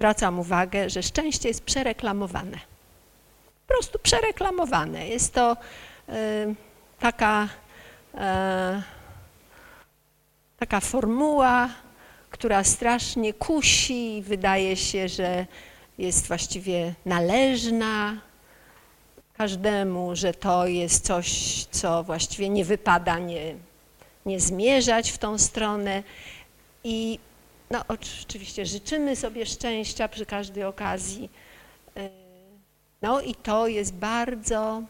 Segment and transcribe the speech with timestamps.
[0.00, 2.58] zwracam uwagę, że szczęście jest przereklamowane.
[3.66, 5.08] Po prostu przereklamowane.
[5.08, 5.56] Jest to
[6.08, 6.14] y,
[7.00, 7.48] taka,
[8.14, 8.18] y,
[10.58, 11.68] taka formuła,
[12.30, 15.46] która strasznie kusi wydaje się, że
[15.98, 18.16] jest właściwie należna
[19.36, 21.30] każdemu, że to jest coś,
[21.70, 23.54] co właściwie nie wypada nie,
[24.26, 26.02] nie zmierzać w tą stronę.
[26.84, 27.18] I
[27.70, 31.30] no, oczywiście życzymy sobie szczęścia przy każdej okazji.
[31.96, 32.10] E,
[33.02, 34.82] no i to jest bardzo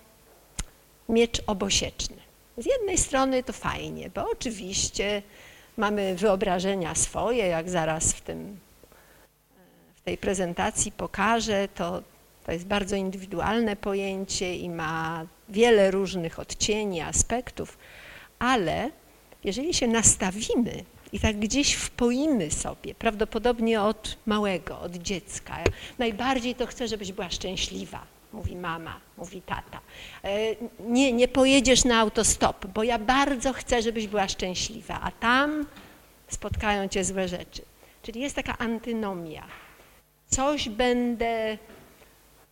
[1.09, 2.17] miecz obosieczny.
[2.59, 5.23] Z jednej strony to fajnie, bo oczywiście
[5.77, 12.03] mamy wyobrażenia swoje, jak zaraz w, tym, e, w tej prezentacji pokażę, to,
[12.47, 17.79] to jest bardzo indywidualne pojęcie i ma wiele różnych odcieni, aspektów,
[18.39, 18.91] ale
[19.45, 25.57] jeżeli się nastawimy i tak gdzieś wpoimy sobie, prawdopodobnie od małego, od dziecka.
[25.99, 29.81] Najbardziej to chcę, żebyś była szczęśliwa, mówi mama, mówi tata.
[30.25, 35.67] E, nie, nie pojedziesz na autostop, bo ja bardzo chcę, żebyś była szczęśliwa, a tam
[36.29, 37.63] spotkają cię złe rzeczy.
[38.03, 39.45] Czyli jest taka antynomia.
[40.29, 41.59] Coś będę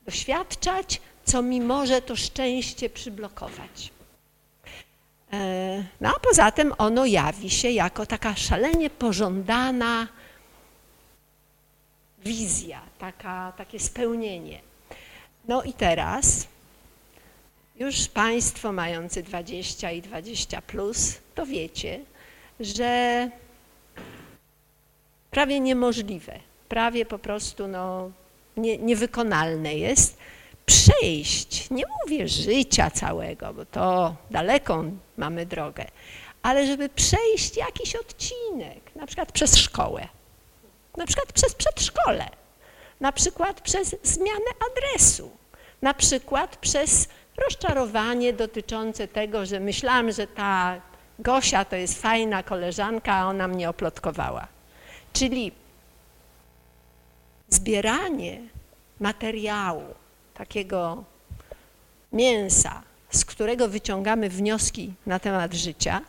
[0.05, 3.98] doświadczać, co mi może to szczęście przyblokować.
[5.33, 10.09] E, no a poza tym ono jawi się jako taka szalenie pożądana
[12.25, 14.61] wizja, taka, takie spełnienie.
[15.49, 16.49] No i teraz
[17.77, 22.01] już Państwo mający 20 i 20 plus, to wiecie,
[22.61, 23.31] że
[25.31, 28.11] prawie niemożliwe, prawie po prostu no,
[28.57, 30.19] nie, niewykonalne jest
[30.69, 35.87] przejść, nie mówię życia całego, bo to daleką mamy drogę,
[36.43, 40.09] ale żeby przejść jakiś odcinek, na przykład przez szkołę,
[40.97, 42.29] na przykład przez przedszkole,
[43.01, 45.31] na przykład przez zmianę adresu,
[45.83, 50.81] na przykład przez rozczarowanie dotyczące tego, że myślałam, że ta
[51.19, 54.47] Gosia to jest fajna koleżanka, a ona mnie oplotkowała.
[55.13, 55.53] Czyli
[57.49, 58.41] zbieranie
[59.01, 59.95] materiału,
[60.39, 61.05] takiego
[62.13, 66.01] mięsa, z którego wyciągamy wnioski na temat życia,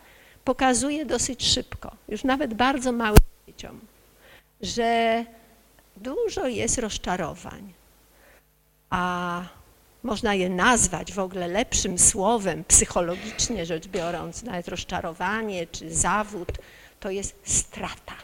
[0.44, 3.18] pokazuje dosyć szybko, już nawet bardzo małym
[3.48, 3.80] dzieciom,
[4.62, 5.26] że
[5.98, 7.74] dużo jest rozczarowań,
[8.90, 9.42] a
[10.04, 16.52] można je nazwać w ogóle lepszym słowem, psychologicznie rzecz biorąc, nawet rozczarowanie czy zawód,
[17.00, 18.16] to jest strata.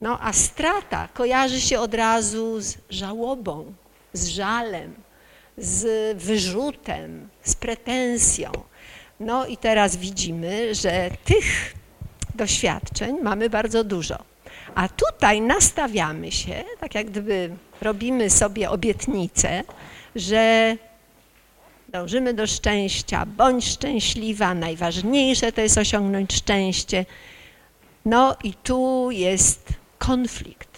[0.00, 3.74] No a strata kojarzy się od razu z żałobą,
[4.14, 4.94] z żalem,
[5.58, 8.52] z wyrzutem, z pretensją.
[9.20, 11.74] No i teraz widzimy, że tych
[12.34, 14.18] doświadczeń mamy bardzo dużo.
[14.74, 19.62] A tutaj nastawiamy się, tak jak gdyby robimy sobie obietnicę,
[20.16, 20.76] że
[21.88, 27.06] dążymy do szczęścia, bądź szczęśliwa, najważniejsze to jest osiągnąć szczęście.
[28.04, 30.73] No i tu jest konflikt.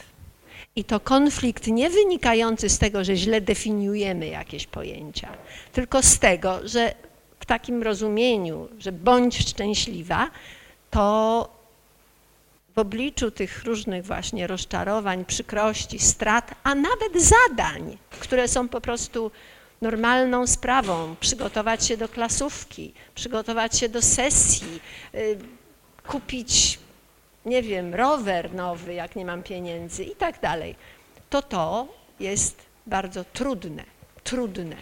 [0.76, 5.28] I to konflikt nie wynikający z tego, że źle definiujemy jakieś pojęcia,
[5.72, 6.94] tylko z tego, że
[7.40, 10.30] w takim rozumieniu, że bądź szczęśliwa,
[10.90, 11.48] to
[12.76, 19.30] w obliczu tych różnych właśnie rozczarowań, przykrości, strat, a nawet zadań, które są po prostu
[19.82, 24.80] normalną sprawą, przygotować się do klasówki, przygotować się do sesji,
[25.14, 25.38] y,
[26.06, 26.78] kupić
[27.46, 30.74] nie wiem, rower nowy, jak nie mam pieniędzy i tak dalej,
[31.30, 31.88] to to
[32.20, 33.84] jest bardzo trudne,
[34.24, 34.76] trudne.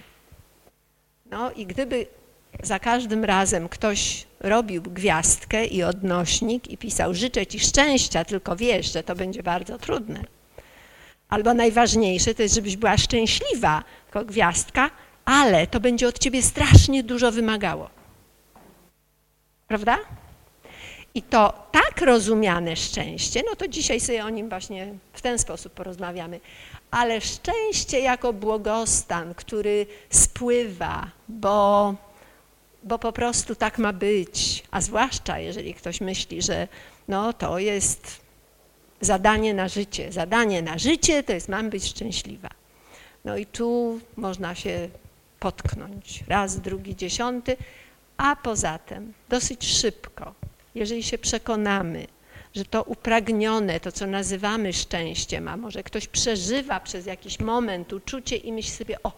[1.30, 2.06] No i gdyby
[2.62, 8.92] za każdym razem ktoś robił gwiazdkę i odnośnik i pisał życzę Ci szczęścia, tylko wiesz,
[8.92, 10.24] że to będzie bardzo trudne.
[11.28, 14.90] Albo najważniejsze to jest, żebyś była szczęśliwa, tylko gwiazdka,
[15.24, 17.90] ale to będzie od Ciebie strasznie dużo wymagało.
[19.68, 19.98] Prawda?
[21.14, 25.72] I to tak rozumiane szczęście, no to dzisiaj sobie o nim właśnie w ten sposób
[25.72, 26.40] porozmawiamy,
[26.90, 31.94] ale szczęście jako błogostan, który spływa, bo,
[32.82, 36.68] bo po prostu tak ma być, a zwłaszcza jeżeli ktoś myśli, że
[37.08, 38.20] no to jest
[39.00, 40.12] zadanie na życie.
[40.12, 42.48] Zadanie na życie to jest mam być szczęśliwa.
[43.24, 44.88] No i tu można się
[45.40, 47.56] potknąć raz, drugi, dziesiąty,
[48.16, 50.43] a poza tym dosyć szybko
[50.74, 52.06] jeżeli się przekonamy,
[52.54, 58.36] że to upragnione, to co nazywamy szczęściem, a może ktoś przeżywa przez jakiś moment uczucie
[58.36, 59.12] i myśli sobie, o,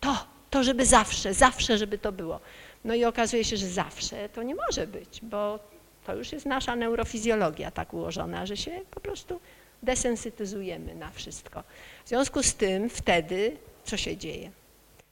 [0.00, 2.40] to, to żeby zawsze, zawsze, żeby to było.
[2.84, 5.58] No i okazuje się, że zawsze to nie może być, bo
[6.06, 9.40] to już jest nasza neurofizjologia tak ułożona, że się po prostu
[9.82, 11.62] desensytyzujemy na wszystko.
[12.04, 14.50] W związku z tym wtedy co się dzieje?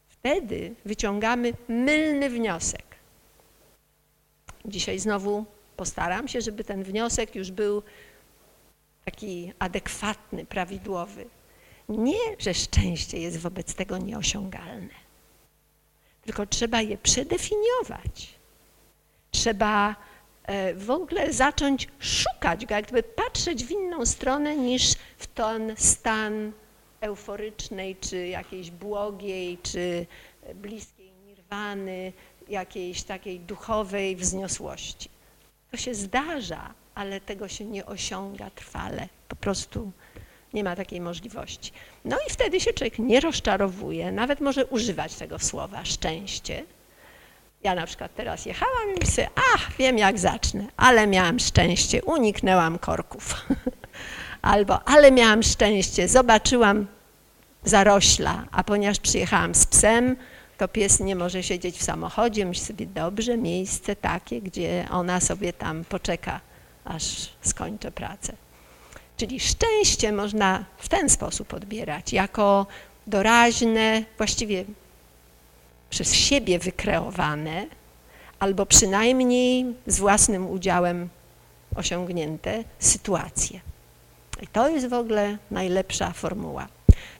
[0.09, 2.85] Wtedy wyciągamy mylny wniosek.
[4.65, 5.45] Dzisiaj znowu
[5.77, 7.83] postaram się, żeby ten wniosek już był
[9.05, 11.27] taki adekwatny, prawidłowy.
[11.89, 14.95] Nie, że szczęście jest wobec tego nieosiągalne,
[16.23, 18.35] tylko trzeba je przedefiniować.
[19.31, 19.97] Trzeba
[20.43, 26.53] e, w ogóle zacząć szukać go, jakby patrzeć w inną stronę niż w ten stan
[27.01, 30.07] euforycznej, czy jakiejś błogiej, czy
[30.55, 32.13] bliskiej nirwany,
[32.49, 35.14] jakiejś takiej duchowej wzniosłości.
[35.75, 39.09] To się zdarza, ale tego się nie osiąga trwale.
[39.29, 39.93] Po prostu
[40.53, 41.73] nie ma takiej możliwości.
[42.05, 46.65] No i wtedy się człowiek nie rozczarowuje, nawet może używać tego słowa szczęście.
[47.63, 52.79] Ja na przykład teraz jechałam i myślę, ach, wiem jak zacznę, ale miałam szczęście, uniknęłam
[52.79, 53.35] korków.
[54.43, 56.87] Albo, ale miałam szczęście, zobaczyłam
[57.65, 60.17] zarośla, a ponieważ przyjechałam z psem,
[60.59, 65.53] to pies nie może siedzieć w samochodzie, myśli sobie, dobrze, miejsce takie, gdzie ona sobie
[65.53, 66.41] tam poczeka,
[66.85, 68.33] aż skończę pracę.
[69.17, 72.67] Czyli szczęście można w ten sposób odbierać, jako
[73.07, 74.65] doraźne, właściwie
[75.91, 77.67] przez siebie wykreowane,
[78.39, 81.09] albo przynajmniej z własnym udziałem
[81.77, 83.61] osiągnięte sytuacje.
[84.43, 86.69] I to jest w ogóle najlepsza formuła.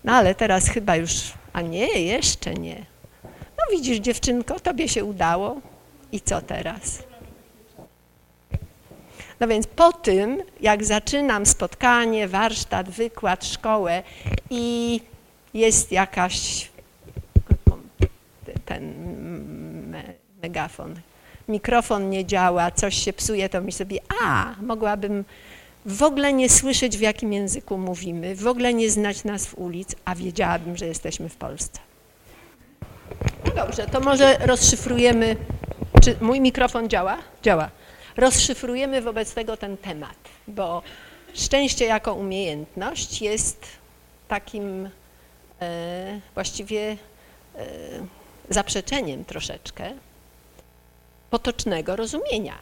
[0.05, 2.94] No ale teraz chyba już, a nie, jeszcze nie.
[3.65, 5.61] No widzisz dziewczynko, tobie się udało
[6.13, 7.03] i co teraz?
[9.41, 14.03] No więc po tym, jak zaczynam spotkanie, warsztat, wykład, szkołę
[14.51, 15.01] i
[15.55, 16.69] jest jakaś
[18.65, 18.95] ten
[20.43, 20.95] megafon,
[21.49, 25.25] mikrofon nie działa, coś się psuje, to mi sobie, a, mogłabym
[25.87, 30.15] w ogóle nie słyszeć, w jakim języku mówimy, w ogóle nie znać nazw ulic, a
[30.15, 31.94] wiedziałabym, że jesteśmy w Polsce.
[33.53, 35.37] Dobrze, to może rozszyfrujemy,
[36.03, 37.19] czy mój mikrofon działa?
[37.43, 37.71] Działa.
[38.17, 40.17] Rozszyfrujemy wobec tego ten temat,
[40.49, 40.83] bo
[41.35, 43.67] szczęście jako umiejętność jest
[44.29, 44.91] takim
[45.61, 46.81] e, właściwie
[47.57, 47.67] e,
[48.51, 49.93] zaprzeczeniem troszeczkę
[51.31, 52.59] potocznego rozumienia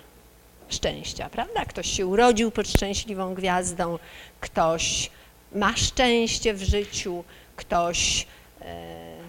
[0.68, 1.64] szczęścia, prawda?
[1.64, 3.98] Ktoś się urodził pod szczęśliwą gwiazdą,
[4.40, 5.10] ktoś
[5.54, 7.24] ma szczęście w życiu,
[7.56, 8.26] ktoś
[8.60, 9.21] e,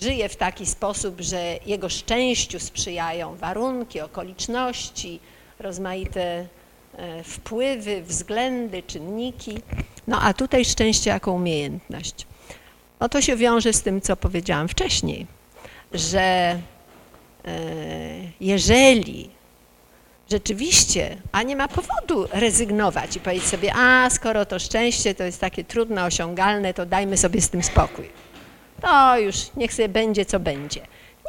[0.00, 5.20] żyje w taki sposób, że jego szczęściu sprzyjają warunki, okoliczności,
[5.58, 6.46] rozmaite
[6.96, 9.58] e, wpływy, względy, czynniki.
[10.06, 12.26] No a tutaj szczęście jako umiejętność.
[13.00, 15.26] No to się wiąże z tym, co powiedziałam wcześniej,
[15.92, 16.58] że
[17.48, 17.50] E,
[18.40, 19.30] jeżeli
[20.30, 25.40] rzeczywiście, a nie ma powodu rezygnować i powiedzieć sobie, a skoro to szczęście to jest
[25.40, 28.08] takie trudno osiągalne, to dajmy sobie z tym spokój.
[28.82, 30.80] To już niech sobie będzie, co będzie.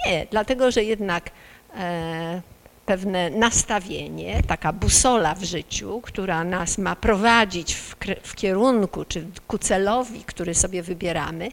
[0.06, 1.30] Nie, dlatego że jednak
[1.78, 2.42] e,
[2.86, 9.57] pewne nastawienie, taka busola w życiu, która nas ma prowadzić w, w kierunku czy ku
[9.57, 11.50] celowi, który sobie wybieramy,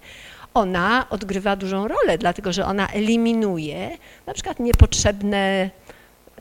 [0.55, 5.71] ona odgrywa dużą rolę, dlatego że ona eliminuje na przykład niepotrzebne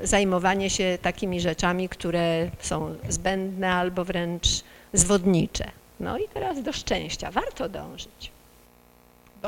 [0.01, 4.47] zajmowanie się takimi rzeczami, które są zbędne albo wręcz
[4.93, 5.71] zwodnicze.
[5.99, 8.31] No i teraz do szczęścia warto dążyć,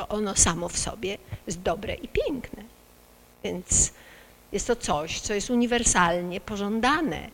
[0.08, 2.62] ono samo w sobie jest dobre i piękne.
[3.44, 3.92] Więc
[4.52, 7.30] jest to coś, co jest uniwersalnie pożądane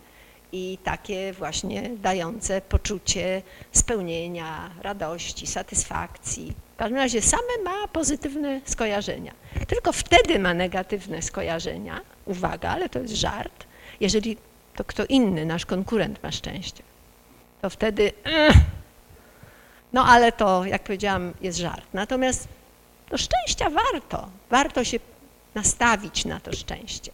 [0.53, 3.43] i takie właśnie dające poczucie
[3.73, 6.53] spełnienia, radości, satysfakcji.
[6.75, 9.35] W każdym razie same ma pozytywne skojarzenia.
[9.69, 13.67] Tylko wtedy ma negatywne skojarzenia, uwaga, ale to jest żart,
[14.01, 14.37] jeżeli
[14.77, 16.83] to kto inny, nasz konkurent ma szczęście.
[17.63, 18.13] To wtedy,
[19.95, 21.87] no ale to, jak powiedziałam, jest żart.
[21.93, 22.49] Natomiast
[23.11, 24.99] do szczęścia warto, warto się
[25.55, 27.13] nastawić na to szczęście.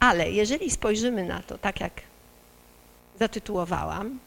[0.00, 1.92] Ale jeżeli spojrzymy na to tak, jak
[3.18, 4.18] zatytułowałam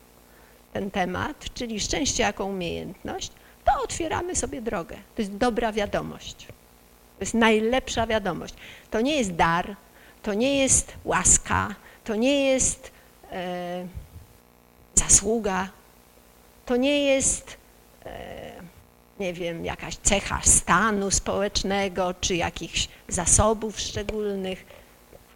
[0.74, 3.32] ten temat, czyli szczęście jako umiejętność,
[3.66, 4.96] to otwieramy sobie drogę.
[5.16, 6.46] To jest dobra wiadomość.
[7.18, 8.54] To jest najlepsza wiadomość.
[8.92, 9.76] To nie jest dar,
[10.24, 12.92] to nie jest łaska, to nie jest
[13.32, 13.88] e,
[14.96, 15.70] zasługa,
[16.66, 17.61] to nie jest,
[19.22, 24.66] nie wiem, jakaś cecha stanu społecznego czy jakichś zasobów szczególnych.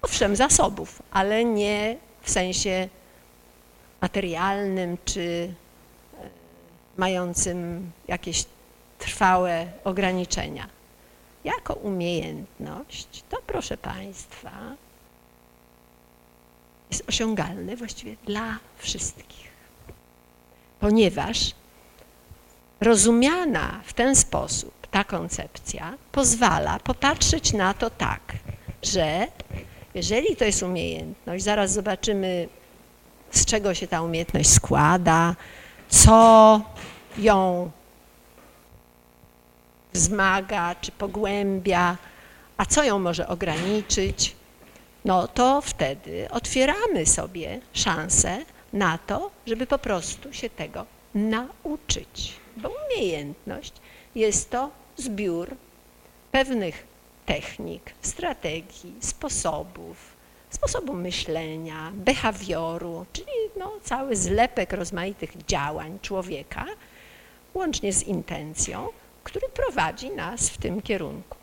[0.02, 2.90] Owszem, zasobów, ale nie w sensie
[4.02, 5.54] materialnym czy
[6.14, 6.30] e,
[6.98, 8.46] mającym jakieś
[9.00, 10.68] trwałe ograniczenia.
[11.44, 14.52] Jako umiejętność, to proszę Państwa,
[16.92, 19.46] jest osiągalne właściwie dla wszystkich.
[20.80, 21.54] ponieważ
[22.82, 28.22] rozumiana w ten sposób ta koncepcja pozwala popatrzeć na to tak,
[28.84, 29.28] że
[29.94, 32.50] jeżeli to jest umiejętność, zaraz zobaczymy,
[33.32, 35.36] z czego się ta umiejętność składa,
[35.90, 36.62] co
[37.18, 37.72] ją
[39.94, 41.98] wzmaga czy pogłębia,
[42.58, 44.36] a co ją może ograniczyć,
[45.06, 48.38] no to wtedy otwieramy sobie szansę
[48.74, 52.45] na to, żeby po prostu się tego nauczyć.
[52.58, 53.74] Bo umiejętność
[54.16, 55.56] jest to zbiór
[56.32, 56.88] pewnych
[57.26, 59.98] technik, strategii, sposobów,
[60.50, 63.28] sposobu myślenia, behawioru, czyli
[63.60, 66.66] no, cały zlepek rozmaitych działań człowieka,
[67.54, 68.88] łącznie z intencją,
[69.24, 71.38] który prowadzi nas w tym kierunku.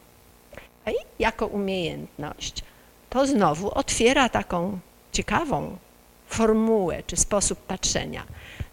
[0.87, 2.63] I jako umiejętność
[3.11, 4.79] to znowu otwiera taką
[5.13, 5.77] ciekawą
[6.27, 8.25] formułę czy sposób patrzenia,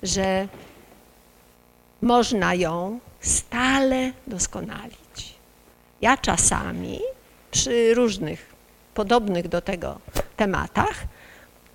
[0.04, 0.48] że
[2.02, 5.36] można ją stale doskonalić.
[6.02, 7.00] Ja czasami
[7.52, 8.54] przy różnych
[8.94, 10.00] podobnych do tego
[10.38, 11.04] tematach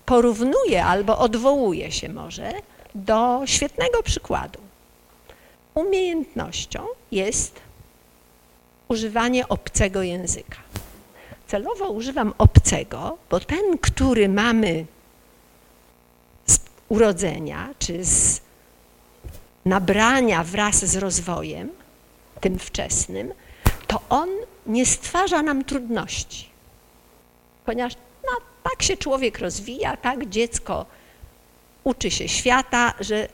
[0.06, 2.52] porównuję albo odwołuję się może
[2.94, 4.58] do świetnego przykładu.
[5.74, 7.60] Umiejętnością jest
[8.88, 10.56] używanie obcego języka.
[11.46, 14.86] Celowo używam obcego, bo ten, który mamy
[16.46, 18.40] z urodzenia czy z
[19.64, 21.70] nabrania wraz z rozwojem,
[22.40, 23.34] tym wczesnym,
[23.86, 24.28] to on
[24.66, 26.48] nie stwarza nam trudności.
[27.64, 27.94] Ponieważ
[28.24, 30.86] no, tak się człowiek rozwija, tak dziecko
[31.84, 33.28] uczy się świata, że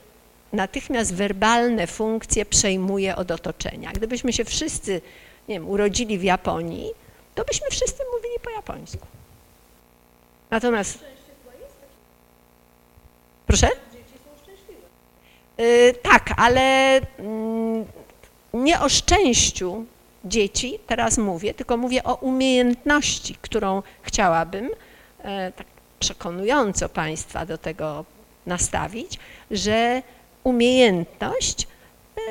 [0.53, 3.91] natychmiast werbalne funkcje przejmuje od otoczenia.
[3.91, 5.01] Gdybyśmy się wszyscy,
[5.47, 6.91] nie wiem, urodzili w Japonii,
[7.35, 9.07] to byśmy wszyscy mówili po japońsku.
[10.49, 10.99] Natomiast...
[13.47, 13.69] Proszę?
[15.61, 16.99] Yy, tak, ale
[18.53, 19.85] yy, nie o szczęściu
[20.25, 24.73] dzieci teraz mówię, tylko mówię o umiejętności, którą chciałabym yy,
[25.55, 25.67] tak
[25.99, 28.05] przekonująco Państwa do tego
[28.45, 29.19] nastawić,
[29.51, 30.01] że
[30.43, 32.21] umiejętność y,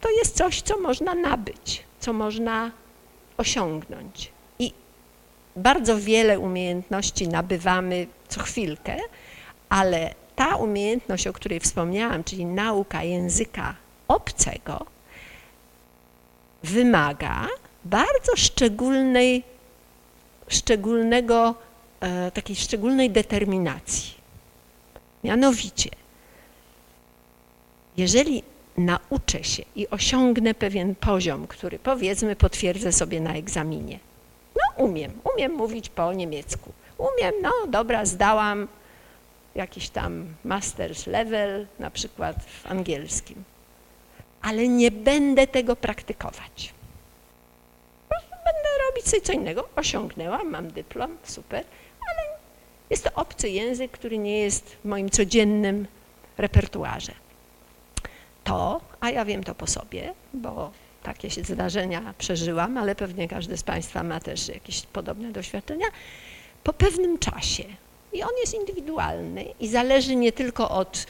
[0.00, 2.70] to jest coś, co można nabyć, co można
[3.36, 4.32] osiągnąć.
[4.58, 4.72] I
[5.56, 8.96] bardzo wiele umiejętności nabywamy co chwilkę,
[9.68, 13.74] ale ta umiejętność, o której wspomniałam, czyli nauka języka
[14.08, 14.86] obcego,
[16.62, 17.48] wymaga
[17.84, 19.42] bardzo szczególnej,
[20.48, 21.54] szczególnego,
[22.00, 24.14] e, takiej szczególnej determinacji.
[25.24, 25.90] Mianowicie,
[27.96, 28.42] jeżeli
[28.76, 33.98] nauczę się i osiągnę pewien poziom, który powiedzmy potwierdzę sobie na egzaminie.
[34.56, 36.72] No umiem, umiem mówić po niemiecku.
[36.98, 38.68] Umiem, no dobra, zdałam
[39.54, 43.44] jakiś tam master's level, na przykład w angielskim.
[44.42, 46.74] Ale nie będę tego praktykować.
[48.44, 49.68] Będę robić coś co innego.
[49.76, 51.64] Osiągnęłam, mam dyplom, super,
[52.10, 52.38] ale
[52.90, 55.86] jest to obcy język, który nie jest w moim codziennym
[56.38, 57.12] repertuarze
[58.44, 63.56] to, a ja wiem to po sobie, bo takie się zdarzenia przeżyłam, ale pewnie każdy
[63.56, 65.86] z Państwa ma też jakieś podobne doświadczenia,
[66.64, 67.64] po pewnym czasie.
[68.12, 71.06] I on jest indywidualny i zależy nie tylko od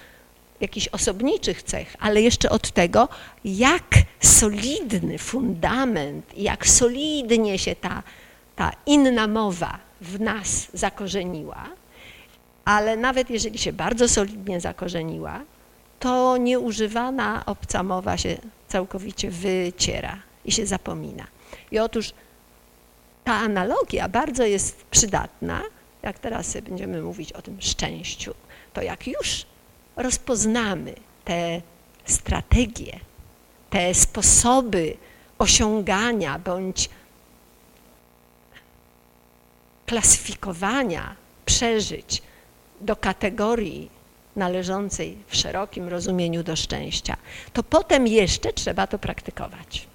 [0.61, 3.09] jakichś osobniczych cech, ale jeszcze od tego,
[3.45, 8.03] jak solidny fundament, jak solidnie się ta,
[8.57, 11.69] ta inna mowa w nas zakorzeniła,
[12.65, 15.41] ale nawet jeżeli się bardzo solidnie zakorzeniła,
[16.01, 18.37] to nieużywana obca mowa się
[18.69, 21.27] całkowicie wyciera i się zapomina.
[21.71, 22.13] I otóż
[23.25, 25.63] ta analogia bardzo jest przydatna,
[26.03, 28.35] jak teraz będziemy mówić o tym szczęściu,
[28.73, 29.47] to jak już
[29.97, 30.95] rozpoznamy
[31.25, 31.63] te
[32.05, 33.01] strategie,
[33.71, 34.97] te sposoby
[35.39, 36.91] osiągania bądź
[39.87, 41.17] klasyfikowania
[41.47, 42.23] przeżyć
[42.81, 43.91] do kategorii
[44.37, 47.17] należącej w szerokim rozumieniu do szczęścia,
[47.53, 49.92] to potem jeszcze trzeba to praktykować.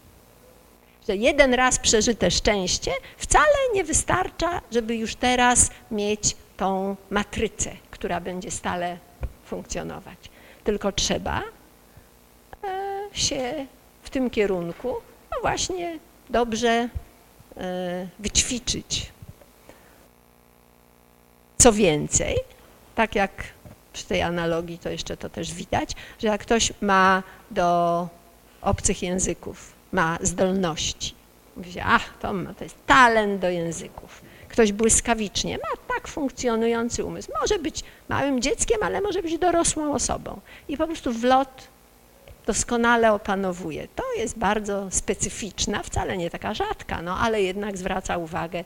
[1.07, 8.19] Że jeden raz przeżyte szczęście wcale nie wystarcza, żeby już teraz mieć tą matrycę, która
[8.21, 8.97] będzie stale
[9.45, 10.17] funkcjonować.
[10.63, 11.43] Tylko trzeba
[12.63, 13.65] e, się
[14.03, 14.95] w tym kierunku
[15.31, 15.99] no właśnie
[16.29, 16.89] dobrze
[17.57, 19.11] e, wyćwiczyć.
[21.57, 22.35] Co więcej,
[22.95, 23.31] tak jak
[23.93, 28.07] przy tej analogii to jeszcze to też widać, że jak ktoś ma do
[28.61, 31.15] obcych języków, ma zdolności,
[31.57, 34.21] mówi się, ach, to, ma, to jest talent do języków.
[34.49, 37.31] Ktoś błyskawicznie ma tak funkcjonujący umysł.
[37.41, 40.39] Może być małym dzieckiem, ale może być dorosłą osobą.
[40.67, 41.67] I po prostu w lot
[42.45, 43.87] doskonale opanowuje.
[43.95, 48.63] To jest bardzo specyficzna, wcale nie taka rzadka, no ale jednak zwraca uwagę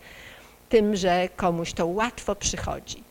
[0.70, 3.04] tym, że komuś to łatwo przychodzi.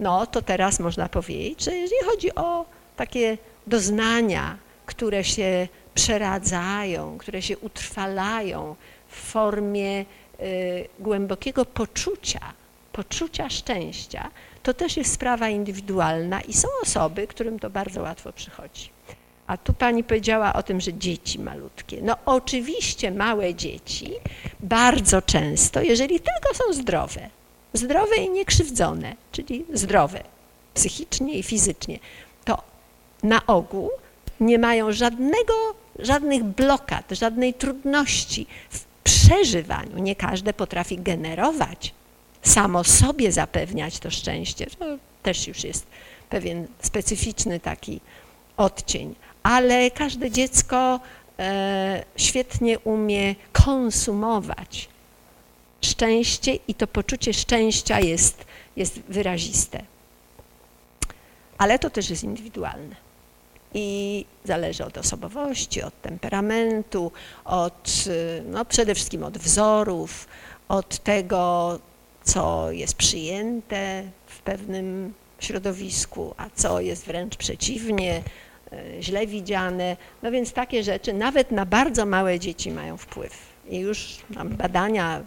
[0.00, 2.64] No to teraz można powiedzieć, że jeżeli chodzi o
[2.96, 4.56] takie doznania,
[4.86, 8.76] które się przeradzają, które się utrwalają
[9.08, 10.00] w formie
[10.40, 12.52] y, głębokiego poczucia,
[12.92, 14.30] poczucia szczęścia,
[14.62, 18.90] to też jest sprawa indywidualna i są osoby, którym to bardzo łatwo przychodzi.
[19.46, 22.02] A tu pani powiedziała o tym, że dzieci malutkie.
[22.02, 24.12] No oczywiście małe dzieci
[24.60, 27.30] bardzo często, jeżeli tylko są zdrowe,
[27.72, 30.22] zdrowe i niekrzywdzone, czyli zdrowe
[30.74, 31.98] psychicznie i fizycznie,
[32.44, 32.62] to
[33.22, 33.90] na ogół
[34.40, 35.54] nie mają żadnego,
[35.98, 39.98] żadnych blokad, żadnej trudności w przeżywaniu.
[39.98, 41.94] Nie każde potrafi generować,
[42.42, 44.66] samo sobie zapewniać to szczęście.
[44.78, 44.84] To
[45.22, 45.86] też już jest
[46.30, 48.00] pewien specyficzny taki
[48.56, 49.14] odcień
[49.46, 51.00] ale każde dziecko
[51.38, 54.88] e, świetnie umie konsumować
[55.82, 58.44] szczęście i to poczucie szczęścia jest,
[58.76, 59.82] jest wyraziste.
[61.58, 63.05] Ale to też jest indywidualne
[63.74, 67.12] i zależy od osobowości, od temperamentu,
[67.44, 68.04] od,
[68.44, 70.28] no przede wszystkim od wzorów,
[70.68, 71.78] od tego,
[72.24, 78.22] co jest przyjęte w pewnym środowisku, a co jest wręcz przeciwnie,
[78.72, 79.96] E, źle widziane.
[80.22, 83.56] No więc takie rzeczy nawet na bardzo małe dzieci mają wpływ.
[83.68, 85.20] I już mam badania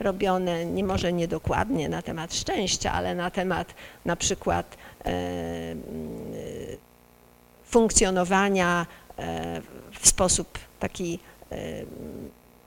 [0.00, 3.74] robione, nie może niedokładnie na temat szczęścia, ale na temat
[4.04, 5.12] na przykład e,
[7.66, 8.86] funkcjonowania
[9.18, 9.62] e,
[10.00, 11.18] w sposób taki
[11.52, 11.56] e,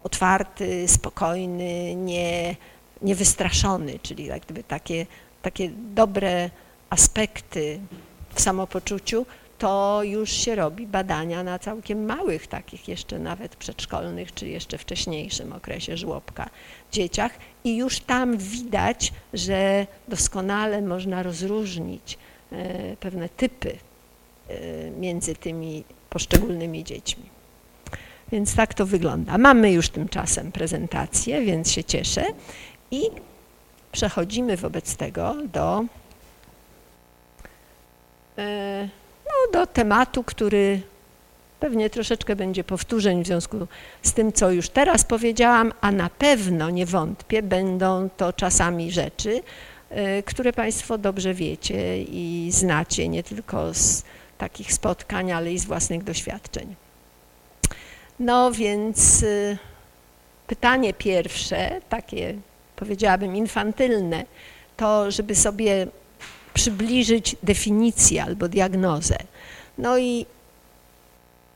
[0.04, 2.56] otwarty, spokojny, nie,
[3.02, 5.06] niewystraszony, czyli jak gdyby takie,
[5.42, 6.50] takie dobre
[6.90, 7.80] aspekty
[8.34, 9.26] w samopoczuciu
[9.60, 15.54] to już się robi badania na całkiem małych, takich jeszcze nawet przedszkolnych, czy jeszcze wcześniejszym
[15.54, 16.50] okresie żłobka
[16.92, 17.32] dzieciach.
[17.64, 22.18] I już tam widać, że doskonale można rozróżnić
[22.52, 23.78] e, pewne typy
[24.98, 27.24] między tymi poszczególnymi dziećmi.
[28.32, 29.38] Więc tak to wygląda.
[29.38, 32.26] Mamy już tymczasem prezentację, więc się cieszę
[32.92, 33.02] i
[33.92, 35.86] przechodzimy wobec tego do
[38.38, 38.90] e,
[39.26, 40.82] no, do tematu, który
[41.60, 43.68] pewnie troszeczkę będzie powtórzeń w związku
[44.04, 49.42] z tym, co już teraz powiedziałam, a na pewno, nie wątpię, będą to czasami rzeczy,
[50.20, 54.04] y, które Państwo dobrze wiecie i znacie, nie tylko z
[54.40, 56.76] takich spotkań, ale i z własnych doświadczeń.
[58.20, 59.58] No więc y,
[60.48, 62.36] pytanie pierwsze, takie
[62.76, 64.24] powiedziałabym infantylne,
[64.78, 65.88] to żeby sobie
[66.54, 69.18] przybliżyć definicję albo diagnozę.
[69.78, 70.26] No i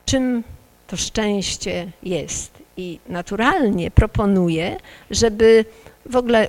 [0.06, 0.44] czym
[0.86, 2.52] to szczęście jest?
[2.76, 4.76] I naturalnie proponuję,
[5.10, 5.64] żeby
[6.06, 6.48] w ogóle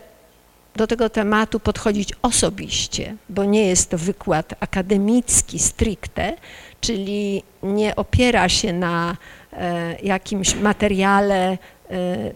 [0.75, 6.33] do tego tematu podchodzić osobiście, bo nie jest to wykład akademicki stricte,
[6.81, 9.17] czyli nie opiera się na
[9.53, 11.57] e, jakimś materiale e,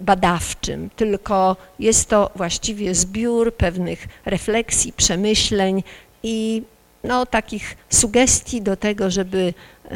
[0.01, 5.83] badawczym, tylko jest to właściwie zbiór pewnych refleksji, przemyśleń
[6.23, 6.63] i
[7.03, 9.91] no, takich sugestii do tego, żeby e,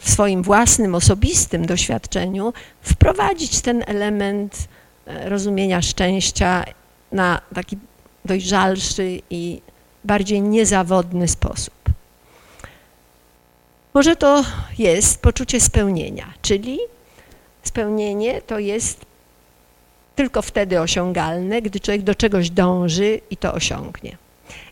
[0.00, 2.52] w swoim własnym, osobistym doświadczeniu
[2.82, 4.68] wprowadzić ten element
[5.06, 6.64] rozumienia szczęścia
[7.12, 7.78] na taki
[8.24, 9.60] dojrzalszy i
[10.04, 11.74] bardziej niezawodny sposób.
[13.94, 14.44] Może to
[14.78, 16.78] jest poczucie spełnienia, czyli
[17.62, 19.06] spełnienie to jest
[20.16, 24.16] tylko wtedy osiągalne, gdy człowiek do czegoś dąży i to osiągnie.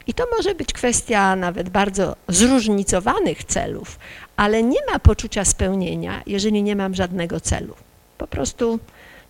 [0.06, 3.98] I to może być kwestia nawet bardzo zróżnicowanych celów,
[4.36, 7.74] ale nie ma poczucia spełnienia, jeżeli nie mam żadnego celu.
[8.18, 8.78] Po prostu,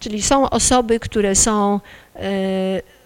[0.01, 1.81] czyli są osoby, które są
[2.17, 2.21] y,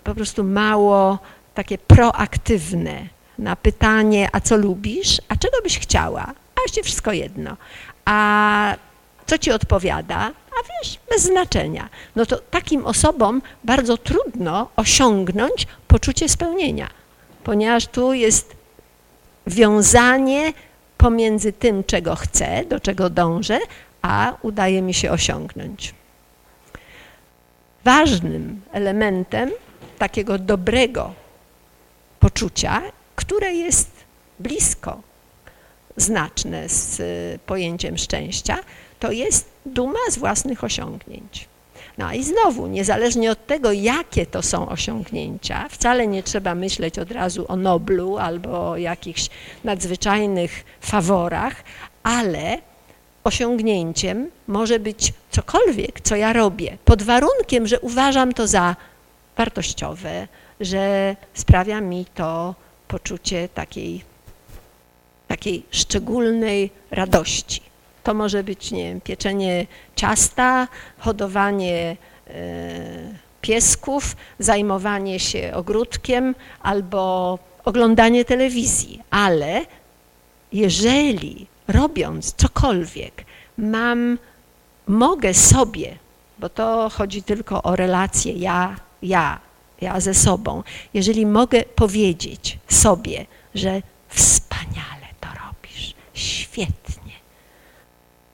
[0.05, 1.19] po prostu mało
[1.55, 3.07] takie proaktywne
[3.39, 7.57] na pytanie, a co lubisz, a czego byś chciała, a właściwie wszystko jedno.
[8.05, 8.75] A
[9.27, 10.19] co ci odpowiada?
[10.51, 11.89] A wiesz, bez znaczenia.
[12.17, 16.89] No to takim osobom bardzo trudno osiągnąć poczucie spełnienia
[17.45, 18.57] ponieważ tu jest
[19.47, 20.53] wiązanie
[20.99, 23.59] pomiędzy tym, czego chcę, do czego dążę,
[24.03, 25.95] a udaje mi się osiągnąć.
[27.85, 29.51] Ważnym elementem
[30.03, 31.15] takiego dobrego
[32.21, 32.83] poczucia,
[33.17, 33.91] które jest
[34.39, 35.01] blisko
[35.97, 37.03] znaczne z
[37.47, 38.59] pojęciem szczęścia,
[39.01, 41.49] to jest duma z własnych osiągnięć.
[41.99, 47.11] No i znowu, niezależnie od tego, jakie to są osiągnięcia, wcale nie trzeba myśleć od
[47.11, 49.31] razu o Noblu albo o jakichś
[49.65, 51.65] nadzwyczajnych faworach,
[52.03, 52.59] ale
[53.25, 58.77] osiągnięciem może być cokolwiek, co ja robię, pod warunkiem, że uważam to za
[59.37, 60.29] wartościowe,
[60.61, 62.55] że sprawia mi to
[62.89, 64.05] poczucie takiej,
[65.29, 67.61] takiej szczególnej radości.
[68.03, 69.67] To może być, nie wiem, pieczenie
[69.97, 70.69] ciasta,
[70.99, 72.35] hodowanie e,
[73.41, 79.67] piesków, zajmowanie się ogródkiem albo oglądanie telewizji, ale
[80.53, 83.25] jeżeli robiąc cokolwiek
[83.59, 84.19] mam,
[84.87, 85.99] mogę sobie,
[86.39, 89.41] bo to chodzi tylko o relacje ja, ja,
[89.81, 90.63] ja ze sobą,
[90.95, 97.13] jeżeli mogę powiedzieć sobie, że wspaniale to robisz, świetnie,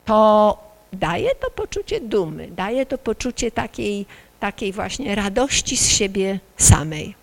[0.04, 0.58] to
[0.92, 4.06] daje to poczucie dumy, daje to poczucie takiej,
[4.40, 7.14] takiej właśnie radości z siebie samej.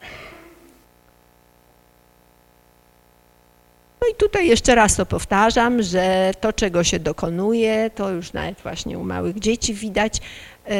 [4.02, 8.62] No i tutaj jeszcze raz to powtarzam, że to, czego się dokonuje, to już nawet
[8.62, 10.22] właśnie u małych dzieci widać,
[10.68, 10.74] yy,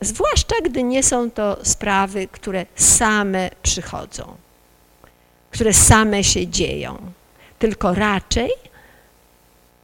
[0.00, 4.36] zwłaszcza gdy nie są to sprawy, które same przychodzą,
[5.50, 7.12] które same się dzieją,
[7.58, 8.50] tylko raczej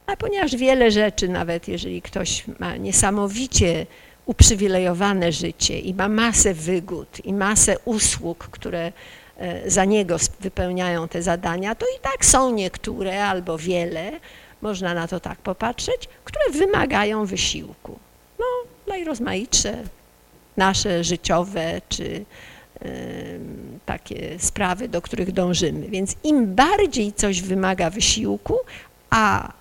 [0.07, 3.85] a ponieważ wiele rzeczy, nawet jeżeli ktoś ma niesamowicie
[4.25, 8.91] uprzywilejowane życie i ma masę wygód i masę usług, które
[9.37, 14.11] e, za niego wypełniają te zadania, to i tak są niektóre albo wiele,
[14.61, 17.99] można na to tak popatrzeć, które wymagają wysiłku.
[18.39, 18.45] No,
[18.87, 19.83] najrozmaitsze
[20.57, 22.25] nasze życiowe czy
[23.85, 25.87] takie sprawy, do których dążymy.
[25.89, 28.57] Więc im bardziej coś wymaga wysiłku,
[29.09, 29.53] a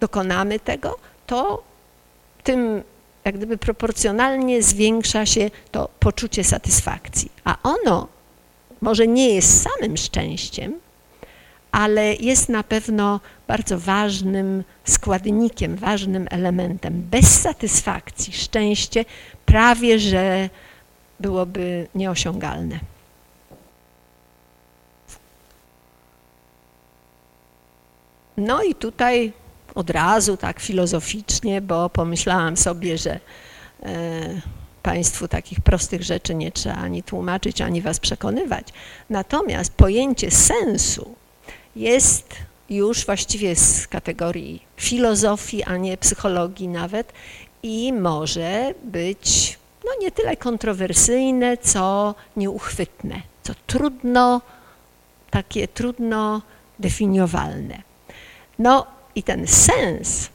[0.00, 1.62] dokonamy tego, to
[2.42, 2.82] tym
[3.24, 7.32] jak gdyby proporcjonalnie zwiększa się to poczucie satysfakcji.
[7.44, 8.08] A ono
[8.80, 10.80] może nie jest samym szczęściem,
[11.74, 17.02] ale jest na pewno bardzo ważnym składnikiem, ważnym elementem.
[17.10, 19.04] Bez satysfakcji szczęście
[19.46, 20.50] prawie że
[21.20, 22.80] byłoby nieosiągalne.
[28.36, 29.32] No i tutaj
[29.74, 33.20] od razu tak filozoficznie, bo pomyślałam sobie, że
[33.82, 34.40] e,
[34.82, 38.68] Państwu takich prostych rzeczy nie trzeba ani tłumaczyć, ani Was przekonywać.
[39.10, 41.23] Natomiast pojęcie sensu
[41.76, 42.34] jest
[42.70, 47.12] już właściwie z kategorii filozofii, a nie psychologii nawet
[47.62, 54.40] i może być no nie tyle kontrowersyjne, co nieuchwytne, co trudno,
[55.30, 56.42] takie trudno
[56.78, 57.82] definiowalne.
[58.58, 60.30] No i ten sens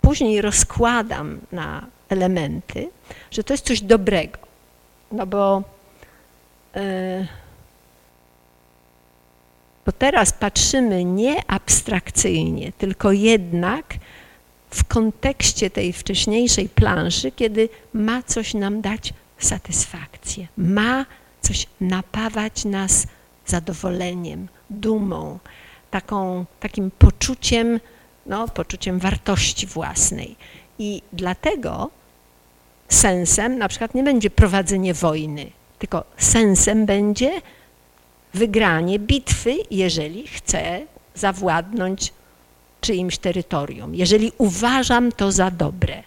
[0.00, 2.88] później rozkładam na elementy,
[3.30, 4.38] że to jest coś dobrego.
[5.12, 5.62] No bo,
[6.74, 7.26] yy,
[9.86, 13.94] bo teraz patrzymy nie abstrakcyjnie, tylko jednak
[14.70, 21.06] w kontekście tej wcześniejszej planszy, kiedy ma coś nam dać satysfakcję, ma
[21.40, 23.06] coś napawać nas
[23.46, 25.38] zadowoleniem, dumą,
[25.90, 27.80] taką, takim poczuciem,
[28.26, 30.36] no, poczuciem wartości własnej.
[30.78, 31.90] I dlatego
[32.88, 37.40] sensem na przykład nie będzie prowadzenie wojny, tylko sensem będzie
[38.34, 40.80] wygranie bitwy, jeżeli chcę
[41.14, 42.12] zawładnąć
[42.80, 46.02] czyimś terytorium, jeżeli uważam to za dobre.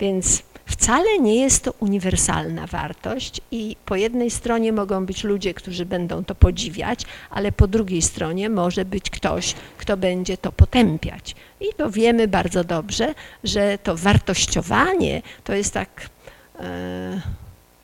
[0.00, 5.86] Więc wcale nie jest to uniwersalna wartość i po jednej stronie mogą być ludzie, którzy
[5.86, 11.34] będą to podziwiać, ale po drugiej stronie może być ktoś, kto będzie to potępiać.
[11.60, 16.08] I to wiemy bardzo dobrze, że to wartościowanie to jest tak...
[16.60, 17.41] E,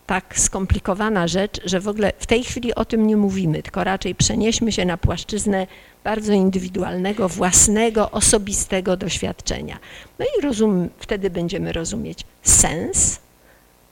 [0.08, 4.14] tak skomplikowana rzecz, że w ogóle w tej chwili o tym nie mówimy, tylko raczej
[4.14, 5.66] przenieśmy się na płaszczyznę
[6.04, 9.78] bardzo indywidualnego, własnego, osobistego doświadczenia.
[10.18, 13.20] No i rozum, wtedy będziemy rozumieć sens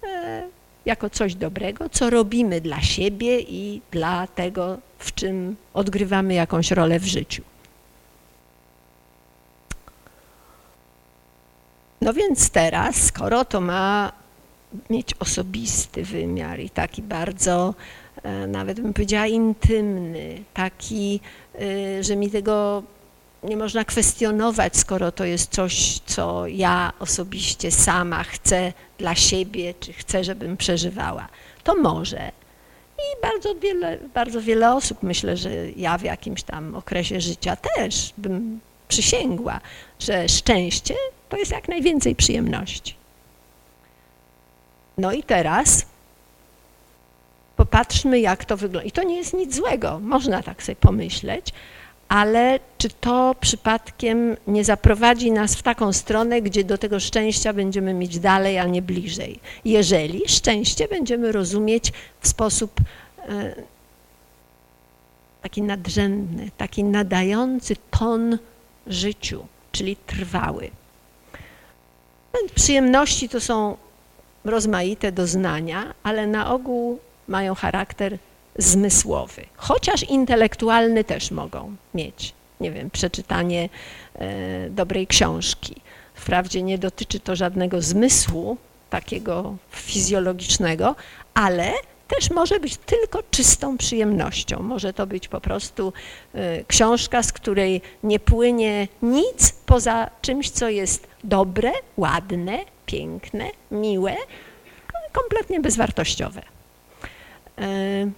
[0.03, 0.43] e,
[0.87, 6.99] jako coś dobrego, co robimy dla siebie i dla tego, w czym odgrywamy jakąś rolę
[7.01, 7.43] w życiu.
[12.01, 14.13] No więc teraz, skoro to ma
[14.91, 17.75] mieć osobisty wymiar i taki bardzo,
[18.23, 21.21] e, nawet bym powiedziała, intymny, taki,
[21.55, 22.83] e, że mi tego
[23.43, 29.93] nie można kwestionować, skoro to jest coś, co ja osobiście sama chcę dla siebie, czy
[29.93, 31.29] chcę, żebym przeżywała.
[31.65, 32.33] To może.
[32.99, 38.13] I bardzo wiele, bardzo wiele osób, myślę, że ja w jakimś tam okresie życia też
[38.19, 39.61] bym przysięgła,
[39.99, 40.95] że szczęście
[41.29, 42.95] to jest jak najwięcej przyjemności.
[44.99, 45.87] No i teraz
[47.57, 48.89] popatrzmy, jak to wygląda.
[48.89, 51.53] I to nie jest nic złego, można tak sobie pomyśleć,
[52.09, 57.95] ale czy to przypadkiem nie zaprowadzi nas w taką stronę, gdzie do tego szczęścia będziemy
[57.95, 59.41] mieć dalej, a nie bliżej?
[59.65, 62.81] Jeżeli szczęście będziemy rozumieć w sposób
[63.29, 63.55] e,
[65.43, 68.39] taki nadrzędny, taki nadający ton
[68.87, 70.71] życiu, czyli trwały.
[72.55, 73.77] Przyjemności to są
[74.49, 78.19] rozmaite doznania, ale na ogół mają charakter
[78.59, 82.35] zmysłowy, chociaż intelektualny też mogą mieć.
[82.61, 83.69] Nie wiem, przeczytanie
[84.15, 85.75] e, dobrej książki.
[86.15, 88.57] Wprawdzie nie dotyczy to żadnego zmysłu
[88.91, 90.95] takiego fizjologicznego,
[91.35, 91.73] ale
[92.09, 94.63] też może być tylko czystą przyjemnością.
[94.63, 95.93] Może to być po prostu
[96.35, 104.17] e, książka, z której nie płynie nic poza czymś, co jest dobre, ładne, piękne, miłe,
[105.13, 106.43] kompletnie bezwartościowe.
[107.59, 108.11] E,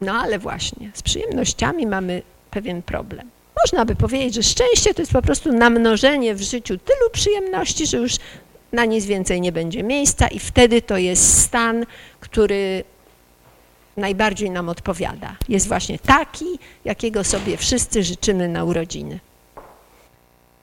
[0.00, 3.30] no ale właśnie, z przyjemnościami mamy pewien problem.
[3.64, 7.96] Można by powiedzieć, że szczęście to jest po prostu namnożenie w życiu tylu przyjemności, że
[7.96, 8.16] już
[8.72, 11.86] na nic więcej nie będzie miejsca i wtedy to jest stan,
[12.20, 12.84] który
[13.96, 15.36] najbardziej nam odpowiada.
[15.48, 19.20] Jest właśnie taki, jakiego sobie wszyscy życzymy na urodziny.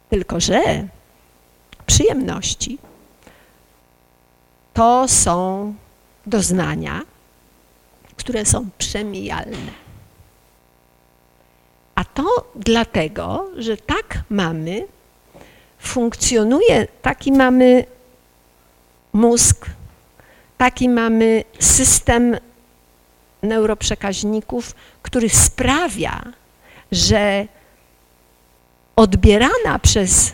[0.10, 0.88] Tylko, że
[1.86, 2.78] przyjemności
[4.74, 5.74] to są
[6.26, 7.02] doznania,
[8.16, 9.72] które są przemijalne.
[11.96, 14.88] A to dlatego, że tak mamy,
[15.80, 17.86] funkcjonuje, taki mamy
[19.14, 19.66] mózg,
[20.58, 22.38] taki mamy system
[23.44, 26.24] neuroprzekaźników, który sprawia,
[26.92, 27.48] że
[29.00, 30.32] odbierana przez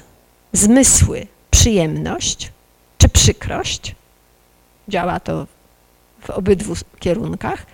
[0.54, 2.52] zmysły przyjemność
[2.98, 3.96] czy przykrość,
[4.88, 5.48] działa to
[6.22, 7.66] w obydwu kierunkach,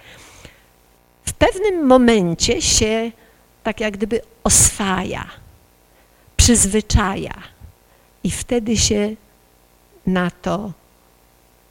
[1.26, 3.12] w pewnym momencie się
[3.64, 5.26] tak jak gdyby oswaja,
[6.38, 7.36] przyzwyczaja
[8.24, 9.16] i wtedy się
[10.08, 10.72] na to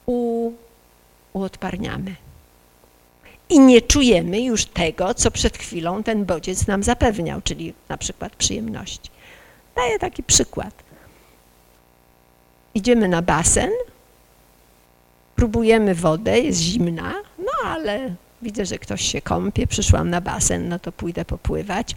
[0.07, 0.53] u,
[1.33, 2.15] uodparniamy.
[3.51, 8.37] I nie czujemy już tego, co przed chwilą ten bodziec nam zapewniał, czyli na przykład
[8.37, 9.11] przyjemności.
[9.77, 10.75] Daję taki przykład.
[12.75, 13.71] Idziemy na basen,
[15.37, 20.79] próbujemy wodę, jest zimna, no ale widzę, że ktoś się kąpie, przyszłam na basen, no
[20.79, 21.97] to pójdę popływać,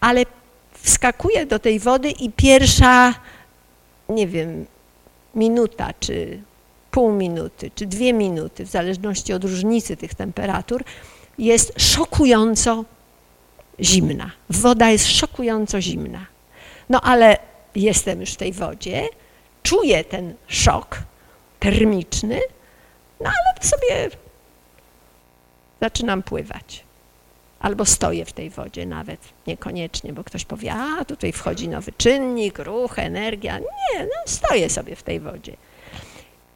[0.00, 0.24] ale
[0.72, 3.14] wskakuję do tej wody i pierwsza,
[4.08, 4.66] nie wiem,
[5.34, 6.42] minuta czy
[6.92, 10.84] pół minuty, czy dwie minuty, w zależności od różnicy tych temperatur,
[11.38, 12.84] jest szokująco
[13.80, 14.30] zimna.
[14.50, 16.26] Woda jest szokująco zimna.
[16.88, 17.36] No ale
[17.74, 19.08] jestem już w tej wodzie,
[19.62, 20.98] czuję ten szok
[21.60, 22.40] termiczny,
[23.20, 24.10] no ale sobie
[25.80, 26.84] zaczynam pływać.
[27.60, 32.58] Albo stoję w tej wodzie nawet, niekoniecznie, bo ktoś powie, a tutaj wchodzi nowy czynnik,
[32.58, 33.58] ruch, energia.
[33.58, 35.56] Nie, no stoję sobie w tej wodzie.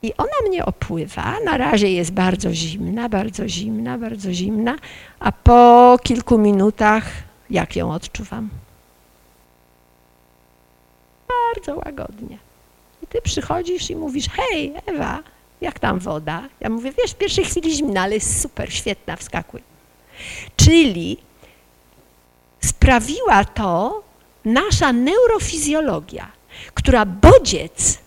[0.02, 4.76] I ona mnie opływa, na razie jest bardzo zimna, bardzo zimna, bardzo zimna,
[5.18, 7.04] a po kilku minutach
[7.50, 8.48] jak ją odczuwam?
[11.28, 12.38] Bardzo łagodnie.
[13.02, 15.22] I ty przychodzisz i mówisz, hej Ewa,
[15.60, 16.42] jak tam woda?
[16.60, 19.62] Ja mówię, wiesz, w pierwszej chwili zimna, ale jest super, świetna, wskakuj.
[20.56, 21.16] Czyli
[22.60, 24.02] sprawiła to
[24.44, 26.32] nasza neurofizjologia,
[26.74, 27.98] która bodziec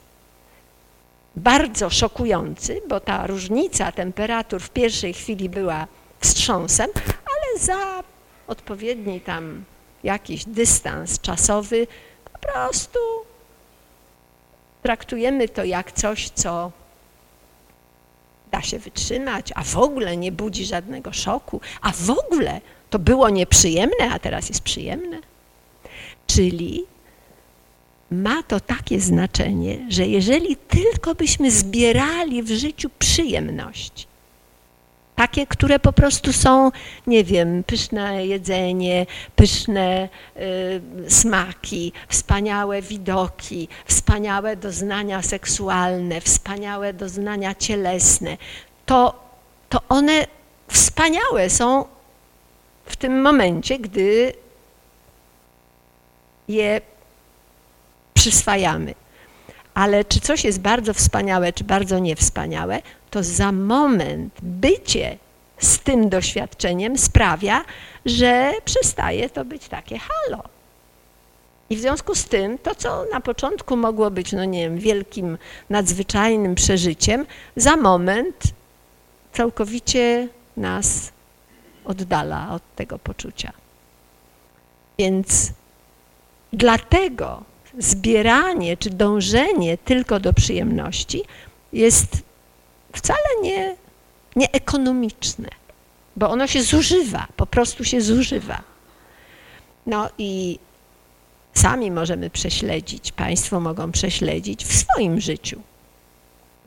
[1.40, 5.88] bardzo szokujący, bo ta różnica temperatur w pierwszej chwili była
[6.20, 8.04] wstrząsem, ale za
[8.48, 9.64] odpowiedni tam
[10.04, 11.88] jakiś dystans czasowy
[12.34, 13.00] po prostu
[14.84, 16.72] traktujemy to jak coś, co
[18.52, 23.30] da się wytrzymać, a w ogóle nie budzi żadnego szoku, a w ogóle to było
[23.30, 25.18] nieprzyjemne, a teraz jest przyjemne.
[26.28, 26.86] Czyli
[28.12, 34.08] ma to takie znaczenie, że jeżeli tylko byśmy zbierali w życiu przyjemności,
[35.16, 36.72] takie, które po prostu są,
[37.08, 40.10] nie wiem, pyszne jedzenie, pyszne
[41.08, 48.38] y, smaki, wspaniałe widoki, wspaniałe doznania seksualne, wspaniałe doznania cielesne,
[48.86, 49.24] to,
[49.70, 50.28] to one
[50.68, 51.86] wspaniałe są
[52.86, 54.34] w tym momencie, gdy
[56.48, 56.82] je
[58.20, 58.94] przyswajamy.
[59.74, 65.18] Ale czy coś jest bardzo wspaniałe, czy bardzo niewspaniałe, to za moment bycie
[65.60, 67.66] z tym doświadczeniem sprawia,
[68.06, 70.44] że przestaje to być takie halo.
[71.70, 75.38] I w związku z tym to, co na początku mogło być, no nie wiem, wielkim,
[75.70, 78.44] nadzwyczajnym przeżyciem, za moment
[79.34, 80.28] całkowicie
[80.58, 81.12] nas
[81.86, 83.52] oddala od tego poczucia.
[84.98, 85.52] Więc
[86.54, 87.49] dlatego
[87.80, 91.24] zbieranie czy dążenie tylko do przyjemności
[91.74, 92.18] jest
[92.94, 93.76] wcale nie,
[94.36, 95.50] nieekonomiczne,
[96.16, 98.62] bo ono się zużywa, po prostu się zużywa.
[99.86, 100.60] No i
[101.54, 105.62] sami możemy prześledzić, Państwo mogą prześledzić w swoim życiu.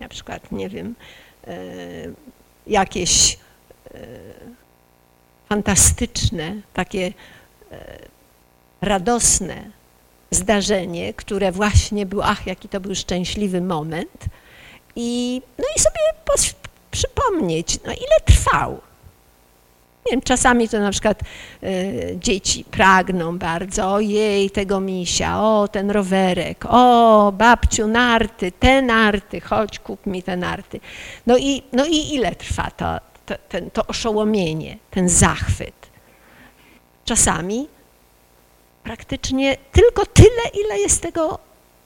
[0.01, 0.95] Na przykład, nie wiem,
[1.47, 1.57] e,
[2.67, 3.39] jakieś
[3.95, 4.07] e,
[5.49, 7.13] fantastyczne, takie
[7.73, 7.99] e,
[8.81, 9.71] radosne
[10.35, 14.25] zdarzenie, które właśnie było, ach, jaki to był szczęśliwy moment.
[14.97, 16.01] I, no i sobie
[16.91, 18.81] przypomnieć, no ile trwał.
[20.07, 21.21] Nie wiem, czasami to na przykład
[21.63, 29.41] y, dzieci pragną bardzo, ojej, tego misia, o, ten rowerek, o, babciu, narty, te narty,
[29.41, 30.81] chodź, kup mi te narty.
[31.27, 35.91] No i, no i ile trwa to, to, ten, to oszołomienie, ten zachwyt?
[37.05, 37.69] Czasami
[38.85, 41.39] praktycznie tylko tyle, ile jest tego,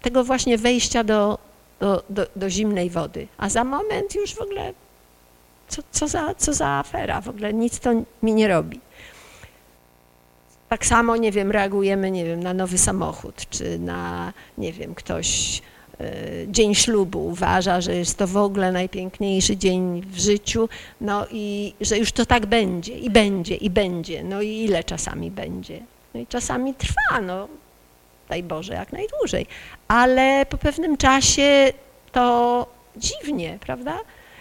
[0.03, 1.39] tego właśnie wejścia do,
[1.81, 4.73] do, do, do zimnej wody, a za moment już w ogóle
[5.69, 7.91] co, co, za, co za afera, w ogóle nic to
[8.23, 8.81] mi nie robi.
[10.69, 15.63] Tak samo, nie wiem, reagujemy, nie wiem, na nowy samochód, czy na, nie wiem, ktoś
[16.01, 20.69] y, dzień ślubu uważa, że jest to w ogóle najpiękniejszy dzień w życiu,
[21.01, 25.31] no i że już to tak będzie, i będzie, i będzie, no i ile czasami
[25.31, 25.81] będzie.
[26.17, 27.49] No i czasami trwa, no
[28.29, 29.47] daj Boże, jak najdłużej,
[29.89, 31.73] ale po pewnym czasie
[32.13, 33.99] to dziwnie, prawda?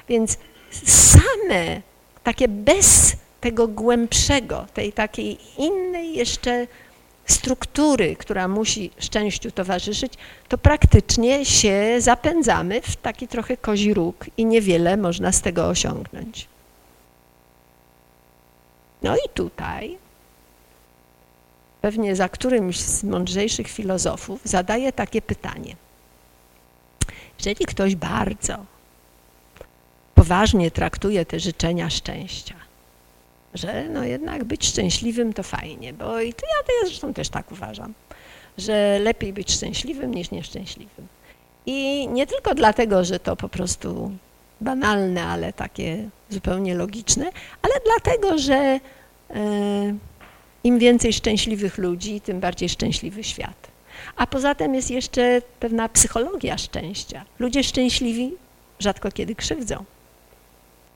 [0.10, 0.38] Więc
[0.86, 1.82] same,
[2.24, 6.68] takie bez tego głębszego, tej takiej innej jeszcze
[7.26, 10.14] struktury, która musi szczęściu towarzyszyć,
[10.48, 16.48] to praktycznie się zapędzamy w taki trochę kozi róg i niewiele można z tego osiągnąć.
[19.02, 20.05] No i tutaj
[21.86, 25.76] pewnie za którymś z mądrzejszych filozofów zadaje takie pytanie.
[27.40, 28.58] Jeżeli ktoś bardzo
[30.16, 32.56] poważnie traktuje te życzenia szczęścia.
[33.54, 37.52] Że no jednak być szczęśliwym to fajnie, bo i to ja, to zresztą też tak
[37.52, 37.94] uważam,
[38.58, 41.08] że lepiej być szczęśliwym niż nieszczęśliwym.
[41.66, 44.12] I nie tylko dlatego, że to po prostu
[44.62, 47.26] banalne, ale takie zupełnie logiczne,
[47.62, 48.80] ale dlatego, że
[49.30, 49.96] e,
[50.66, 53.68] im więcej szczęśliwych ludzi, tym bardziej szczęśliwy świat.
[54.16, 57.26] A poza tym jest jeszcze pewna psychologia szczęścia.
[57.40, 58.32] Ludzie szczęśliwi
[58.80, 59.86] rzadko kiedy krzywdzą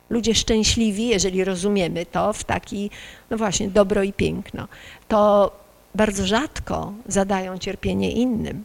[0.10, 2.90] ludzie szczęśliwi, jeżeli rozumiemy to w taki,
[3.30, 4.68] no właśnie, dobro i piękno,
[5.08, 5.52] to
[5.96, 8.64] bardzo rzadko zadają cierpienie innym.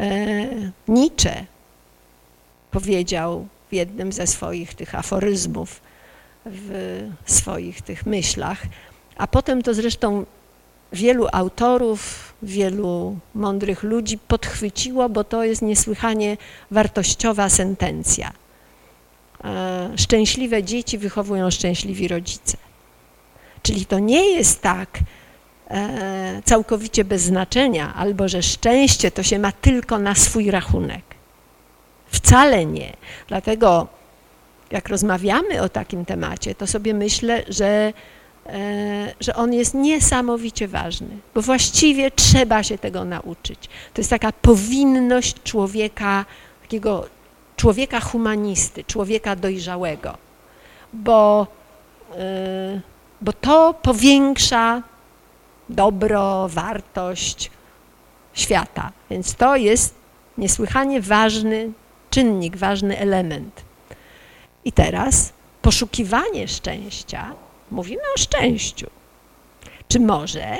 [0.00, 0.46] E,
[0.88, 1.44] Nietzsche
[2.70, 5.80] powiedział w jednym ze swoich tych aforyzmów,
[6.46, 8.62] w swoich tych myślach,
[9.16, 10.24] a potem to zresztą
[10.92, 16.36] wielu autorów, wielu mądrych ludzi podchwyciło, bo to jest niesłychanie
[16.70, 18.32] wartościowa sentencja–
[19.44, 22.56] E, szczęśliwe dzieci wychowują szczęśliwi rodzice.
[23.62, 24.98] Czyli to nie jest tak
[25.70, 31.02] e, całkowicie bez znaczenia, albo że szczęście to się ma tylko na swój rachunek.
[32.06, 32.92] Wcale nie.
[33.28, 33.88] Dlatego
[34.70, 37.92] jak rozmawiamy o takim temacie, to sobie myślę, że,
[39.20, 43.68] że on jest niesamowicie ważny, bo właściwie trzeba się tego nauczyć.
[43.94, 46.24] To jest taka powinność człowieka,
[46.62, 47.06] takiego
[47.56, 50.16] człowieka humanisty, człowieka dojrzałego,
[50.92, 51.46] bo,
[52.10, 52.80] yy,
[53.20, 54.82] bo to powiększa
[55.68, 57.50] dobro, wartość
[58.34, 58.92] świata.
[59.10, 59.94] Więc to jest
[60.38, 61.72] niesłychanie ważny
[62.10, 63.64] czynnik, ważny element.
[64.64, 67.34] I teraz poszukiwanie szczęścia,
[67.70, 68.90] mówimy o szczęściu.
[69.88, 70.56] Czy może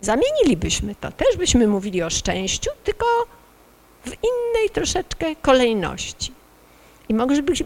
[0.00, 1.12] zamienilibyśmy to?
[1.12, 3.06] Też byśmy mówili o szczęściu, tylko
[4.04, 6.32] w innej troszeczkę kolejności.
[7.08, 7.14] I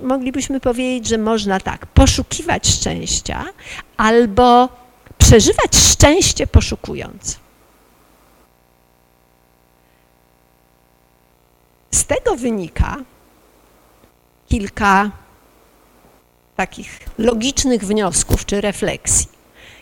[0.03, 3.45] moglibyśmy powiedzieć, że można tak, poszukiwać szczęścia
[3.97, 4.68] albo
[5.18, 7.39] przeżywać szczęście poszukując.
[11.91, 12.97] Z tego wynika
[14.49, 15.11] kilka
[16.61, 19.29] takich logicznych wniosków czy refleksji.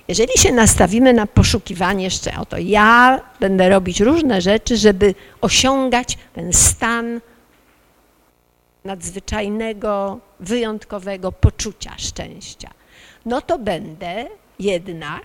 [0.09, 6.53] Jeżeli się nastawimy na poszukiwanie jeszcze, oto ja będę robić różne rzeczy, żeby osiągać ten
[6.53, 7.21] stan
[8.85, 12.71] nadzwyczajnego, wyjątkowego poczucia szczęścia,
[13.27, 14.27] no to będę
[14.59, 15.25] jednak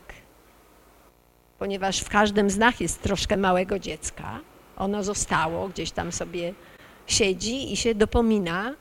[1.60, 4.40] ponieważ w każdym z nas jest troszkę małego dziecka.
[4.78, 6.54] Ono zostało, gdzieś tam sobie
[7.08, 8.74] siedzi i się dopomina,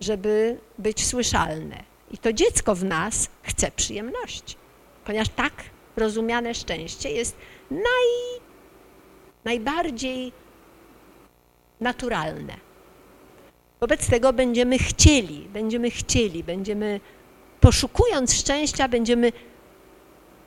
[0.00, 1.84] żeby być słyszalne.
[2.10, 4.56] I to dziecko w nas chce przyjemności,
[5.04, 5.52] ponieważ tak
[5.96, 7.36] rozumiane szczęście jest
[7.70, 8.40] naj,
[9.44, 10.32] najbardziej
[11.80, 12.56] naturalne.
[13.80, 17.00] Wobec tego będziemy chcieli, będziemy chcieli, będziemy
[17.60, 19.32] poszukując szczęścia, będziemy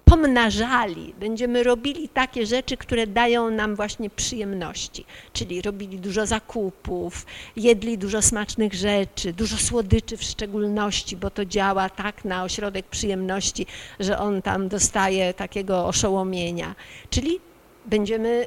[0.09, 5.05] pomnażali, będziemy robili takie rzeczy, które dają nam właśnie przyjemności.
[5.33, 11.89] Czyli robili dużo zakupów, jedli dużo smacznych rzeczy, dużo słodyczy w szczególności, bo to działa
[11.89, 13.65] tak na ośrodek przyjemności,
[13.99, 16.75] że on tam dostaje takiego oszołomienia.
[17.09, 17.39] Czyli
[17.85, 18.45] będziemy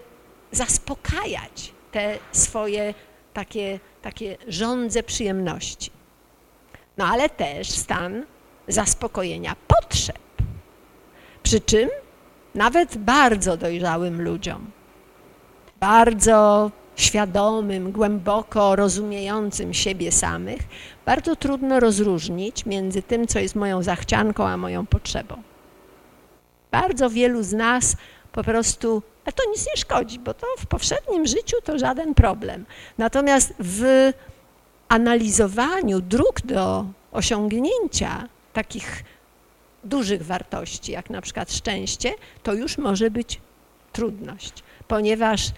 [0.52, 2.94] zaspokajać te swoje
[3.32, 5.90] takie, takie żądze przyjemności.
[6.98, 8.24] No ale też stan
[8.68, 10.29] zaspokojenia potrzeb.
[11.50, 11.88] Przy czym
[12.54, 14.70] nawet bardzo dojrzałym ludziom,
[15.80, 20.60] bardzo świadomym, głęboko rozumiejącym siebie samych,
[21.06, 25.42] bardzo trudno rozróżnić między tym, co jest moją zachcianką, a moją potrzebą.
[26.70, 27.96] Bardzo wielu z nas
[28.32, 32.64] po prostu, a to nic nie szkodzi, bo to w powszednim życiu to żaden problem.
[32.98, 34.10] Natomiast w
[34.88, 39.04] analizowaniu dróg do osiągnięcia takich
[39.84, 43.40] dużych wartości, jak na przykład szczęście, to już może być
[43.92, 44.52] trudność,
[44.88, 45.48] ponieważ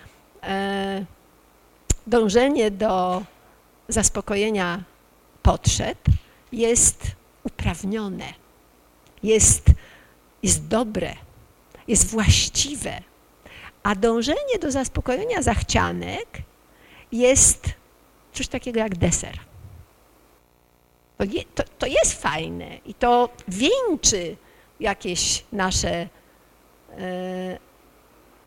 [0.43, 1.05] e,
[2.07, 3.23] dążenie do
[3.89, 4.83] zaspokojenia
[5.43, 5.99] potrzeb
[6.53, 7.07] jest
[7.45, 8.35] uprawnione,
[9.23, 9.67] jest,
[10.43, 11.15] jest dobre,
[11.89, 13.03] jest właściwe,
[13.83, 16.29] a dążenie do zaspokojenia zachcianek
[17.13, 17.67] jest
[18.33, 19.39] coś takiego jak deser.
[21.23, 24.37] To, je, to, to jest fajne i to wieńczy
[24.81, 26.09] jakieś nasze e,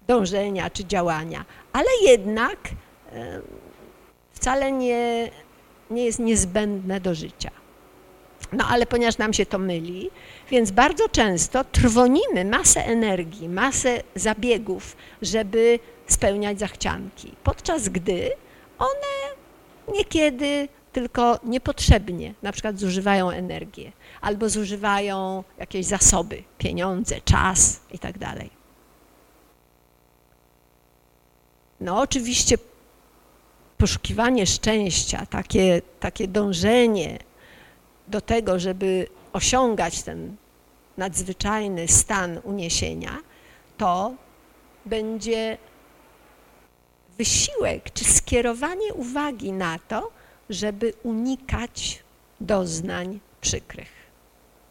[0.08, 2.58] dążenia czy działania, ale jednak
[3.12, 3.42] e,
[4.34, 5.32] wcale nie,
[5.90, 7.52] nie jest niezbędne do życia.
[8.52, 10.10] No ale ponieważ nam się to myli,
[10.52, 18.32] więc bardzo często trwonimy masę energii, masę zabiegów, żeby spełniać zachcianki, podczas gdy
[18.80, 19.36] one
[19.98, 23.92] niekiedy tylko niepotrzebnie na przykład zużywają energię
[24.22, 28.16] albo zużywają jakieś zasoby, pieniądze, czas i tak.
[31.82, 32.58] No oczywiście
[33.78, 37.20] poszukiwanie szczęścia, takie, takie dążenie
[38.08, 40.36] do tego, żeby osiągać ten
[40.98, 43.18] nadzwyczajny stan uniesienia,
[43.78, 44.14] to
[44.86, 45.58] będzie
[47.18, 50.15] wysiłek czy skierowanie uwagi na to,
[50.50, 52.04] żeby unikać
[52.42, 54.06] doznań przykrych.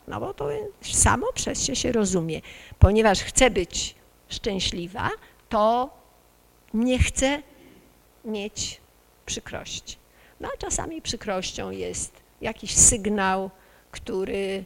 [0.09, 0.49] No bo to
[0.83, 2.41] samo przez się się rozumie.
[2.79, 3.95] Ponieważ chcę być
[4.29, 5.11] szczęśliwa,
[5.49, 5.91] to
[6.75, 7.43] nie chcę
[8.25, 8.81] mieć
[9.27, 9.97] przykrości.
[10.41, 13.51] No a czasami przykrością jest jakiś sygnał,
[13.91, 14.65] który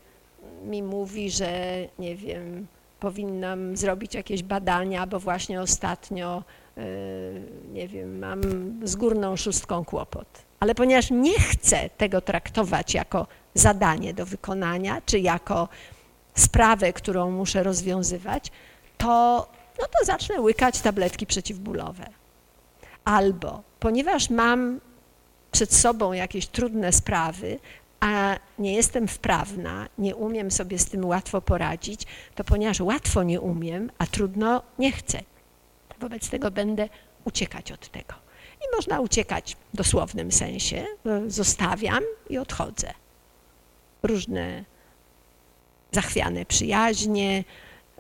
[0.65, 2.67] mi mówi, że nie wiem,
[3.01, 6.43] powinnam zrobić jakieś badania, bo właśnie ostatnio,
[6.77, 6.83] yy,
[7.73, 8.41] nie wiem, mam
[8.83, 15.19] z górną szóstką kłopot ale ponieważ nie chcę tego traktować jako zadanie do wykonania, czy
[15.19, 15.69] jako
[16.35, 18.53] sprawę, którą muszę rozwiązywać,
[18.99, 19.47] to,
[19.81, 22.07] no to zacznę łykać tabletki przeciwbólowe.
[23.05, 24.81] Albo ponieważ mam
[25.53, 27.59] przed sobą jakieś trudne sprawy,
[28.01, 33.41] a nie jestem wprawna, nie umiem sobie z tym łatwo poradzić, to ponieważ łatwo nie
[33.41, 35.21] umiem, a trudno nie chcę.
[36.01, 36.89] Wobec tego będę
[37.25, 38.28] uciekać od tego.
[38.61, 40.87] I można uciekać w dosłownym sensie.
[41.27, 42.93] Zostawiam i odchodzę.
[44.03, 44.65] Różne
[45.93, 47.45] zachwiane przyjaźnie,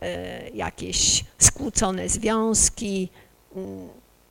[0.02, 3.08] e, jakieś skłócone związki,
[3.56, 3.88] mm,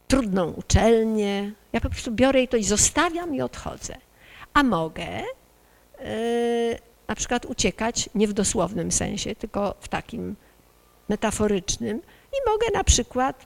[0.07, 1.51] trudną uczelnię.
[1.73, 3.97] Ja po prostu biorę i to i zostawiam i odchodzę.
[4.53, 5.23] A mogę e,
[7.07, 10.35] na przykład uciekać nie w dosłownym sensie, tylko w takim
[11.09, 12.01] metaforycznym
[12.33, 13.45] i mogę na przykład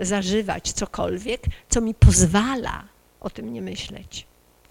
[0.00, 2.84] zażywać cokolwiek, co mi pozwala
[3.20, 4.26] o tym nie myśleć.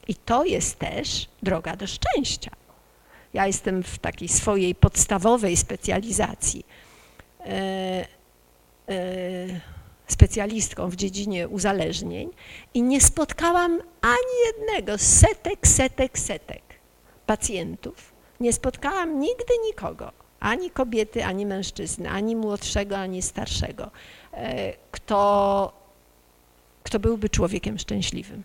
[0.07, 2.51] I to jest też droga do szczęścia.
[3.33, 6.65] Ja jestem w takiej swojej podstawowej specjalizacji
[7.39, 8.07] e,
[8.89, 9.75] e,
[10.07, 12.29] specjalistką w dziedzinie uzależnień
[12.73, 16.61] i nie spotkałam ani jednego setek, setek, setek
[17.25, 18.13] pacjentów.
[18.39, 23.91] Nie spotkałam nigdy nikogo, ani kobiety, ani mężczyzny, ani młodszego, ani starszego,
[24.91, 25.73] kto,
[26.83, 28.43] kto byłby człowiekiem szczęśliwym.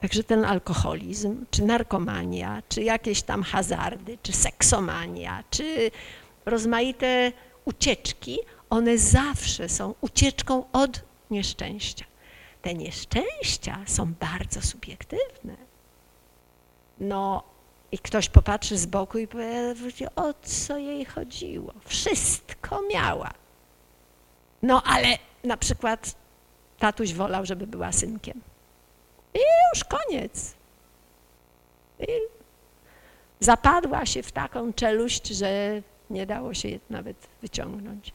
[0.00, 5.90] Także ten alkoholizm, czy narkomania, czy jakieś tam hazardy, czy seksomania, czy
[6.46, 7.32] rozmaite
[7.64, 8.38] ucieczki,
[8.70, 12.04] one zawsze są ucieczką od nieszczęścia.
[12.62, 15.56] Te nieszczęścia są bardzo subiektywne.
[17.00, 17.42] No
[17.92, 21.72] i ktoś popatrzy z boku i powie, o co jej chodziło?
[21.84, 23.30] Wszystko miała.
[24.62, 26.14] No ale na przykład
[26.78, 28.40] tatuś wolał, żeby była synkiem.
[29.34, 29.38] I
[29.74, 30.54] już koniec.
[32.00, 32.06] I
[33.40, 38.12] zapadła się w taką czeluść, że nie dało się nawet wyciągnąć.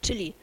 [0.00, 0.34] Czyli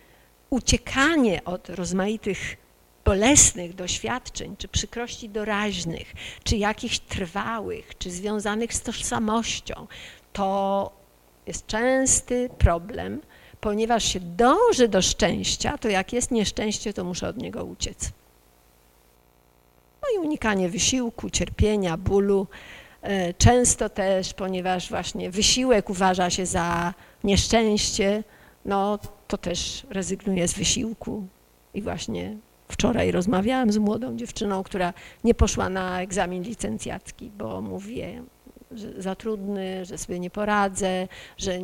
[0.49, 2.57] uciekanie od rozmaitych
[3.05, 9.87] bolesnych doświadczeń, czy przykrości doraźnych, czy jakichś trwałych, czy związanych z tożsamością,
[10.33, 10.91] to
[11.47, 13.21] jest częsty problem,
[13.61, 18.11] ponieważ się dąży do szczęścia, to jak jest nieszczęście, to muszę od niego uciec.
[20.01, 22.47] No i unikanie wysiłku, cierpienia, bólu.
[23.01, 26.93] E, często też, ponieważ właśnie wysiłek uważa się za
[27.23, 28.23] nieszczęście,
[28.65, 31.27] no to też rezygnuje z wysiłku
[31.73, 32.37] i właśnie
[32.71, 34.93] Wczoraj rozmawiałam z młodą dziewczyną, która
[35.23, 38.23] nie poszła na egzamin licencjacki, bo mówię,
[38.75, 41.07] że za trudny, że sobie nie poradzę,
[41.37, 41.59] że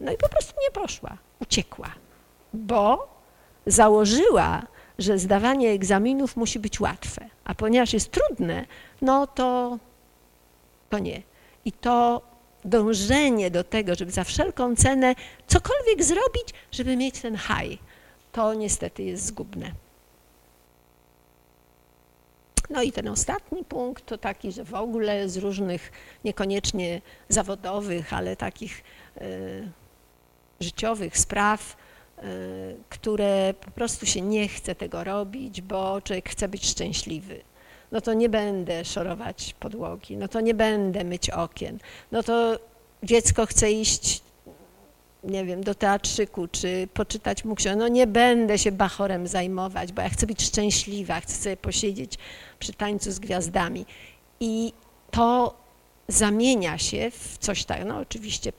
[0.00, 1.88] no i po prostu nie poszła, uciekła,
[2.54, 3.08] bo
[3.66, 4.62] założyła,
[4.98, 8.66] że zdawanie egzaminów musi być łatwe, a ponieważ jest trudne,
[9.02, 9.78] no to,
[10.90, 11.22] to nie.
[11.64, 12.22] I to
[12.64, 15.14] dążenie do tego, żeby za wszelką cenę
[15.46, 17.78] cokolwiek zrobić, żeby mieć ten high,
[18.32, 19.83] to niestety jest zgubne.
[22.74, 25.92] No i ten ostatni punkt to taki, że w ogóle z różnych,
[26.24, 28.84] niekoniecznie zawodowych, ale takich
[29.20, 29.68] y,
[30.60, 31.76] życiowych spraw,
[32.18, 32.22] y,
[32.88, 37.40] które po prostu się nie chce tego robić, bo człowiek chce być szczęśliwy.
[37.92, 41.78] No to nie będę szorować podłogi, no to nie będę myć okien,
[42.12, 42.58] no to
[43.02, 44.23] dziecko chce iść
[45.24, 47.76] nie wiem, do teatrzyku, czy poczytać mu książkę.
[47.76, 52.18] No nie będę się bachorem zajmować, bo ja chcę być szczęśliwa, chcę sobie posiedzieć
[52.58, 53.86] przy tańcu z gwiazdami.
[54.40, 54.72] I
[55.10, 55.54] to
[56.08, 58.52] zamienia się w coś tak, no oczywiście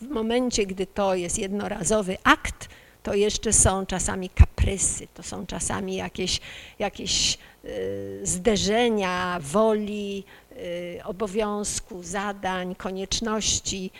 [0.00, 2.68] w momencie, gdy to jest jednorazowy akt,
[3.02, 6.40] to jeszcze są czasami kaprysy, to są czasami jakieś,
[6.78, 13.90] jakieś y, zderzenia woli, y, obowiązku, zadań, konieczności,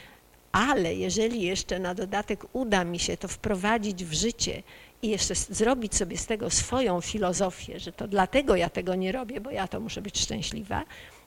[0.57, 4.63] ale jeżeli jeszcze na dodatek uda mi się to wprowadzić w życie
[5.03, 9.41] i jeszcze zrobić sobie z tego swoją filozofię, że to dlatego ja tego nie robię,
[9.41, 10.85] bo ja to muszę być szczęśliwa,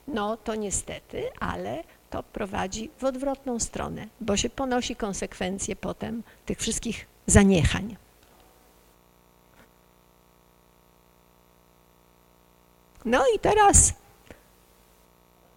[0.08, 6.58] no to niestety, ale to prowadzi w odwrotną stronę, bo się ponosi konsekwencje potem tych
[6.58, 7.96] wszystkich zaniechań.
[13.04, 13.94] No i teraz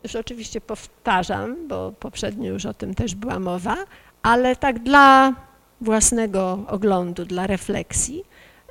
[0.03, 3.77] już oczywiście powtarzam, bo poprzednio już o tym też była mowa,
[4.21, 5.33] ale tak dla
[5.81, 8.23] własnego oglądu, dla refleksji,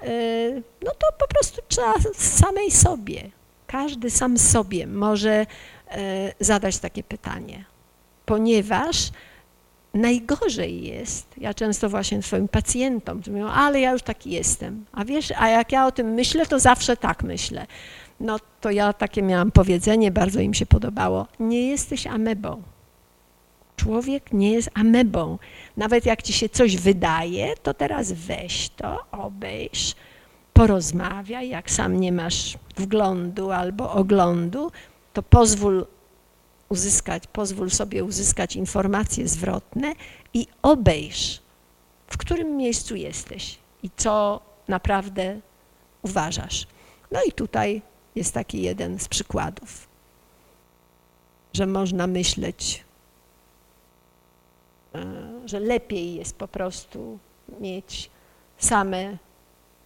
[0.03, 3.31] y, no to po prostu trzeba samej sobie,
[3.67, 5.97] każdy sam sobie może y,
[6.41, 7.65] zadać takie pytanie,
[8.27, 9.11] ponieważ
[9.95, 15.33] najgorzej jest, ja często właśnie swoim pacjentom mówię, ale ja już taki jestem, a wiesz,
[15.39, 17.67] a jak ja o tym myślę, to zawsze tak myślę
[18.21, 21.27] no to ja takie miałam powiedzenie, bardzo im się podobało.
[21.41, 22.63] Nie jesteś amebą.
[23.77, 25.39] Człowiek nie jest amebą.
[25.77, 29.95] Nawet jak ci się coś wydaje, to teraz weź to, obejrz,
[30.53, 31.49] porozmawiaj.
[31.49, 34.73] Jak sam nie masz wglądu albo oglądu,
[35.13, 35.87] to pozwól
[36.69, 39.95] uzyskać, pozwól sobie uzyskać informacje zwrotne
[40.35, 41.41] i obejrz,
[42.07, 45.41] w którym miejscu jesteś i co naprawdę
[46.03, 46.67] uważasz.
[47.11, 47.83] No i tutaj
[48.15, 49.89] jest taki jeden z przykładów,
[51.53, 52.85] że można myśleć,
[54.95, 55.05] e,
[55.47, 57.19] że lepiej jest po prostu
[57.61, 58.11] mieć
[58.59, 59.17] same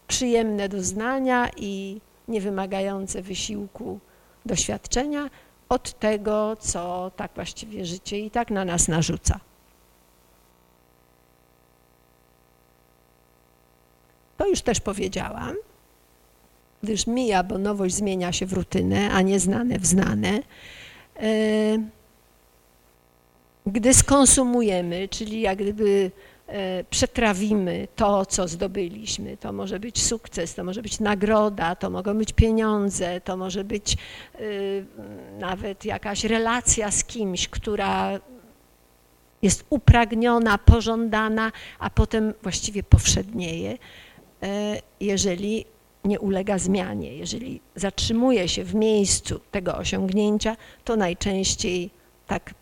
[0.09, 4.01] przyjemne doznania i niewymagające wysiłku
[4.47, 5.31] doświadczenia
[5.69, 9.41] od tego, co tak właściwie życie i tak na nas narzuca.
[14.37, 15.57] To już też powiedziałam
[16.83, 20.43] gdyż mija, bo nowość zmienia się w rutynę, a nieznane w znane.
[21.17, 21.79] E,
[23.67, 26.11] gdy skonsumujemy, czyli jak gdyby
[26.47, 32.19] e, przetrawimy to, co zdobyliśmy, to może być sukces, to może być nagroda, to mogą
[32.19, 33.97] być pieniądze, to może być
[34.35, 34.39] e,
[35.39, 38.21] nawet jakaś relacja z kimś, która
[39.43, 43.79] jest upragniona, pożądana, a potem właściwie powszednieje,
[45.01, 45.65] jeżeli
[46.07, 47.17] nie ulega zmianie.
[47.17, 51.91] Jeżeli zatrzymuje się w miejscu tego osiągnięcia, to najczęściej
[52.27, 52.55] tak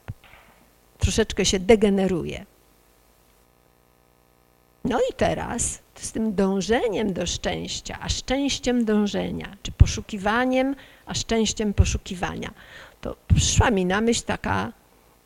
[0.98, 2.46] troszeczkę się degeneruje.
[4.84, 10.76] No i teraz z tym dążeniem do szczęścia, a szczęściem dążenia, czy poszukiwaniem,
[11.06, 12.50] a szczęściem poszukiwania,
[13.00, 14.72] to przyszła mi na myśl taka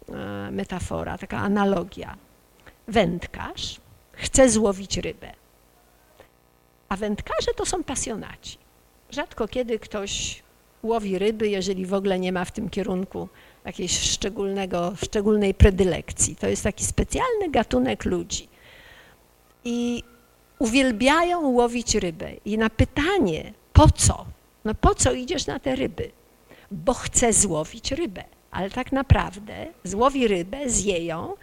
[0.08, 2.16] e, metafora, taka analogia.
[2.88, 3.80] Wędkarz
[4.12, 5.32] chce złowić rybę,
[6.89, 8.59] a wędkarze to są pasjonaci.
[9.11, 10.43] Rzadko kiedy ktoś
[10.82, 13.28] łowi ryby, jeżeli w ogóle nie ma w tym kierunku
[13.64, 16.36] jakiejś szczególnego, szczególnej predylekcji.
[16.36, 18.49] To jest taki specjalny gatunek ludzi.
[19.64, 20.03] I
[20.59, 22.30] uwielbiają łowić rybę.
[22.45, 24.26] I na pytanie, po co?
[24.64, 26.11] No po co idziesz na te ryby?
[26.70, 28.24] Bo chcę złowić rybę.
[28.51, 31.34] Ale tak naprawdę złowi rybę, zje ją,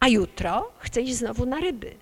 [0.00, 1.94] a jutro chce iść znowu na ryby.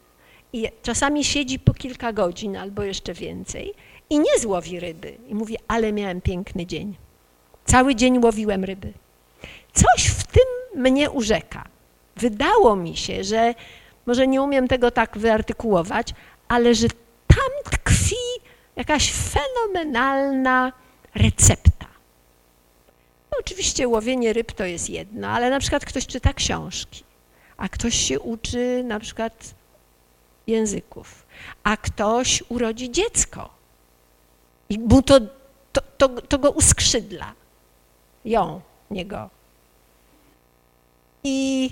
[0.52, 3.74] I czasami siedzi po kilka godzin albo jeszcze więcej
[4.10, 5.16] i nie złowi ryby.
[5.28, 6.96] I mówi, ale miałem piękny dzień.
[7.64, 8.92] Cały dzień łowiłem ryby.
[9.72, 11.64] Coś w tym mnie urzeka.
[12.16, 13.54] Wydało mi się, że
[14.06, 16.14] może nie umiem tego tak wyartykułować,
[16.48, 16.88] ale że
[17.26, 18.16] tam tkwi
[18.76, 20.72] jakaś fenomenalna
[21.14, 21.86] recepta.
[23.32, 27.04] No, oczywiście łowienie ryb to jest jedno, ale na przykład ktoś czyta książki,
[27.56, 29.54] a ktoś się uczy na przykład
[30.46, 31.26] języków,
[31.62, 33.50] a ktoś urodzi dziecko
[34.68, 35.20] i mu to,
[35.72, 37.32] to, to, to go uskrzydla.
[38.24, 38.60] Ją,
[38.90, 39.30] nie go.
[41.24, 41.70] I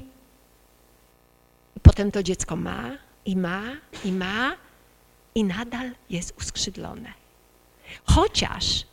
[1.83, 2.91] potem to dziecko ma
[3.25, 3.63] i ma
[4.05, 4.57] i ma
[5.35, 7.13] i nadal jest uskrzydlone.
[8.05, 8.87] Chociaż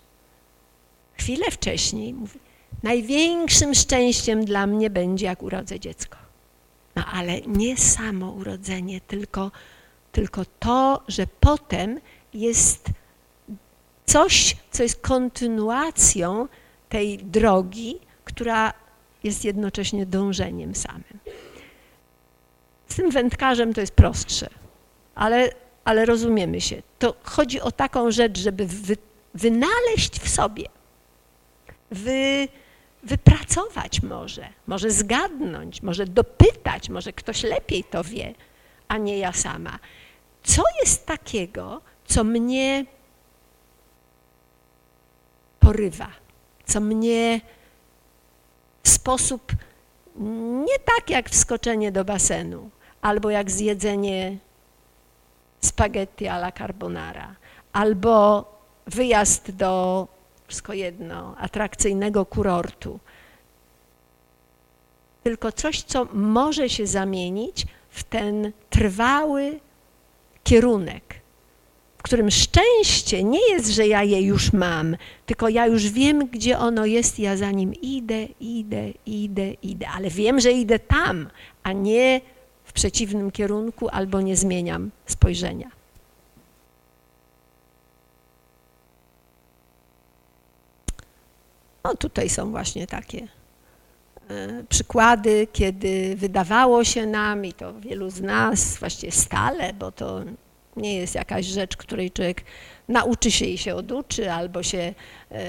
[1.17, 2.39] chwilę wcześniej mówi,
[2.83, 6.24] największym szczęściem dla mnie będzie, jak urodzę dziecko.
[6.95, 9.51] No ale nie samo urodzenie, tylko,
[10.11, 11.99] tylko to, że potem
[12.33, 12.89] jest
[14.05, 16.47] coś, co jest kontynuacją
[16.89, 18.73] tej drogi, która
[19.23, 21.19] jest jednocześnie dążeniem samym.
[22.87, 24.49] Z tym wędkarzem to jest prostsze,
[25.15, 25.49] ale,
[25.85, 26.81] ale rozumiemy się.
[26.99, 28.97] To chodzi o taką rzecz, żeby wy,
[29.33, 30.65] wynaleźć w sobie,
[31.91, 32.47] wy,
[33.05, 38.33] wypracować może, może zgadnąć, może dopytać, może ktoś lepiej to wie,
[38.87, 39.79] a nie ja sama.
[40.43, 42.85] Co jest takiego, co mnie
[45.59, 46.07] porywa,
[46.65, 47.41] co mnie
[48.83, 49.51] w sposób
[50.65, 52.69] nie tak jak wskoczenie do basenu,
[53.01, 54.37] albo jak zjedzenie
[55.61, 57.35] spaghetti alla carbonara,
[57.73, 58.45] albo
[58.87, 60.07] wyjazd do,
[60.47, 62.99] wszystko jedno, atrakcyjnego kurortu.
[65.23, 69.59] Tylko coś, co może się zamienić w ten trwały
[70.43, 71.21] kierunek,
[71.97, 76.59] w którym szczęście nie jest, że ja je już mam, tylko ja już wiem, gdzie
[76.59, 81.29] ono jest, ja za nim idę, idę, idę, idę, ale wiem, że idę tam,
[81.63, 82.21] a nie
[82.63, 85.71] w przeciwnym kierunku albo nie zmieniam spojrzenia.
[91.85, 93.27] No tutaj są właśnie takie
[94.29, 100.21] e, przykłady, kiedy wydawało się nam, i to wielu z nas właściwie stale, bo to
[100.77, 102.43] nie jest jakaś rzecz, której człowiek
[102.87, 104.93] nauczy się i się oduczy, albo się
[105.31, 105.43] e,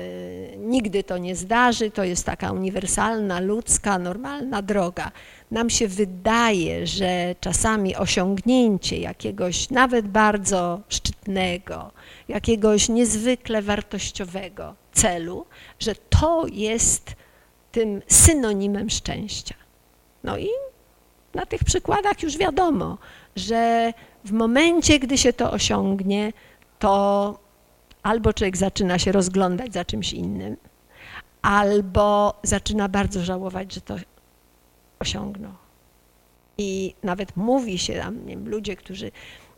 [0.56, 1.90] nigdy to nie zdarzy.
[1.90, 5.10] To jest taka uniwersalna, ludzka, normalna droga.
[5.50, 11.90] Nam się wydaje, że czasami osiągnięcie jakiegoś nawet bardzo szczytnego,
[12.28, 15.46] jakiegoś niezwykle wartościowego celu,
[15.78, 17.14] że to jest
[17.72, 19.54] tym synonimem szczęścia.
[20.24, 20.48] No i
[21.34, 22.98] na tych przykładach już wiadomo,
[23.36, 23.92] że
[24.24, 26.32] w momencie, gdy się to osiągnie,
[26.78, 27.38] to
[28.02, 30.56] albo człowiek zaczyna się rozglądać za czymś innym,
[31.42, 33.96] albo zaczyna bardzo żałować, że to
[34.98, 35.52] osiągnął.
[36.58, 39.10] I nawet mówi się tam, nie wiem, ludzie, którzy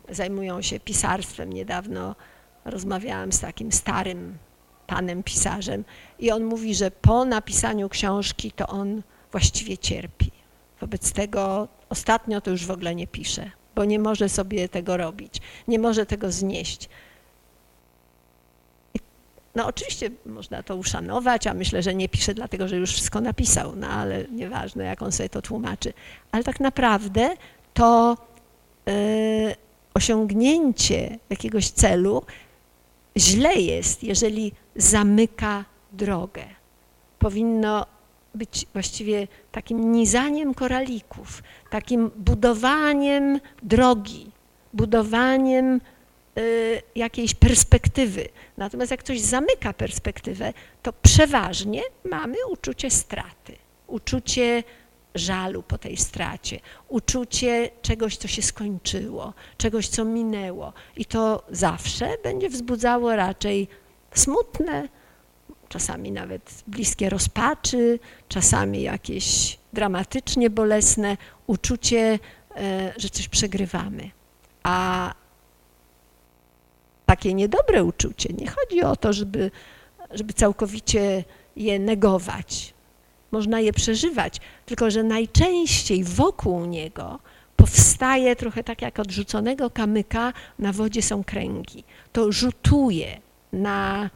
[0.08, 2.14] zajmują się pisarstwem, niedawno
[2.64, 4.38] rozmawiałam z takim starym
[4.88, 5.84] panem pisarzem
[6.18, 10.30] i on mówi, że po napisaniu książki to on właściwie cierpi.
[10.80, 15.40] Wobec tego ostatnio to już w ogóle nie pisze, bo nie może sobie tego robić,
[15.68, 16.88] nie może tego znieść.
[19.54, 23.76] No oczywiście można to uszanować, a myślę, że nie pisze dlatego, że już wszystko napisał,
[23.76, 25.92] no ale nieważne, jak on sobie to tłumaczy.
[26.32, 27.36] Ale tak naprawdę
[27.74, 28.16] to
[28.86, 28.94] yy,
[29.94, 32.22] osiągnięcie jakiegoś celu
[33.16, 36.44] źle jest, jeżeli zamyka drogę.
[37.18, 37.86] Powinno
[38.34, 44.30] być właściwie takim nizaniem koralików, takim budowaniem drogi,
[44.74, 45.80] budowaniem
[46.38, 48.28] y, jakiejś perspektywy.
[48.56, 50.52] Natomiast jak ktoś zamyka perspektywę,
[50.82, 53.56] to przeważnie mamy uczucie straty,
[53.86, 54.62] uczucie,
[55.14, 60.72] żalu po tej stracie, uczucie czegoś, co się skończyło, czegoś, co minęło.
[60.96, 63.68] I to zawsze będzie wzbudzało raczej
[64.14, 64.88] smutne,
[65.68, 67.98] czasami nawet bliskie rozpaczy,
[68.28, 72.18] czasami jakieś dramatycznie bolesne uczucie,
[72.56, 74.10] e, że coś przegrywamy.
[74.62, 75.14] A
[77.06, 79.50] takie niedobre uczucie, nie chodzi o to, żeby,
[80.10, 81.24] żeby całkowicie
[81.56, 82.74] je negować.
[83.30, 87.18] Można je przeżywać, tylko że najczęściej wokół niego
[87.56, 91.84] powstaje trochę tak jak od rzuconego kamyka na wodzie są kręgi.
[92.12, 93.20] To rzutuje
[93.52, 94.10] na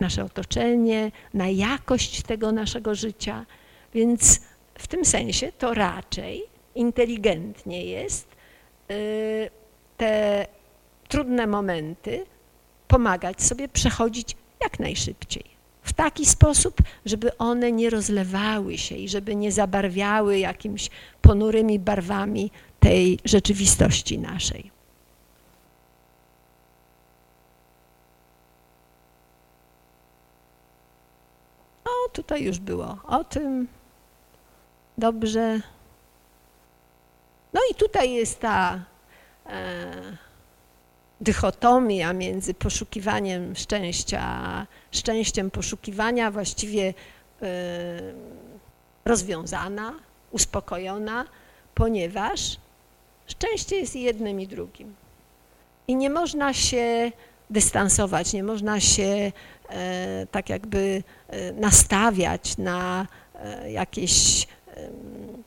[0.00, 3.46] nasze otoczenie, na jakość tego naszego życia,
[3.94, 4.40] więc
[4.74, 6.42] w tym sensie to raczej
[6.74, 8.26] inteligentnie jest
[8.90, 9.50] y,
[9.96, 10.46] te
[11.08, 12.26] trudne momenty
[12.88, 15.44] pomagać sobie przechodzić jak najszybciej.
[15.82, 16.74] W taki sposób,
[17.06, 20.90] żeby one nie rozlewały się i żeby nie zabarwiały jakimiś
[21.22, 24.71] ponurymi barwami tej rzeczywistości naszej.
[31.84, 33.68] O, tutaj już było o tym.
[34.98, 35.60] Dobrze.
[37.52, 38.84] No i tutaj jest ta
[39.46, 39.92] e,
[41.22, 46.94] dychotomia między poszukiwaniem szczęścia, a szczęściem poszukiwania właściwie y,
[49.04, 49.94] rozwiązana,
[50.30, 51.24] uspokojona,
[51.74, 52.56] ponieważ
[53.26, 54.94] szczęście jest jednym i drugim.
[55.88, 57.12] I nie można się
[57.52, 59.32] dystansować, nie można się
[59.68, 63.06] e, tak jakby e, nastawiać na
[63.68, 64.46] jakieś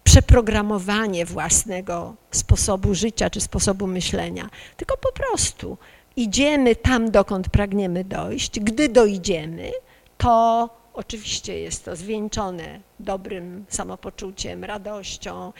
[0.03, 5.77] przeprogramowanie własnego sposobu życia czy sposobu myślenia, tylko po prostu
[6.15, 8.59] idziemy tam, dokąd pragniemy dojść.
[8.59, 9.71] Gdy dojdziemy,
[10.17, 15.53] to oczywiście jest to zwieńczone dobrym samopoczuciem, radością,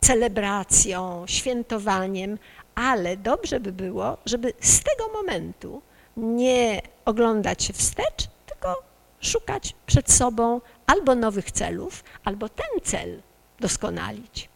[0.00, 2.38] celebracją, świętowaniem,
[2.74, 5.82] ale dobrze by było, żeby z tego momentu
[6.16, 8.82] nie oglądać się wstecz, tylko
[9.20, 13.22] szukać przed sobą albo nowych celów, albo ten cel
[13.60, 14.48] doskonalić.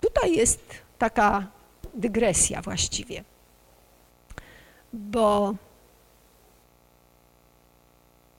[0.00, 0.60] Tutaj jest
[0.98, 1.46] taka
[1.94, 3.24] dygresja właściwie,
[4.92, 5.54] bo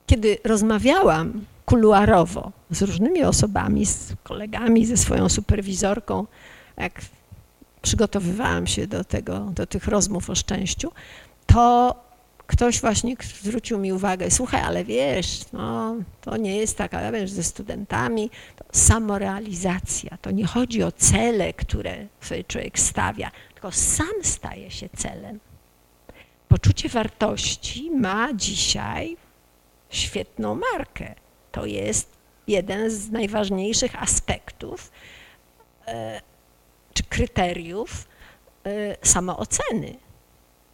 [0.06, 6.26] kiedy rozmawiałam kuluarowo z różnymi osobami, z kolegami, ze swoją superwizorką,
[6.76, 7.00] jak
[7.82, 10.92] przygotowywałam się do, tego, do tych rozmów o szczęściu,
[11.46, 11.94] to
[12.46, 17.30] ktoś właśnie zwrócił mi uwagę, słuchaj, ale wiesz, no, to nie jest tak, ale wiesz,
[17.30, 24.14] ze studentami, to samorealizacja, to nie chodzi o cele, które sobie człowiek stawia, tylko sam
[24.22, 25.40] staje się celem.
[26.48, 29.16] Poczucie wartości ma dzisiaj
[29.90, 31.14] świetną markę.
[31.56, 32.08] To jest
[32.46, 34.90] jeden z najważniejszych aspektów
[35.86, 36.20] e,
[36.94, 38.08] czy kryteriów
[38.66, 39.96] y, samooceny.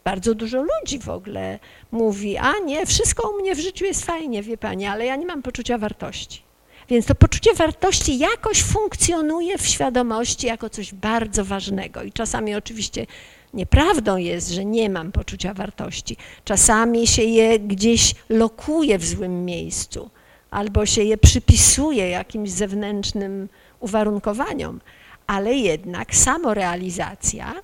[0.05, 1.59] Bardzo dużo ludzi w ogóle
[1.93, 5.27] mówi, a nie, wszystko u mnie w życiu jest fajnie, wie pani, ale ja nie
[5.27, 6.43] mam poczucia wartości.
[6.89, 12.03] Więc to poczucie wartości jakoś funkcjonuje w świadomości jako coś bardzo ważnego.
[12.03, 13.07] I czasami oczywiście
[13.55, 16.17] nieprawdą jest, że nie mam poczucia wartości.
[16.45, 20.11] Czasami się je gdzieś lokuje w złym miejscu
[20.53, 23.49] albo się je przypisuje jakimś zewnętrznym
[23.81, 24.81] uwarunkowaniom
[25.27, 27.55] ale jednak samorealizacja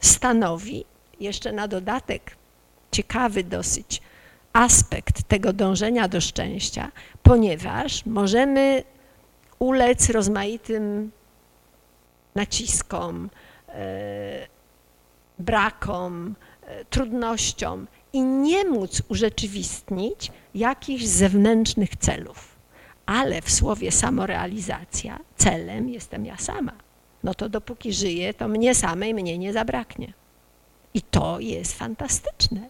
[0.00, 0.84] stanowi
[1.20, 2.36] jeszcze na dodatek
[2.92, 4.02] ciekawy dosyć
[4.52, 8.82] aspekt tego dążenia do szczęścia, ponieważ możemy
[9.58, 11.10] ulec rozmaitym
[12.34, 13.30] naciskom,
[13.68, 14.46] e,
[15.38, 22.56] brakom, e, trudnościom i nie móc urzeczywistnić jakichś zewnętrznych celów.
[23.06, 26.72] Ale w słowie samorealizacja celem jestem ja sama
[27.24, 30.12] no to dopóki żyję, to mnie samej mnie nie zabraknie.
[30.94, 32.60] I to jest fantastyczne.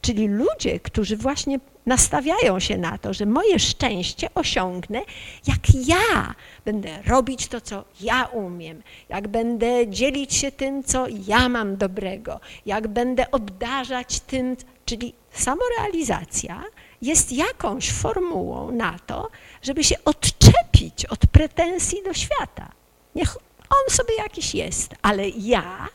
[0.00, 5.00] Czyli ludzie, którzy właśnie nastawiają się na to, że moje szczęście osiągnę,
[5.46, 6.34] jak ja
[6.64, 12.40] będę robić to, co ja umiem, jak będę dzielić się tym, co ja mam dobrego,
[12.66, 16.62] jak będę obdarzać tym, czyli samorealizacja
[17.02, 19.30] jest jakąś formułą na to,
[19.62, 22.72] żeby się odczepić od pretensji do świata.
[23.14, 23.36] Niech
[23.70, 25.88] on sobie jakiś jest, ale ja,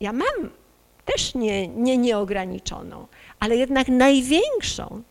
[0.00, 0.50] ja mam
[1.04, 3.06] też nie, nie nieograniczoną,
[3.40, 5.02] ale jednak największą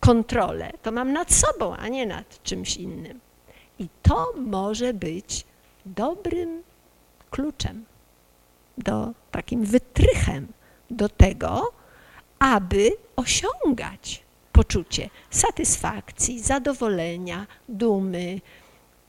[0.00, 3.20] kontrolę to mam nad sobą, a nie nad czymś innym.
[3.78, 5.44] I to może być
[5.86, 6.62] dobrym
[7.30, 7.84] kluczem,
[8.78, 10.48] do, takim wytrychem
[10.90, 11.72] do tego,
[12.38, 14.25] aby osiągać
[14.56, 18.40] poczucie satysfakcji, zadowolenia, dumy,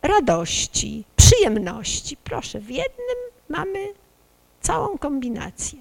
[0.02, 2.18] radości, przyjemności.
[2.18, 3.18] Proszę, w jednym
[3.50, 3.88] mamy
[4.62, 5.80] całą kombinację.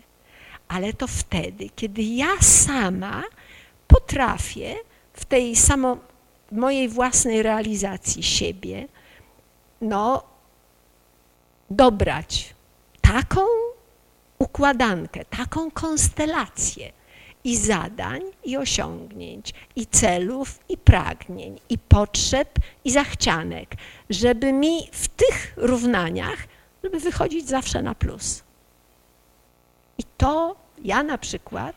[0.69, 3.23] Ale to wtedy, kiedy ja sama
[3.87, 4.75] potrafię
[5.13, 5.99] w tej samo
[6.53, 8.89] mojej własnej realizacji siebie,
[9.81, 10.23] no,
[11.71, 12.55] dobrać
[13.01, 13.41] taką
[14.39, 16.93] układankę, taką konstelację
[17.47, 23.75] i zadań, i osiągnięć, i celów, i pragnień, i potrzeb, i zachcianek,
[24.11, 26.39] żeby mi w tych równaniach,
[26.85, 28.43] żeby wychodzić zawsze na plus.
[29.99, 31.77] I to ja na przykład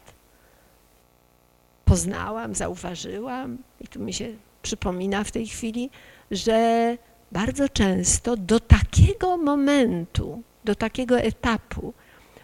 [1.85, 4.27] poznałam, zauważyłam, i tu mi się
[4.61, 5.89] przypomina w tej chwili,
[6.31, 6.97] że
[7.31, 11.93] bardzo często do takiego momentu, do takiego etapu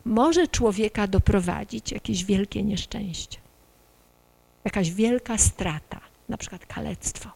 [0.05, 3.37] może człowieka doprowadzić jakieś wielkie nieszczęście,
[4.65, 5.99] jakaś wielka strata,
[6.29, 7.29] na przykład kalectwo.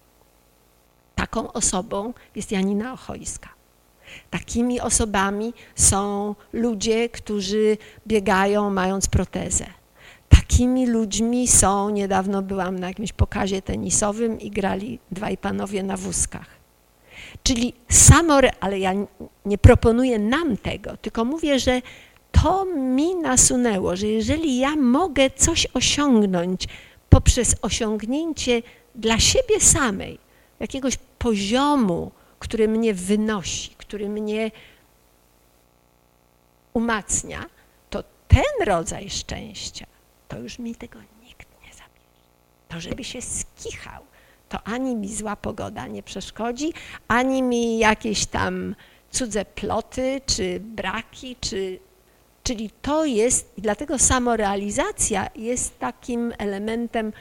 [1.15, 3.49] Taką osobą jest Janina Ochojska.
[4.30, 9.65] Takimi osobami są ludzie, którzy biegają mając protezę.
[10.30, 16.47] Takimi ludźmi są, niedawno byłam na jakimś pokazie tenisowym i grali dwaj panowie na wózkach.
[17.43, 18.93] Czyli samo, ale ja
[19.45, 21.82] nie proponuję nam tego, tylko mówię, że
[22.43, 26.67] to mi nasunęło, że jeżeli ja mogę coś osiągnąć
[27.09, 28.61] poprzez osiągnięcie
[28.95, 30.19] dla siebie samej
[30.59, 34.51] jakiegoś poziomu, który mnie wynosi, który mnie
[36.73, 37.45] umacnia,
[37.89, 39.85] to ten rodzaj szczęścia,
[40.27, 42.29] to już mi tego nikt nie zabierze.
[42.67, 44.03] To żeby się skichał,
[44.49, 46.73] to ani mi zła pogoda nie przeszkodzi,
[47.07, 48.75] ani mi jakieś tam
[49.11, 51.79] cudze ploty, czy braki, czy
[52.50, 57.14] Czyli to jest, i dlatego samorealizacja jest takim elementem,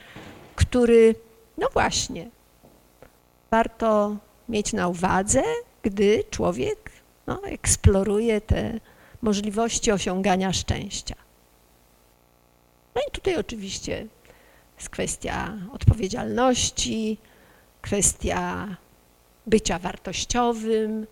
[0.56, 1.14] który,
[1.58, 2.30] no właśnie,
[3.50, 4.16] warto
[4.48, 5.42] mieć na uwadze,
[5.82, 6.90] gdy człowiek
[7.26, 8.80] no, eksploruje te
[9.22, 11.14] możliwości osiągania szczęścia.
[12.94, 14.06] No i tutaj oczywiście
[14.76, 17.18] jest kwestia odpowiedzialności,
[17.82, 18.68] kwestia
[19.46, 21.06] bycia wartościowym,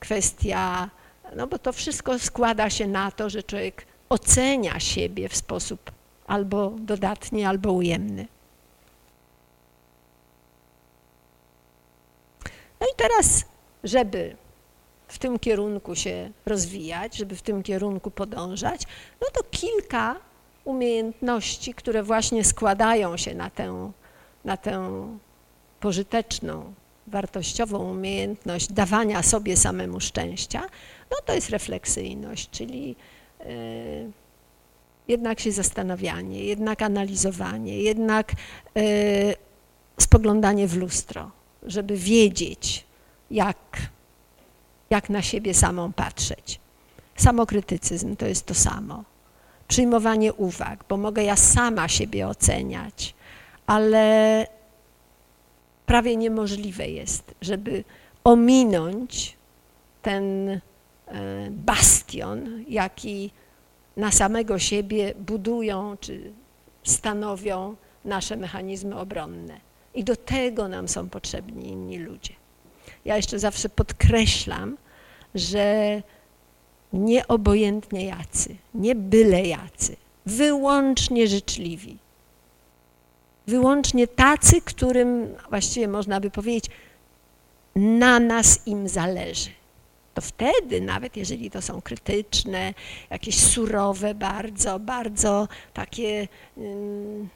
[0.00, 0.90] kwestia
[1.36, 5.90] no bo to wszystko składa się na to, że człowiek ocenia siebie w sposób
[6.26, 8.26] albo dodatni, albo ujemny.
[12.80, 13.44] No i teraz,
[13.84, 14.36] żeby
[15.08, 18.82] w tym kierunku się rozwijać, żeby w tym kierunku podążać,
[19.20, 20.16] no to kilka
[20.64, 23.92] umiejętności, które właśnie składają się na tę,
[24.44, 25.06] na tę
[25.80, 26.74] pożyteczną,
[27.06, 30.62] wartościową umiejętność dawania sobie samemu szczęścia,
[31.10, 32.96] no to jest refleksyjność, czyli
[33.40, 33.44] e,
[35.08, 38.32] jednak się zastanawianie, jednak analizowanie, jednak
[38.76, 38.82] e,
[39.98, 41.30] spoglądanie w lustro,
[41.62, 42.84] żeby wiedzieć,
[43.30, 43.56] jak,
[44.90, 46.60] jak na siebie samą patrzeć.
[47.16, 49.04] Samokrytycyzm to jest to samo.
[49.68, 53.14] Przyjmowanie uwag, bo mogę ja sama siebie oceniać,
[53.66, 54.46] ale
[55.86, 57.84] prawie niemożliwe jest, żeby
[58.24, 59.36] ominąć
[60.02, 60.60] ten
[61.50, 63.30] bastion, jaki
[63.96, 66.32] na samego siebie budują czy
[66.82, 69.60] stanowią nasze mechanizmy obronne.
[69.94, 72.32] I do tego nam są potrzebni inni ludzie.
[73.04, 74.76] Ja jeszcze zawsze podkreślam,
[75.34, 76.02] że
[76.92, 79.96] nie obojętnie jacy, nie byle jacy,
[80.26, 81.98] wyłącznie życzliwi.
[83.46, 86.70] Wyłącznie tacy, którym właściwie można by powiedzieć,
[87.76, 89.50] na nas im zależy
[90.14, 92.74] to wtedy, nawet jeżeli to są krytyczne,
[93.10, 97.28] jakieś surowe, bardzo, bardzo takie mm,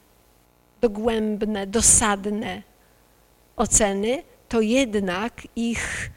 [0.80, 2.62] dogłębne, dosadne
[3.56, 6.10] oceny, to jednak ich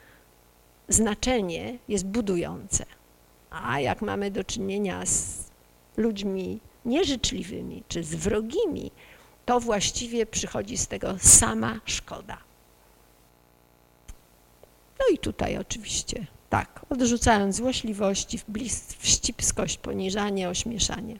[0.88, 2.84] znaczenie jest budujące.
[3.50, 5.44] A jak mamy do czynienia z
[5.96, 8.90] ludźmi nieżyczliwymi czy z wrogimi,
[9.46, 12.38] to właściwie przychodzi z tego sama szkoda.
[15.00, 18.40] No i tutaj oczywiście tak, odrzucając złośliwości,
[18.98, 21.18] wścibskość, poniżanie, ośmieszanie.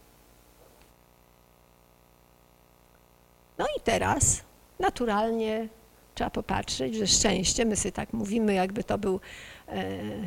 [3.59, 4.43] No i teraz
[4.79, 5.69] naturalnie
[6.15, 9.21] trzeba popatrzeć, że szczęście, my sobie tak mówimy, jakby to był
[9.69, 9.85] e,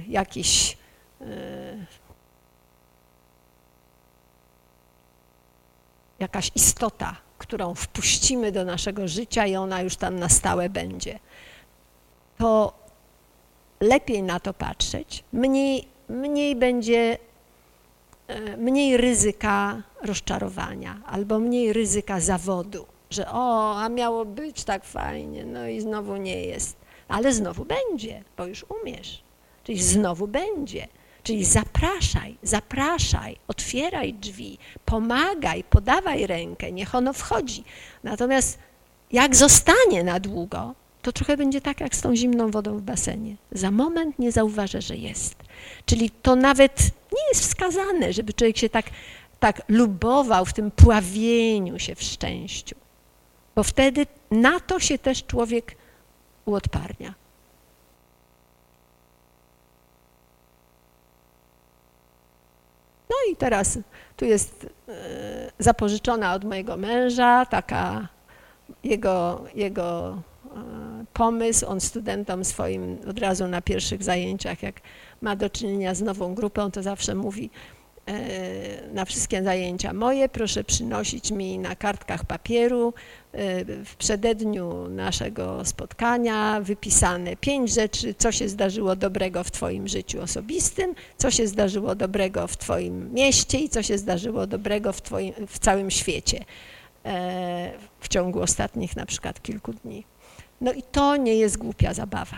[0.07, 0.77] jakiś
[1.21, 1.25] e,
[6.19, 11.19] jakaś istota, którą wpuścimy do naszego życia i ona już tam na stałe będzie.
[12.37, 12.80] To
[13.81, 17.17] lepiej na to patrzeć, mniej, mniej będzie
[18.27, 25.45] e, mniej ryzyka rozczarowania albo mniej ryzyka zawodu, że o, a miało być tak fajnie,
[25.45, 26.77] no i znowu nie jest.
[27.07, 29.23] Ale znowu będzie, bo już umiesz.
[29.63, 30.87] Czyli znowu będzie.
[31.23, 37.63] Czyli zapraszaj, zapraszaj, otwieraj drzwi, pomagaj, podawaj rękę, niech ono wchodzi.
[38.03, 38.59] Natomiast
[39.11, 43.35] jak zostanie na długo, to trochę będzie tak jak z tą zimną wodą w basenie.
[43.51, 45.35] Za moment nie zauważę, że jest.
[45.85, 46.79] Czyli to nawet
[47.13, 48.85] nie jest wskazane, żeby człowiek się tak,
[49.39, 52.75] tak lubował w tym pławieniu się w szczęściu.
[53.55, 55.75] Bo wtedy na to się też człowiek
[56.45, 57.13] uodparnia.
[63.09, 63.79] No i teraz
[64.17, 68.07] tu jest e, zapożyczona od mojego męża taka
[68.83, 71.65] jego, jego e, pomysł.
[71.67, 74.81] On studentom swoim od razu na pierwszych zajęciach, jak
[75.21, 77.49] ma do czynienia z nową grupą, to zawsze mówi
[78.05, 82.93] e, na wszystkie zajęcia moje, proszę przynosić mi na kartkach papieru
[83.85, 90.95] w przededniu naszego spotkania wypisane pięć rzeczy, co się zdarzyło dobrego w Twoim życiu osobistym,
[91.17, 95.59] co się zdarzyło dobrego w Twoim mieście i co się zdarzyło dobrego w, twoim, w
[95.59, 96.45] całym świecie
[97.05, 100.05] e, w ciągu ostatnich na przykład kilku dni.
[100.61, 102.37] No i to nie jest głupia zabawa.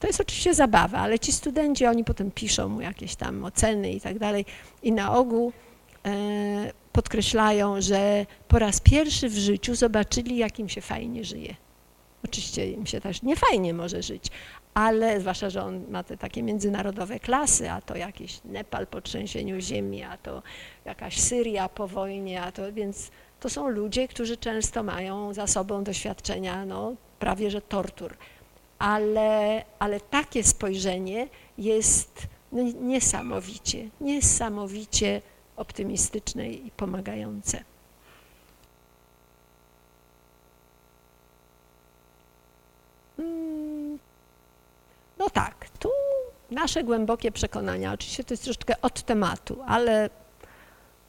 [0.00, 4.00] To jest oczywiście zabawa, ale ci studenci, oni potem piszą mu jakieś tam oceny i
[4.00, 4.44] tak dalej
[4.82, 5.52] i na ogół
[6.06, 11.54] e, podkreślają, że po raz pierwszy w życiu zobaczyli, jak im się fajnie żyje.
[12.24, 14.24] Oczywiście im się też nie fajnie może żyć,
[14.74, 19.60] ale zwłaszcza, że on ma te takie międzynarodowe klasy, a to jakiś Nepal po trzęsieniu
[19.60, 20.42] ziemi, a to
[20.84, 23.10] jakaś Syria po wojnie, a to więc
[23.40, 28.16] to są ludzie, którzy często mają za sobą doświadczenia no, prawie że tortur.
[28.78, 35.22] Ale, ale takie spojrzenie jest no, niesamowicie, niesamowicie
[35.56, 37.64] optymistyczne i pomagające.
[43.18, 43.98] Mm,
[45.18, 45.88] no tak, tu
[46.50, 50.10] nasze głębokie przekonania, oczywiście to jest troszeczkę od tematu, ale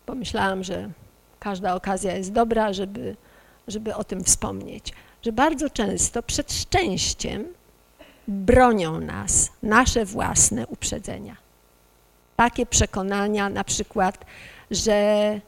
[0.06, 0.92] pomyślałam, że
[1.40, 3.16] każda okazja jest dobra, żeby,
[3.68, 4.94] żeby o tym wspomnieć,
[5.26, 7.46] że bardzo często przed szczęściem
[8.28, 11.42] bronią nas nasze własne uprzedzenia
[12.42, 14.26] takie przekonania, na przykład,
[14.72, 15.42] że e,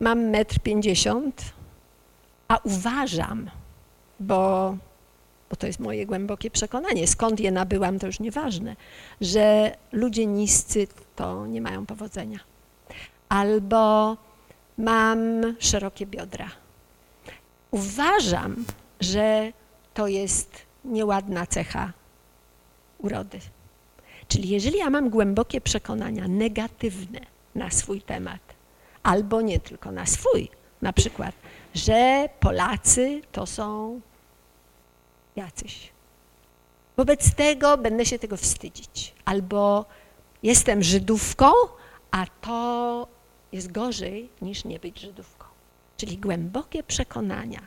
[0.00, 1.42] mam metr pięćdziesiąt,
[2.48, 3.50] a uważam,
[4.20, 4.76] bo,
[5.50, 8.76] bo to jest moje głębokie przekonanie, skąd je nabyłam, to już nieważne,
[9.20, 10.86] że ludzie niscy
[11.16, 12.38] to nie mają powodzenia.
[13.28, 14.16] Albo
[14.78, 15.18] mam
[15.58, 16.50] szerokie biodra.
[17.70, 18.64] Uważam,
[19.00, 19.52] że
[19.94, 21.92] to jest nieładna cecha
[22.98, 23.40] urody.
[24.28, 27.20] Czyli jeżeli ja mam głębokie przekonania negatywne
[27.54, 28.40] na swój temat,
[29.02, 30.48] albo nie tylko na swój,
[30.82, 31.34] na przykład,
[31.74, 34.00] że Polacy to są
[35.36, 35.92] jacyś.
[36.96, 39.14] Wobec tego będę się tego wstydzić.
[39.24, 39.84] Albo
[40.42, 41.52] jestem Żydówką,
[42.10, 43.06] a to
[43.52, 45.39] jest gorzej niż nie być Żydówką.
[46.00, 47.60] Czyli głębokie przekonania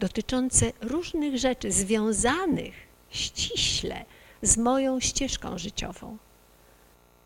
[0.00, 2.74] dotyczące różnych rzeczy związanych
[3.10, 4.04] ściśle
[4.42, 6.16] z moją ścieżką życiową.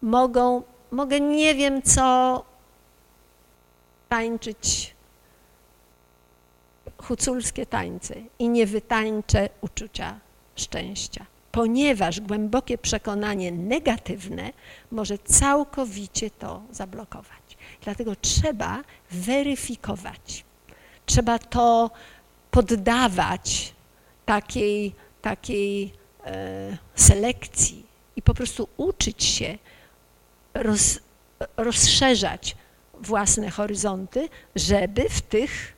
[0.03, 2.45] Mogą, mogę nie wiem co
[4.09, 4.95] tańczyć
[6.99, 10.21] huculskie tańce i nie wytańczę uczucia
[10.57, 14.53] szczęścia, ponieważ głębokie przekonanie negatywne
[14.91, 17.57] może całkowicie to zablokować.
[17.81, 20.45] Dlatego trzeba weryfikować,
[21.07, 21.91] trzeba to
[22.51, 23.75] poddawać
[24.25, 25.93] takiej, takiej
[26.27, 27.87] E, selekcji
[28.17, 29.59] i po prostu uczyć się
[30.55, 31.01] roz,
[31.57, 32.57] rozszerzać
[32.95, 35.77] własne horyzonty, żeby w tych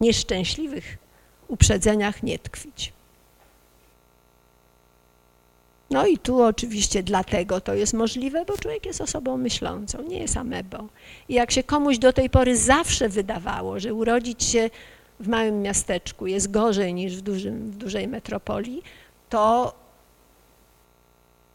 [0.00, 0.98] nieszczęśliwych
[1.48, 2.92] uprzedzeniach nie tkwić.
[5.90, 10.36] No i tu oczywiście dlatego to jest możliwe, bo człowiek jest osobą myślącą, nie jest
[10.36, 10.88] amebą.
[11.28, 14.70] I jak się komuś do tej pory zawsze wydawało, że urodzić się
[15.20, 18.82] w małym miasteczku jest gorzej niż w, dużym, w dużej metropolii,
[19.28, 19.74] to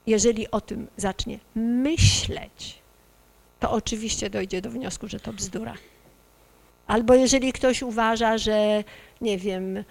[0.08, 2.80] jeżeli o tym zacznie myśleć,
[3.60, 5.74] to oczywiście dojdzie do wniosku, że to bzdura.
[6.92, 8.84] Albo jeżeli ktoś uważa, że
[9.22, 9.84] nie wiem,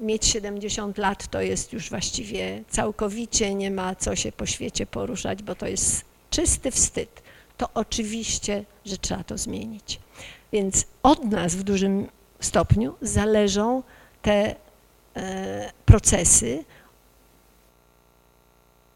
[0.00, 5.42] mieć 70 lat to jest już właściwie całkowicie nie ma co się po świecie poruszać,
[5.42, 7.22] bo to jest czysty wstyd,
[7.56, 10.00] to oczywiście, że trzeba to zmienić.
[10.52, 12.08] Więc od nas w dużym
[12.40, 13.82] stopniu zależą
[14.22, 14.54] te
[15.16, 16.64] e, procesy,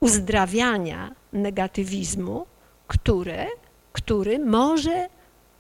[0.01, 2.47] uzdrawiania negatywizmu,
[2.89, 3.47] które,
[3.93, 5.09] który może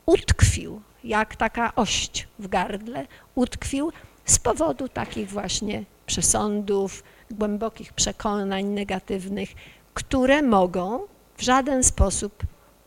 [0.06, 3.92] utkwił, jak taka ość w gardle, utkwił
[4.24, 9.48] z powodu takich właśnie przesądów, głębokich przekonań negatywnych,
[9.94, 11.00] które mogą
[11.36, 12.42] w żaden sposób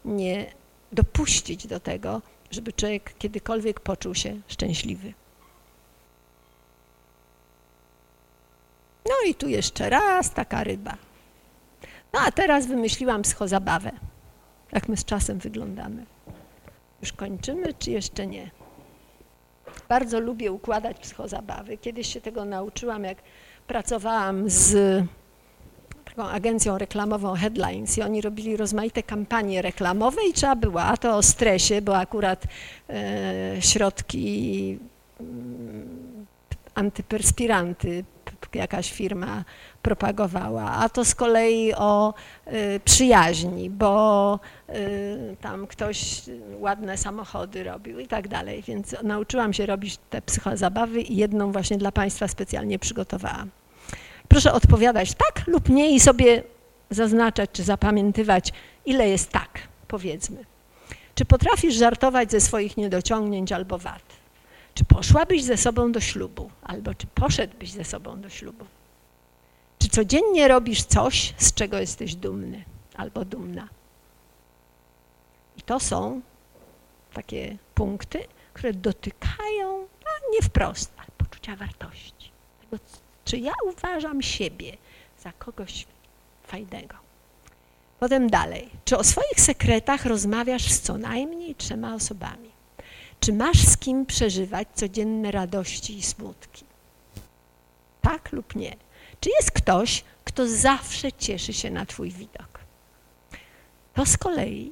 [0.06, 0.54] nie
[0.92, 5.14] dopuścić do tego, żeby człowiek kiedykolwiek poczuł się szczęśliwy.
[9.06, 10.98] No i tu jeszcze raz taka ryba.
[12.14, 13.92] No a teraz wymyśliłam psychozabawę.
[14.72, 16.06] Jak my z czasem wyglądamy.
[17.02, 18.52] Już kończymy, czy jeszcze nie?
[19.90, 21.78] Bardzo lubię układać psychozabawy.
[21.78, 23.18] Kiedyś się tego nauczyłam, jak
[23.68, 24.76] pracowałam z
[26.06, 31.18] taką agencją reklamową Headlines i oni robili rozmaite kampanie reklamowe i trzeba było, a to
[31.18, 32.44] o stresie, bo akurat
[32.90, 34.80] e, środki
[35.20, 36.26] mm,
[36.76, 38.04] antyperspiranty
[38.54, 39.44] jakaś firma
[39.82, 42.14] propagowała, a to z kolei o
[42.48, 44.40] y, przyjaźni, bo
[44.70, 46.22] y, tam ktoś
[46.60, 51.78] ładne samochody robił i tak dalej, więc nauczyłam się robić te psychozabawy i jedną właśnie
[51.78, 53.50] dla Państwa specjalnie przygotowałam.
[54.28, 56.44] Proszę odpowiadać tak lub nie i sobie
[56.90, 58.54] zaznaczać czy zapamiętywać,
[58.86, 60.46] ile jest tak, powiedzmy.
[61.16, 64.15] Czy potrafisz żartować ze swoich niedociągnięć albo wad?
[64.76, 66.52] Czy poszłabyś ze sobą do ślubu?
[66.64, 68.66] Albo czy poszedłbyś ze sobą do ślubu?
[69.80, 72.64] Czy codziennie robisz coś, z czego jesteś dumny
[72.96, 73.70] albo dumna?
[75.58, 76.22] I to są
[77.14, 78.20] takie punkty,
[78.54, 82.32] które dotykają, no nie wprost, ale poczucia wartości.
[82.62, 82.84] Tego,
[83.26, 84.78] czy ja uważam siebie
[85.20, 85.86] za kogoś
[86.44, 86.96] fajnego?
[88.00, 88.70] Potem dalej.
[88.86, 92.55] Czy o swoich sekretach rozmawiasz z co najmniej trzema osobami?
[93.20, 96.66] Czy masz z kim przeżywać codzienne radości i smutki?
[98.02, 98.76] Tak lub nie?
[99.20, 102.60] Czy jest ktoś, kto zawsze cieszy się na Twój widok?
[103.94, 104.72] To z kolei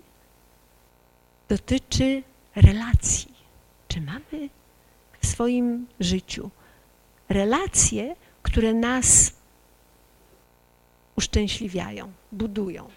[1.49, 2.23] dotyczy
[2.55, 3.33] relacji.
[3.87, 4.49] Czy mamy
[5.21, 6.49] w swoim życiu
[7.29, 9.31] relacje, które nas
[11.15, 12.89] uszczęśliwiają, budują?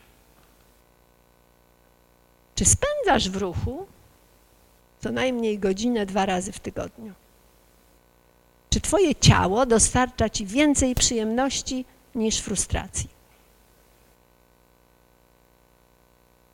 [2.54, 3.86] Czy spędzasz w ruchu
[5.00, 7.12] co najmniej godzinę dwa razy w tygodniu?
[8.70, 11.84] Czy Twoje ciało dostarcza Ci więcej przyjemności
[12.14, 13.08] niż frustracji?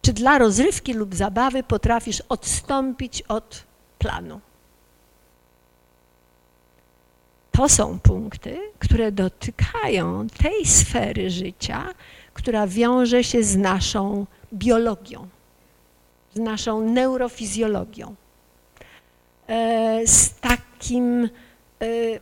[0.03, 3.65] Czy dla rozrywki lub zabawy potrafisz odstąpić od
[3.99, 4.41] planu?
[7.53, 11.95] To są punkty, które dotykają tej sfery życia,
[12.35, 15.29] która wiąże się z naszą biologią,
[16.35, 18.15] z naszą neurofizjologią,
[20.05, 21.29] z takim
[21.83, 22.21] Y,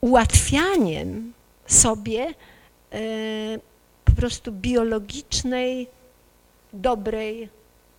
[0.00, 1.32] ułatwianiem
[1.66, 2.34] sobie
[2.94, 3.60] y,
[4.04, 5.88] po prostu biologicznej,
[6.72, 7.48] dobrej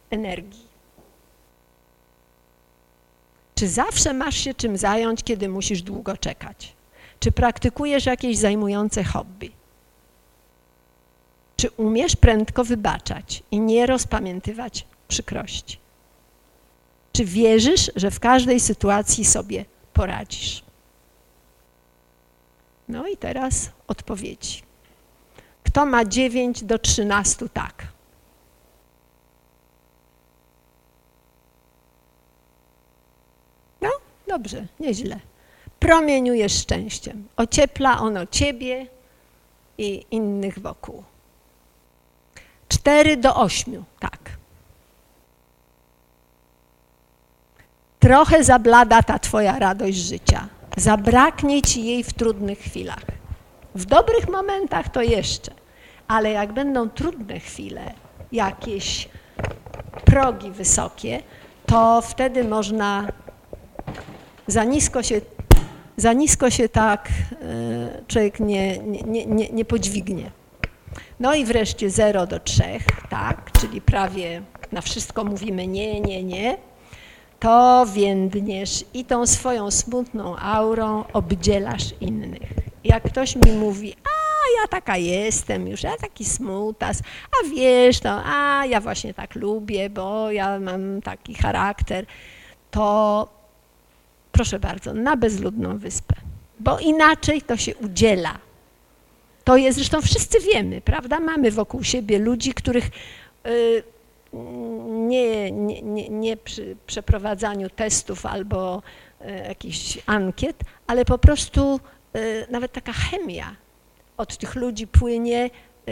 [0.09, 0.71] energii.
[3.55, 6.73] Czy zawsze masz się czym zająć, kiedy musisz długo czekać?
[7.19, 9.51] Czy praktykujesz jakieś zajmujące hobby?
[11.57, 15.77] Czy umiesz prędko wybaczać i nie rozpamiętywać przykrości?
[17.13, 20.63] Czy wierzysz, że w każdej sytuacji sobie poradzisz?
[22.87, 24.61] No i teraz odpowiedzi.
[25.63, 27.87] Kto ma 9 do 13 tak?
[33.81, 33.89] No,
[34.27, 35.19] dobrze, nieźle.
[35.79, 37.27] Promieniujesz szczęściem.
[37.35, 38.87] Ociepla ono ciebie
[39.77, 41.03] i innych wokół.
[42.69, 44.40] 4 do 8, tak.
[48.01, 50.47] Trochę zablada ta twoja radość życia.
[50.77, 53.05] Zabraknie ci jej w trudnych chwilach.
[53.75, 55.51] W dobrych momentach to jeszcze,
[56.07, 57.93] ale jak będą trudne chwile,
[58.31, 59.09] jakieś
[60.05, 61.23] progi wysokie,
[61.65, 63.07] to wtedy można
[64.47, 65.21] za nisko się,
[65.97, 70.31] za nisko się tak e, człowiek nie, nie, nie, nie podźwignie.
[71.19, 72.63] No i wreszcie 0 do 3,
[73.09, 74.41] tak, czyli prawie
[74.71, 76.70] na wszystko mówimy nie, nie, nie
[77.41, 82.49] to więdniesz i tą swoją smutną aurą obdzielasz innych.
[82.83, 87.01] Jak ktoś mi mówi, a ja taka jestem już, ja taki smutas,
[87.31, 92.05] a wiesz to, a ja właśnie tak lubię, bo ja mam taki charakter,
[92.71, 93.27] to
[94.31, 96.15] proszę bardzo, na bezludną wyspę,
[96.59, 98.37] bo inaczej to się udziela.
[99.43, 101.19] To jest, zresztą wszyscy wiemy, prawda?
[101.19, 102.89] Mamy wokół siebie ludzi, których
[103.47, 103.83] y,
[104.87, 108.81] nie, nie, nie, nie przy przeprowadzaniu testów albo
[109.21, 111.79] e, jakichś ankiet, ale po prostu
[112.13, 113.55] e, nawet taka chemia
[114.17, 115.49] od tych ludzi płynie,
[115.87, 115.91] e,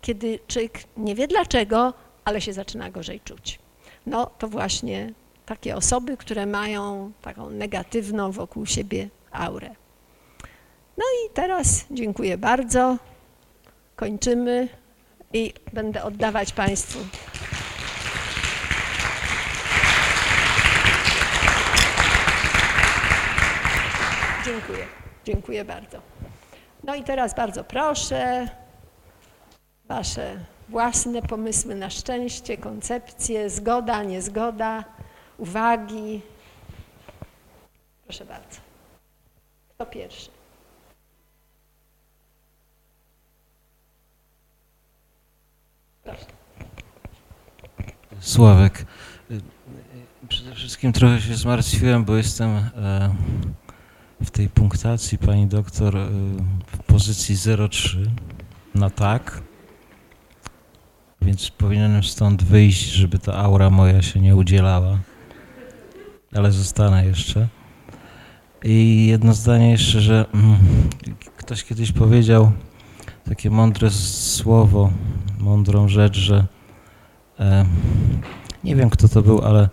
[0.00, 1.94] kiedy człowiek nie wie dlaczego,
[2.24, 3.58] ale się zaczyna gorzej czuć.
[4.06, 5.12] No to właśnie
[5.46, 9.70] takie osoby, które mają taką negatywną wokół siebie aurę.
[10.96, 12.96] No i teraz dziękuję bardzo.
[13.96, 14.68] Kończymy
[15.32, 16.98] i będę oddawać Państwu.
[24.44, 24.86] Dziękuję,
[25.24, 25.98] dziękuję bardzo.
[26.84, 28.48] No i teraz bardzo proszę
[29.88, 34.84] Wasze własne pomysły na szczęście, koncepcje, zgoda, niezgoda,
[35.38, 36.20] uwagi.
[38.04, 38.60] Proszę bardzo.
[39.74, 40.30] Kto pierwszy?
[46.04, 46.26] Proszę.
[48.20, 48.84] Sławek,
[50.28, 53.14] przede wszystkim trochę się zmartwiłem, bo jestem e,
[54.22, 56.08] w tej punktacji pani doktor e,
[56.66, 58.06] w pozycji 0,3
[58.74, 59.42] na tak,
[61.22, 64.98] więc powinienem stąd wyjść, żeby ta aura moja się nie udzielała,
[66.34, 67.48] ale zostanę jeszcze.
[68.64, 70.58] I jedno zdanie jeszcze, że mm,
[71.36, 72.52] ktoś kiedyś powiedział
[73.28, 74.90] takie mądre słowo,
[75.38, 76.46] mądrą rzecz, że
[77.40, 77.64] e,
[78.64, 79.68] nie wiem kto to był, ale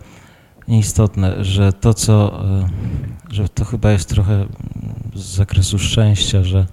[0.68, 2.68] nieistotne, że to co, e,
[3.32, 4.46] że to chyba jest trochę
[5.14, 6.66] z zakresu szczęścia, że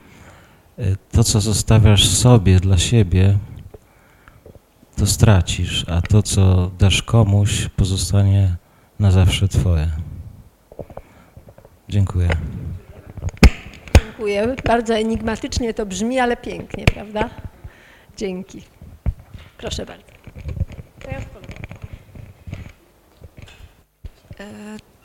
[0.78, 3.38] e, to co zostawiasz sobie dla siebie,
[4.96, 8.56] to stracisz, a to co dasz komuś pozostanie
[9.00, 9.88] na zawsze twoje.
[11.90, 12.30] Dziękuję.
[13.98, 14.56] Dziękuję.
[14.66, 17.30] Bardzo enigmatycznie to brzmi, ale pięknie, prawda?
[18.18, 18.64] Dzięki.
[19.58, 20.10] Proszę bardzo.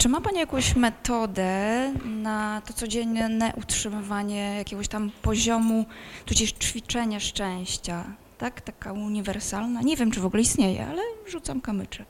[0.04, 5.84] Czy ma Pani jakąś metodę na to codzienne utrzymywanie jakiegoś tam poziomu,
[6.24, 8.04] tudzież ćwiczenie szczęścia?
[8.38, 8.60] Tak?
[8.60, 9.82] Taka uniwersalna.
[9.82, 12.06] Nie wiem, czy w ogóle istnieje, ale rzucam kamyczek.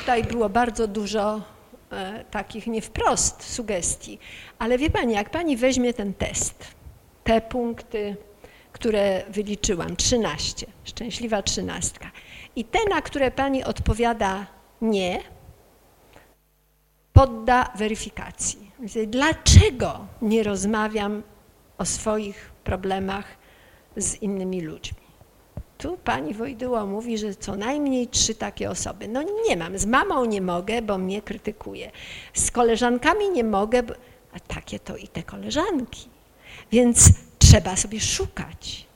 [0.00, 1.42] Tutaj było bardzo dużo
[1.90, 4.18] e, takich nie wprost sugestii,
[4.58, 6.74] ale wie Pani, jak Pani weźmie ten test,
[7.24, 8.16] te punkty,
[8.72, 12.10] które wyliczyłam, 13, szczęśliwa trzynastka,
[12.56, 14.46] i te, na które Pani odpowiada
[14.80, 15.22] nie,
[17.12, 18.70] podda weryfikacji.
[19.06, 21.22] Dlaczego nie rozmawiam
[21.78, 23.24] o swoich problemach
[23.96, 25.06] z innymi ludźmi?
[25.78, 29.08] Tu pani Wojdyło mówi, że co najmniej trzy takie osoby.
[29.08, 31.90] No nie mam, z mamą nie mogę, bo mnie krytykuje.
[32.34, 33.94] Z koleżankami nie mogę, bo...
[34.32, 36.08] a takie to i te koleżanki.
[36.72, 38.86] Więc trzeba sobie szukać.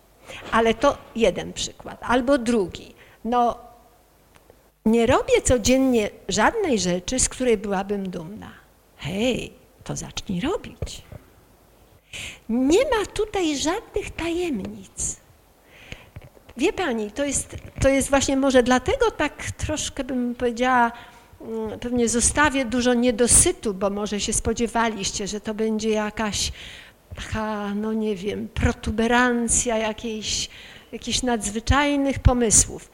[0.53, 1.99] Ale to jeden przykład.
[2.03, 2.99] Albo drugi.
[3.25, 3.59] No
[4.87, 8.51] nie robię codziennie żadnej rzeczy, z której byłabym dumna.
[8.97, 9.53] Hej,
[9.85, 11.03] to zacznij robić.
[12.49, 15.17] Nie ma tutaj żadnych tajemnic.
[16.57, 20.93] Wie pani, to jest, to jest właśnie może dlatego tak troszkę bym powiedziała,
[21.41, 26.53] mm, pewnie zostawię dużo niedosytu, bo może się spodziewaliście, że to będzie jakaś
[27.17, 30.49] taka, no nie wiem, protuberancja jakiejś,
[30.93, 32.91] jakichś nadzwyczajnych pomysłów.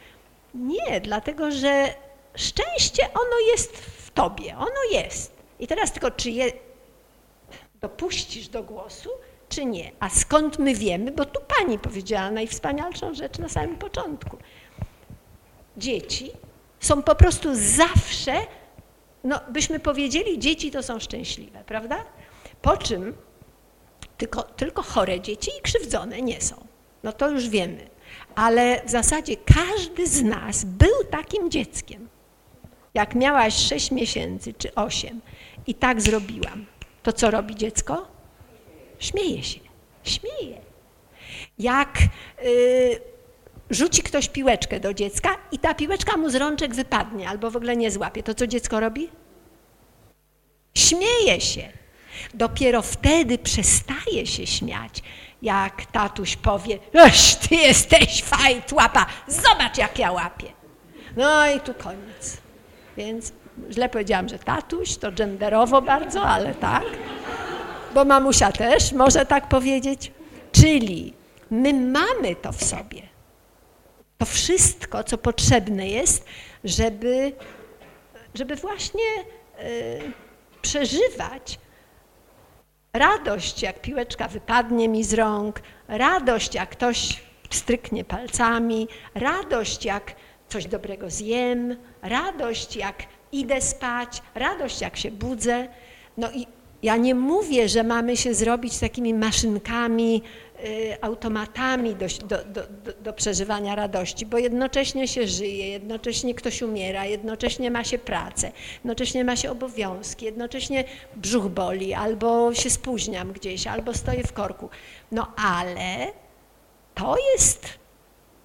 [0.56, 1.94] Nie, dlatego że
[2.34, 5.36] szczęście ono jest w tobie, ono jest.
[5.58, 6.52] I teraz tylko czy je
[7.80, 9.10] dopuścisz do głosu,
[9.48, 9.92] czy nie.
[10.00, 11.10] A skąd my wiemy?
[11.10, 14.36] Bo tu pani powiedziała najwspanialszą rzecz na samym początku.
[15.76, 16.30] Dzieci
[16.80, 18.32] są po prostu zawsze,
[19.24, 22.04] no byśmy powiedzieli, dzieci to są szczęśliwe, prawda?
[22.62, 23.16] Po czym
[24.16, 26.66] tylko, tylko chore dzieci i krzywdzone nie są.
[27.02, 27.95] No to już wiemy.
[28.36, 32.08] Ale w zasadzie każdy z nas był takim dzieckiem.
[32.94, 35.20] Jak miałaś 6 miesięcy czy 8
[35.66, 36.66] i tak zrobiłam,
[37.02, 38.06] to co robi dziecko?
[38.98, 39.60] Śmieje się,
[40.04, 40.60] śmieje.
[41.58, 41.98] Jak
[42.44, 43.00] y,
[43.70, 47.76] rzuci ktoś piłeczkę do dziecka i ta piłeczka mu z rączek wypadnie albo w ogóle
[47.76, 49.08] nie złapie, to co dziecko robi?
[50.74, 51.68] Śmieje się.
[52.34, 55.02] Dopiero wtedy przestaje się śmiać,
[55.42, 60.52] jak tatuś powie, Eś, ty jesteś fajt łapa, zobacz jak ja łapię.
[61.16, 62.36] No i tu koniec.
[62.96, 63.32] Więc
[63.70, 66.84] źle powiedziałam, że tatuś, to genderowo bardzo, ale tak
[67.96, 70.12] bo mamusia też może tak powiedzieć.
[70.52, 71.14] Czyli
[71.50, 73.02] my mamy to w sobie.
[74.18, 76.24] To wszystko, co potrzebne jest,
[76.64, 77.32] żeby,
[78.34, 79.02] żeby właśnie
[79.60, 80.12] y,
[80.62, 81.58] przeżywać
[82.98, 90.14] radość, jak piłeczka wypadnie mi z rąk, radość, jak ktoś stryknie palcami, radość, jak
[90.48, 93.02] coś dobrego zjem, radość, jak
[93.32, 95.68] idę spać, radość, jak się budzę.
[96.16, 96.46] No i
[96.82, 100.22] ja nie mówię, że mamy się zrobić takimi maszynkami
[101.00, 107.04] automatami do, do, do, do, do przeżywania radości, bo jednocześnie się żyje, jednocześnie ktoś umiera,
[107.04, 110.84] jednocześnie ma się pracę, jednocześnie ma się obowiązki, jednocześnie
[111.16, 114.68] brzuch boli, albo się spóźniam gdzieś, albo stoję w korku.
[115.12, 116.12] No ale
[116.94, 117.68] to jest,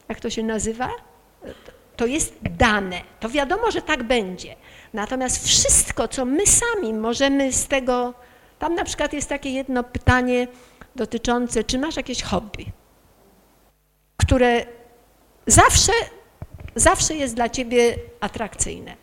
[0.09, 0.89] jak to się nazywa?
[1.95, 3.01] To jest dane.
[3.19, 4.55] To wiadomo, że tak będzie.
[4.93, 8.13] Natomiast wszystko, co my sami możemy z tego,
[8.59, 10.47] tam na przykład jest takie jedno pytanie
[10.95, 12.65] dotyczące, czy masz jakieś hobby,
[14.17, 14.65] które
[15.47, 15.91] zawsze,
[16.75, 18.95] zawsze jest dla ciebie atrakcyjne.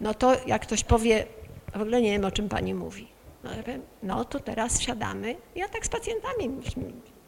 [0.00, 1.26] No to jak ktoś powie,
[1.74, 3.08] w ogóle nie wiem, o czym pani mówi.
[3.44, 5.36] No, ja powiem, no to teraz siadamy.
[5.54, 6.50] Ja tak z pacjentami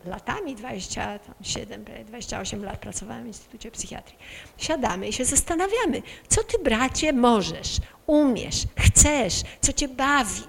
[0.05, 4.19] latami, 27, 28 lat pracowałem w Instytucie Psychiatrii.
[4.57, 7.77] Siadamy i się zastanawiamy, co ty bracie możesz,
[8.07, 10.43] umiesz, chcesz, co cię bawi.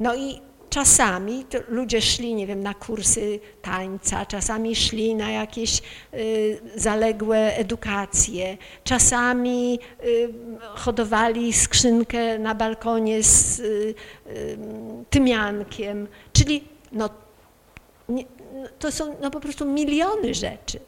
[0.00, 0.40] No i
[0.72, 5.82] czasami ludzie szli, nie wiem, na kursy tańca, czasami szli na jakieś
[6.14, 13.94] y, zaległe edukacje, czasami y, hodowali skrzynkę na balkonie z y,
[15.10, 17.10] tymiankiem, czyli no,
[18.08, 18.24] nie,
[18.78, 20.80] to są no, po prostu miliony rzeczy.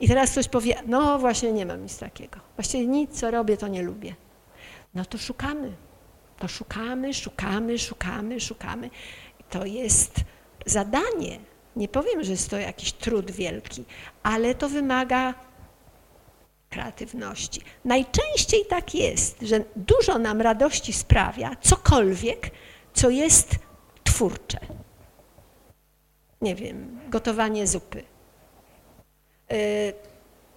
[0.00, 2.40] I teraz ktoś powie, no właśnie nie mam nic takiego.
[2.56, 4.14] Właściwie nic, co robię, to nie lubię.
[4.94, 5.85] No to szukamy.
[6.38, 8.90] To szukamy, szukamy, szukamy, szukamy.
[9.50, 10.14] To jest
[10.66, 11.38] zadanie.
[11.76, 13.84] Nie powiem, że jest to jakiś trud wielki,
[14.22, 15.34] ale to wymaga
[16.70, 17.60] kreatywności.
[17.84, 22.50] Najczęściej tak jest, że dużo nam radości sprawia cokolwiek,
[22.94, 23.56] co jest
[24.04, 24.58] twórcze
[26.40, 28.02] nie wiem, gotowanie zupy,
[29.52, 29.92] y,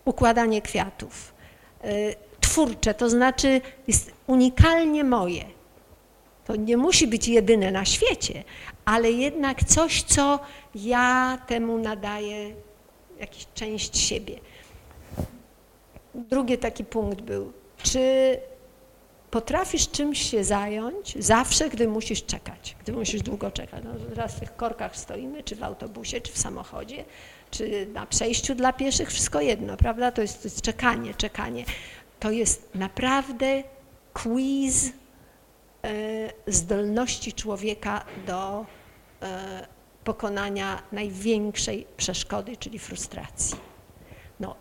[0.06, 1.34] układanie kwiatów.
[1.86, 5.44] Y, twórcze, to znaczy jest unikalnie moje.
[6.50, 8.44] To nie musi być jedyne na świecie,
[8.86, 10.40] ale jednak coś, co
[10.76, 12.54] ja temu nadaję
[13.20, 14.40] jakąś część siebie.
[16.16, 17.54] Drugi taki punkt był,
[17.84, 18.38] czy
[19.32, 23.84] potrafisz czymś się zająć zawsze, gdy musisz czekać, gdy musisz długo czekać.
[23.84, 27.06] No, teraz w tych korkach stoimy, czy w autobusie, czy w samochodzie,
[27.52, 30.12] czy na przejściu dla pieszych, wszystko jedno, prawda?
[30.12, 31.66] To jest, to jest czekanie, czekanie.
[32.20, 33.64] To jest naprawdę
[34.14, 34.92] quiz
[36.48, 38.66] zdolności człowieka do
[39.22, 39.68] e,
[40.04, 43.58] pokonania największej przeszkody, czyli frustracji.
[44.40, 44.56] No,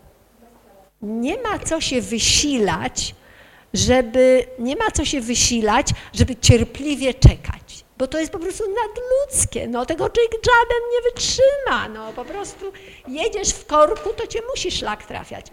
[1.03, 3.15] nie ma co się wysilać,
[3.75, 9.69] żeby nie ma co się wysilać, żeby cierpliwie czekać, bo to jest po prostu nadludzkie,
[9.69, 12.73] no tego żaden nie wytrzyma, no po prostu
[13.09, 15.47] jedziesz w korku, to cię musi szlak trafiać.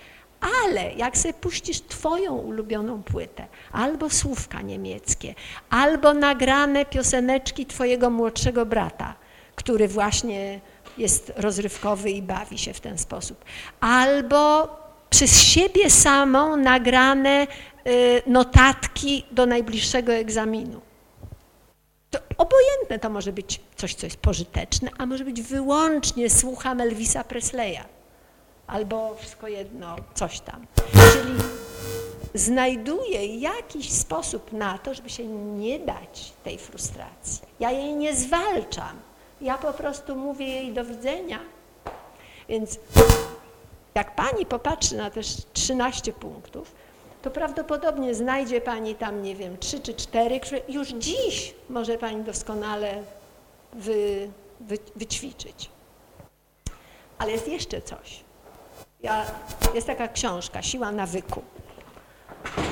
[0.64, 5.36] Ale jak sobie puścisz twoją ulubioną płytę, albo słówka niemieckie,
[5.70, 9.16] albo nagrane pioseneczki twojego młodszego brata,
[9.56, 10.60] który właśnie
[10.98, 13.46] jest rozrywkowy i bawi się w ten sposób,
[13.80, 14.70] albo
[15.10, 17.48] przez siebie samą nagrane
[17.88, 20.82] Y, notatki do najbliższego egzaminu.
[22.12, 27.24] To obojętne to może być coś, co jest pożyteczne, a może być wyłącznie słucham Elvisa
[27.24, 27.84] Presleya
[28.68, 30.68] albo wszystko jedno, coś tam.
[31.14, 31.34] Czyli
[32.34, 37.42] znajduję jakiś sposób na to, żeby się nie dać tej frustracji.
[37.60, 39.00] Ja jej nie zwalczam.
[39.42, 41.40] Ja po prostu mówię jej do widzenia.
[42.50, 42.80] Więc
[43.96, 45.22] jak pani popatrzy na te
[45.54, 46.76] 13 punktów,
[47.22, 52.24] to prawdopodobnie znajdzie Pani tam, nie wiem, trzy czy cztery, które już dziś może Pani
[52.24, 53.04] doskonale
[53.74, 54.30] wy,
[54.60, 55.70] wy, wyćwiczyć.
[57.18, 58.25] Ale jest jeszcze coś.
[59.04, 59.26] Ja,
[59.74, 61.42] jest taka książka, Siła nawyku.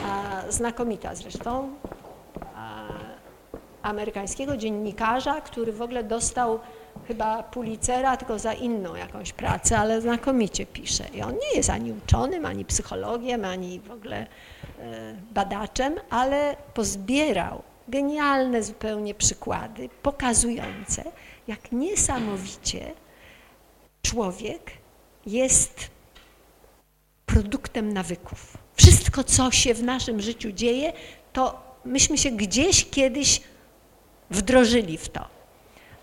[0.08, 1.74] A, znakomita zresztą.
[2.56, 2.84] A,
[3.82, 6.60] amerykańskiego dziennikarza, który w ogóle dostał
[7.08, 11.04] chyba Pulitzera, tylko za inną jakąś pracę, ale znakomicie pisze.
[11.14, 14.18] I on nie jest ani uczonym, ani psychologiem, ani w ogóle
[14.80, 21.04] e, badaczem, ale pozbierał genialne zupełnie przykłady pokazujące,
[21.48, 22.94] jak niesamowicie
[24.02, 24.72] człowiek
[25.26, 25.93] jest
[27.34, 28.58] produktem nawyków.
[28.76, 30.94] Wszystko, co się w naszym życiu dzieje,
[31.34, 33.42] to myśmy się gdzieś kiedyś
[34.32, 35.26] wdrożyli w to.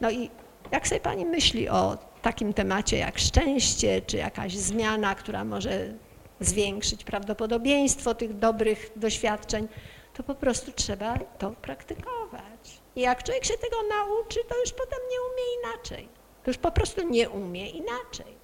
[0.00, 0.30] No i
[0.70, 5.94] jak sobie Pani myśli o takim temacie jak szczęście, czy jakaś zmiana, która może
[6.40, 9.68] zwiększyć prawdopodobieństwo tych dobrych doświadczeń,
[10.14, 12.80] to po prostu trzeba to praktykować.
[12.96, 16.08] I jak człowiek się tego nauczy, to już potem nie umie inaczej.
[16.44, 18.39] To już po prostu nie umie inaczej.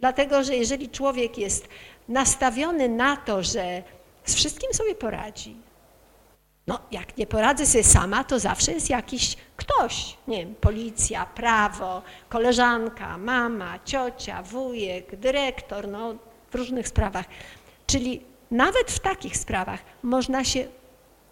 [0.00, 1.68] Dlatego, że jeżeli człowiek jest
[2.08, 3.82] nastawiony na to, że
[4.24, 5.56] z wszystkim sobie poradzi,
[6.66, 12.02] no jak nie poradzę sobie sama, to zawsze jest jakiś, ktoś, nie wiem, policja, prawo,
[12.28, 16.14] koleżanka, mama, ciocia, wujek, dyrektor, no
[16.50, 17.26] w różnych sprawach.
[17.86, 18.20] Czyli
[18.50, 20.68] nawet w takich sprawach można się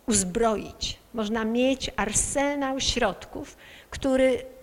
[0.07, 3.57] uzbroić, można mieć arsenał środków,
[3.91, 4.54] który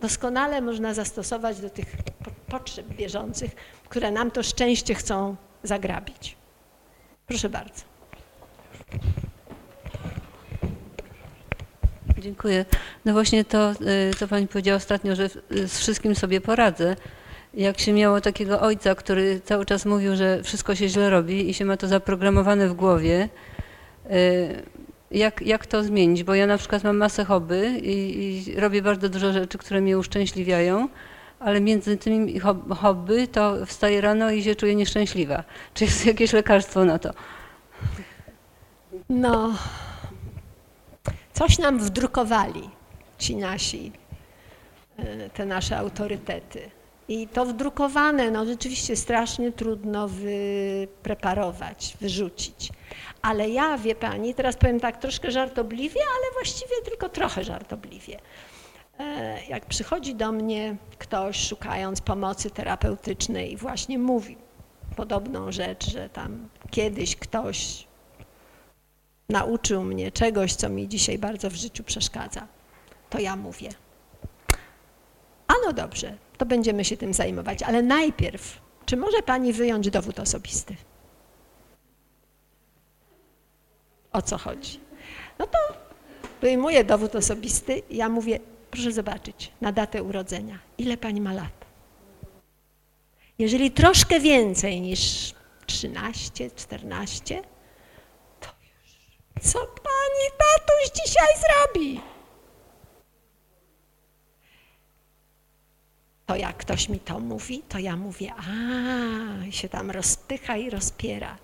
[0.00, 1.86] doskonale można zastosować do tych
[2.24, 3.50] po- potrzeb bieżących,
[3.88, 6.36] które nam to szczęście chcą zagrabić.
[7.26, 7.82] Proszę bardzo.
[12.18, 12.64] Dziękuję.
[13.04, 16.96] No właśnie to, y, co Pani powiedziała ostatnio, że y, z wszystkim sobie poradzę.
[17.54, 21.54] Jak się miało takiego ojca, który cały czas mówił, że wszystko się źle robi i
[21.54, 23.28] się ma to zaprogramowane w głowie,
[24.10, 24.62] y,
[25.10, 26.24] jak, jak to zmienić?
[26.24, 29.98] Bo ja na przykład mam masę hobby i, i robię bardzo dużo rzeczy, które mnie
[29.98, 30.88] uszczęśliwiają,
[31.40, 35.44] ale między tymi hob- hobby to wstaję rano i się czuję nieszczęśliwa.
[35.74, 37.10] Czy jest jakieś lekarstwo na to?
[39.08, 39.54] No,
[41.32, 42.70] coś nam wdrukowali
[43.18, 43.92] ci nasi,
[44.98, 46.70] e, te nasze autorytety.
[47.08, 52.70] I to wdrukowane, no rzeczywiście strasznie trudno wypreparować, wyrzucić.
[53.26, 58.18] Ale ja, wie pani, teraz powiem tak troszkę żartobliwie, ale właściwie tylko trochę żartobliwie.
[58.98, 64.36] E, Jak przychodzi do mnie ktoś szukając pomocy terapeutycznej i właśnie mówi
[64.96, 67.86] podobną rzecz, że tam kiedyś ktoś
[69.28, 72.46] nauczył mnie czegoś, co mi dzisiaj bardzo w życiu przeszkadza,
[73.10, 73.68] to ja mówię.
[75.46, 80.20] A no dobrze, to będziemy się tym zajmować, ale najpierw, czy może pani wyjąć dowód
[80.20, 80.76] osobisty?
[84.16, 84.80] O co chodzi?
[85.38, 85.58] No to
[86.40, 88.40] wyjmuję dowód osobisty i ja mówię,
[88.70, 91.64] proszę zobaczyć, na datę urodzenia, ile pani ma lat?
[93.38, 95.34] Jeżeli troszkę więcej niż
[95.66, 97.42] 13, 14,
[99.42, 102.00] co pani tatuś dzisiaj zrobi?
[106.26, 108.44] To jak ktoś mi to mówi, to ja mówię, a
[109.50, 111.38] się tam rozpycha i rozpiera.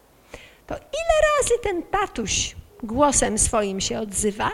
[0.66, 4.50] To ile razy ten tatuś głosem swoim się odzywa,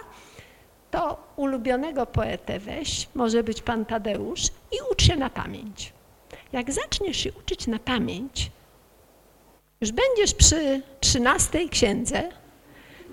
[0.91, 4.43] to ulubionego poetę weź, może być pan Tadeusz,
[4.73, 5.93] i ucz się na pamięć.
[6.53, 8.51] Jak zaczniesz się uczyć na pamięć,
[9.81, 12.29] już będziesz przy trzynastej księdze,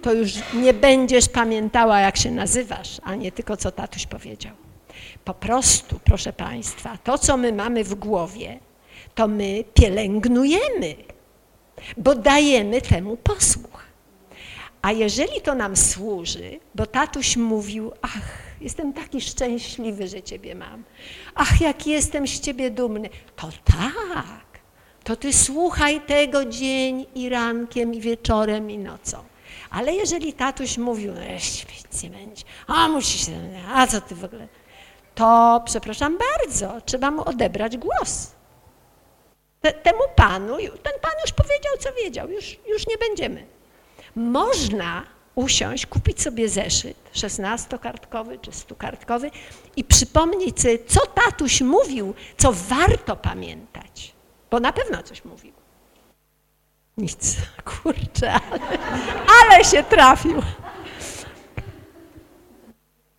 [0.02, 4.54] to już nie będziesz pamiętała, jak się nazywasz, a nie tylko, co tatuś powiedział.
[5.26, 8.60] Po prostu, proszę Państwa, to, co my mamy w głowie,
[9.16, 10.96] to my pielęgnujemy,
[11.98, 13.75] bo dajemy temu posłuch.
[14.86, 18.22] A jeżeli to nam służy, bo tatuś mówił, ach,
[18.62, 20.84] jestem taki szczęśliwy, że Ciebie mam,
[21.36, 24.60] ach, jak jestem z Ciebie dumny, to tak,
[25.04, 29.18] to Ty słuchaj tego dzień i rankiem, i wieczorem, i nocą.
[29.70, 33.32] Ale jeżeli tatuś mówił, no jeszcze nic nie będzie, a musi się,
[33.74, 34.48] a co ty w ogóle,
[35.16, 38.32] to przepraszam bardzo, trzeba mu odebrać głos.
[39.62, 43.55] Te, temu panu, ten pan już powiedział, co wiedział, już, już nie będziemy.
[44.16, 45.04] Można
[45.36, 49.32] usiąść, kupić sobie zeszyt, 16-kartkowy czy 100-kartkowy
[49.76, 54.14] i przypomnieć sobie, co tatuś mówił, co warto pamiętać,
[54.52, 55.54] bo na pewno coś mówił.
[56.98, 57.36] Nic,
[57.84, 58.60] kurczę, ale,
[59.42, 60.42] ale się trafił.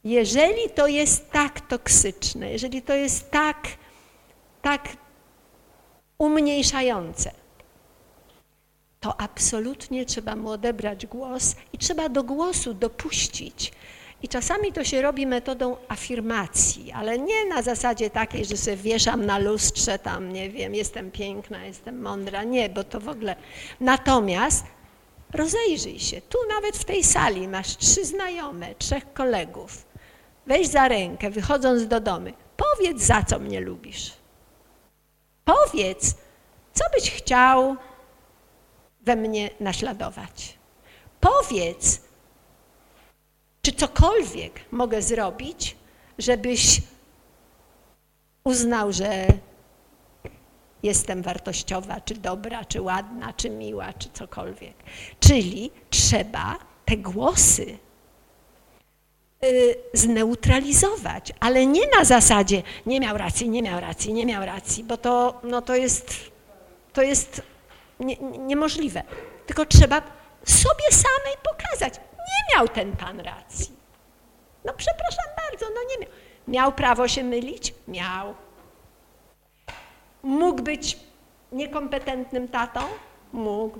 [0.04, 3.66] Jeżeli to jest tak toksyczne, jeżeli to jest tak,
[4.62, 4.88] tak
[6.18, 7.30] umniejszające,
[9.06, 13.72] to absolutnie trzeba mu odebrać głos i trzeba do głosu dopuścić.
[14.22, 19.26] I czasami to się robi metodą afirmacji, ale nie na zasadzie takiej, że sobie wieszam
[19.26, 22.44] na lustrze tam, nie wiem, jestem piękna, jestem mądra.
[22.44, 23.36] Nie, bo to w ogóle.
[23.80, 24.64] Natomiast
[25.32, 26.20] rozejrzyj się.
[26.20, 29.86] Tu nawet w tej sali masz trzy znajome, trzech kolegów.
[30.46, 32.30] Weź za rękę, wychodząc do domu.
[32.56, 34.12] Powiedz, za co mnie lubisz.
[35.44, 36.14] Powiedz,
[36.74, 37.76] co byś chciał
[39.06, 40.58] we mnie naśladować.
[41.20, 42.00] Powiedz,
[43.62, 45.76] czy cokolwiek mogę zrobić,
[46.18, 46.82] żebyś
[48.44, 49.26] uznał, że
[50.82, 54.74] jestem wartościowa, czy dobra, czy ładna, czy miła, czy cokolwiek.
[55.20, 57.78] Czyli trzeba te głosy
[59.44, 64.84] y, zneutralizować, ale nie na zasadzie nie miał racji, nie miał racji, nie miał racji,
[64.84, 66.14] bo to, no to jest,
[66.92, 67.42] to jest
[68.00, 69.02] nie, nie- niemożliwe.
[69.46, 70.02] Tylko trzeba
[70.44, 71.94] sobie samej pokazać.
[72.18, 73.76] Nie miał ten pan racji.
[74.64, 76.10] No przepraszam bardzo, no nie miał.
[76.48, 77.74] Miał prawo się mylić?
[77.88, 78.34] Miał.
[80.22, 80.98] Mógł być
[81.52, 82.80] niekompetentnym tatą?
[83.32, 83.78] Mógł.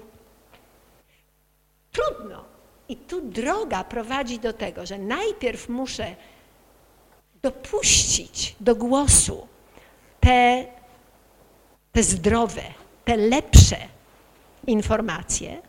[1.93, 2.45] Trudno.
[2.89, 6.17] I tu droga prowadzi do tego, że najpierw muszę
[7.43, 9.47] dopuścić do głosu
[10.21, 10.67] te,
[11.93, 12.63] te zdrowe,
[13.05, 13.77] te lepsze
[14.67, 15.63] informacje,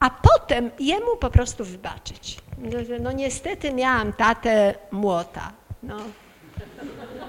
[0.00, 2.38] a potem jemu po prostu wybaczyć.
[2.58, 5.52] No, No niestety miałam tatę młota.
[5.82, 5.96] No,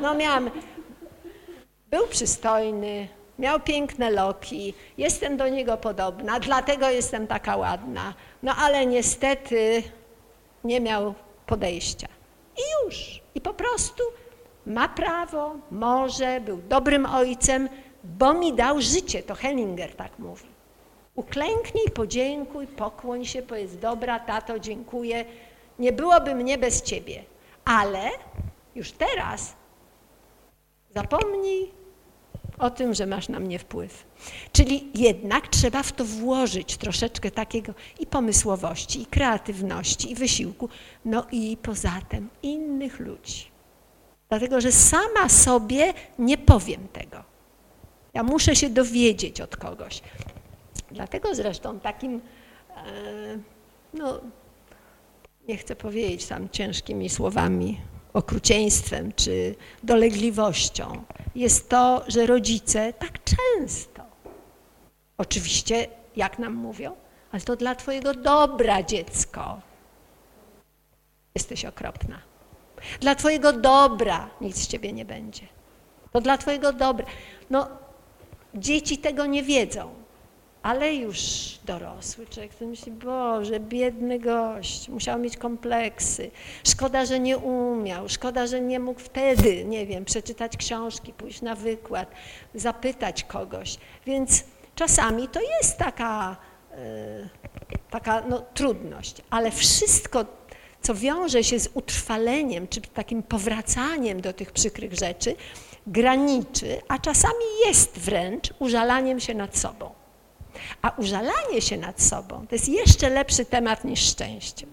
[0.01, 0.49] no miałam,
[1.89, 3.07] był przystojny,
[3.39, 8.13] miał piękne loki, jestem do niego podobna, dlatego jestem taka ładna.
[8.43, 9.83] No ale niestety
[10.63, 11.13] nie miał
[11.45, 12.07] podejścia.
[12.57, 13.21] I już.
[13.35, 14.03] I po prostu
[14.65, 17.69] ma prawo, może, był dobrym ojcem,
[18.03, 20.45] bo mi dał życie, to Hellinger tak mówi.
[21.15, 25.25] Uklęknij, podziękuj, pokłoń się, powiedz, dobra, tato, dziękuję,
[25.79, 27.23] nie byłoby mnie bez ciebie,
[27.65, 28.09] ale
[28.75, 29.53] już teraz
[30.95, 31.71] zapomnij
[32.59, 34.05] o tym, że masz na mnie wpływ.
[34.51, 40.69] Czyli jednak trzeba w to włożyć troszeczkę takiego i pomysłowości, i kreatywności, i wysiłku,
[41.05, 43.51] no i poza tym innych ludzi.
[44.29, 47.30] Dlatego, że sama sobie nie powiem tego.
[48.13, 50.01] Ja muszę się dowiedzieć od kogoś.
[50.91, 52.21] Dlatego zresztą takim,
[52.75, 52.83] e,
[53.93, 54.21] no
[55.47, 57.81] nie chcę powiedzieć tam ciężkimi słowami,
[58.13, 61.03] okrucieństwem czy dolegliwością,
[61.35, 64.03] jest to, że rodzice tak często,
[65.17, 66.95] oczywiście, jak nam mówią,
[67.31, 69.61] ale to dla twojego dobra, dziecko.
[71.35, 72.21] Jesteś okropna.
[72.99, 75.47] Dla twojego dobra nic z ciebie nie będzie.
[76.11, 77.05] To dla twojego dobra.
[77.49, 77.67] No,
[78.55, 80.01] dzieci tego nie wiedzą,
[80.63, 81.19] ale już
[81.65, 86.31] dorosły człowiek to myśli, Boże, biedny gość, musiał mieć kompleksy.
[86.67, 91.55] Szkoda, że nie umiał, szkoda, że nie mógł wtedy, nie wiem, przeczytać książki, pójść na
[91.55, 92.11] wykład,
[92.55, 93.77] zapytać kogoś.
[94.05, 94.43] Więc
[94.75, 96.37] czasami to jest taka,
[96.71, 97.29] e,
[97.89, 100.25] taka no, trudność, ale wszystko,
[100.81, 105.35] co wiąże się z utrwaleniem, czy takim powracaniem do tych przykrych rzeczy,
[105.87, 109.91] graniczy, a czasami jest wręcz użalaniem się nad sobą.
[110.81, 114.67] A użalanie się nad sobą to jest jeszcze lepszy temat niż szczęście.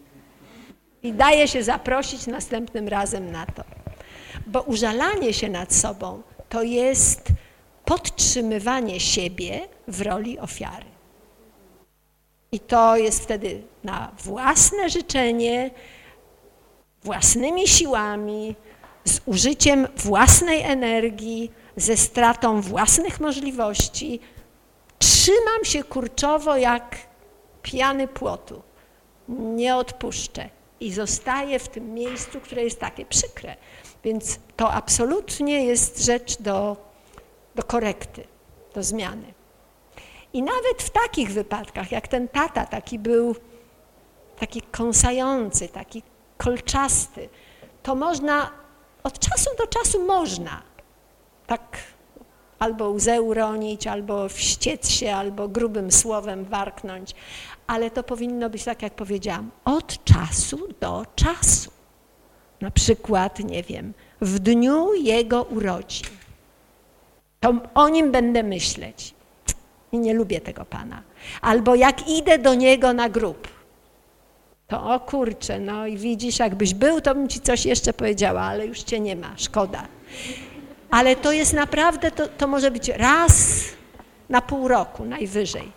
[1.02, 3.64] I daje się zaprosić następnym razem na to.
[4.46, 7.28] Bo użalanie się nad sobą to jest
[7.84, 10.84] podtrzymywanie siebie w roli ofiary.
[12.52, 15.70] I to jest wtedy na własne życzenie,
[17.02, 18.54] własnymi siłami,
[19.08, 24.20] z użyciem własnej energii, ze stratą własnych możliwości,
[24.98, 26.96] Trzymam się kurczowo jak
[27.62, 28.62] pijany płotu.
[29.28, 30.48] Nie odpuszczę
[30.80, 33.56] i zostaję w tym miejscu, które jest takie przykre.
[34.04, 36.76] Więc to absolutnie jest rzecz do,
[37.54, 38.24] do korekty,
[38.74, 39.34] do zmiany.
[40.32, 43.36] I nawet w takich wypadkach, jak ten tata taki był
[44.38, 46.02] taki kąsający, taki
[46.36, 47.28] kolczasty,
[47.82, 48.50] to można,
[49.02, 50.62] od czasu do czasu można
[51.46, 51.78] tak
[52.58, 57.14] albo łzę uronić, albo wściec się, albo grubym słowem warknąć,
[57.66, 61.70] ale to powinno być tak, jak powiedziałam, od czasu do czasu.
[62.60, 66.06] Na przykład, nie wiem, w dniu jego urodzin.
[67.40, 69.14] To o nim będę myśleć.
[69.92, 71.02] I nie lubię tego pana.
[71.40, 73.48] Albo jak idę do niego na grób,
[74.68, 78.66] to o kurczę, no i widzisz, jakbyś był, to bym ci coś jeszcze powiedziała, ale
[78.66, 79.88] już cię nie ma, szkoda
[80.90, 83.64] ale to jest naprawdę, to, to może być raz
[84.28, 85.72] na pół roku najwyżej,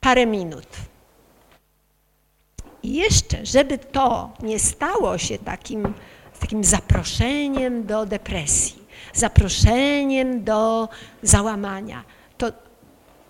[0.00, 0.68] parę minut.
[2.82, 5.94] I jeszcze, żeby to nie stało się takim,
[6.40, 8.82] takim zaproszeniem do depresji,
[9.14, 10.88] zaproszeniem do
[11.22, 12.04] załamania,
[12.38, 12.52] to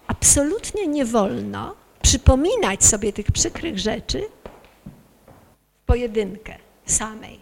[0.07, 4.23] absolutnie nie wolno przypominać sobie tych przykrych rzeczy
[5.93, 6.55] pojedynkę,
[6.87, 7.39] samej,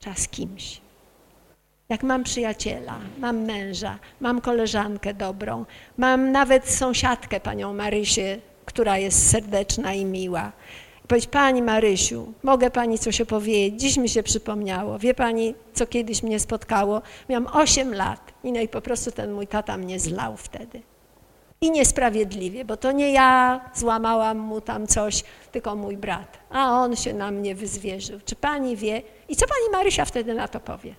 [0.00, 0.80] czas kimś.
[1.88, 5.64] Jak mam przyjaciela, mam męża, mam koleżankę dobrą,
[5.98, 10.52] mam nawet sąsiadkę, panią Marysię, która jest serdeczna i miła.
[11.04, 13.80] I powiedzieć, pani Marysiu, mogę pani coś opowiedzieć?
[13.80, 14.98] Dziś mi się przypomniało.
[14.98, 17.02] Wie pani, co kiedyś mnie spotkało?
[17.28, 20.82] Miałam 8 lat i, no i po prostu ten mój tata mnie zlał wtedy.
[21.60, 26.38] I niesprawiedliwie, bo to nie ja złamałam mu tam coś, tylko mój brat.
[26.50, 28.20] A on się na mnie wyzwierzył.
[28.24, 29.02] Czy pani wie?
[29.28, 30.94] I co pani Marysia wtedy na to powie?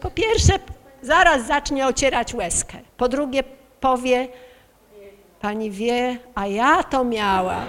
[0.00, 0.52] Po pierwsze,
[1.02, 2.78] zaraz zacznie ocierać łezkę.
[2.96, 3.44] Po drugie,
[3.80, 4.28] powie,
[5.40, 7.66] pani wie, a ja to miałam.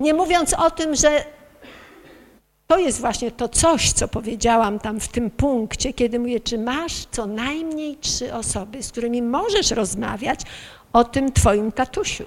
[0.00, 1.24] Nie mówiąc o tym, że
[2.66, 7.06] to jest właśnie to coś, co powiedziałam tam w tym punkcie, kiedy mówię, czy masz
[7.10, 10.40] co najmniej trzy osoby, z którymi możesz rozmawiać
[10.92, 12.24] o tym twoim tatusiu,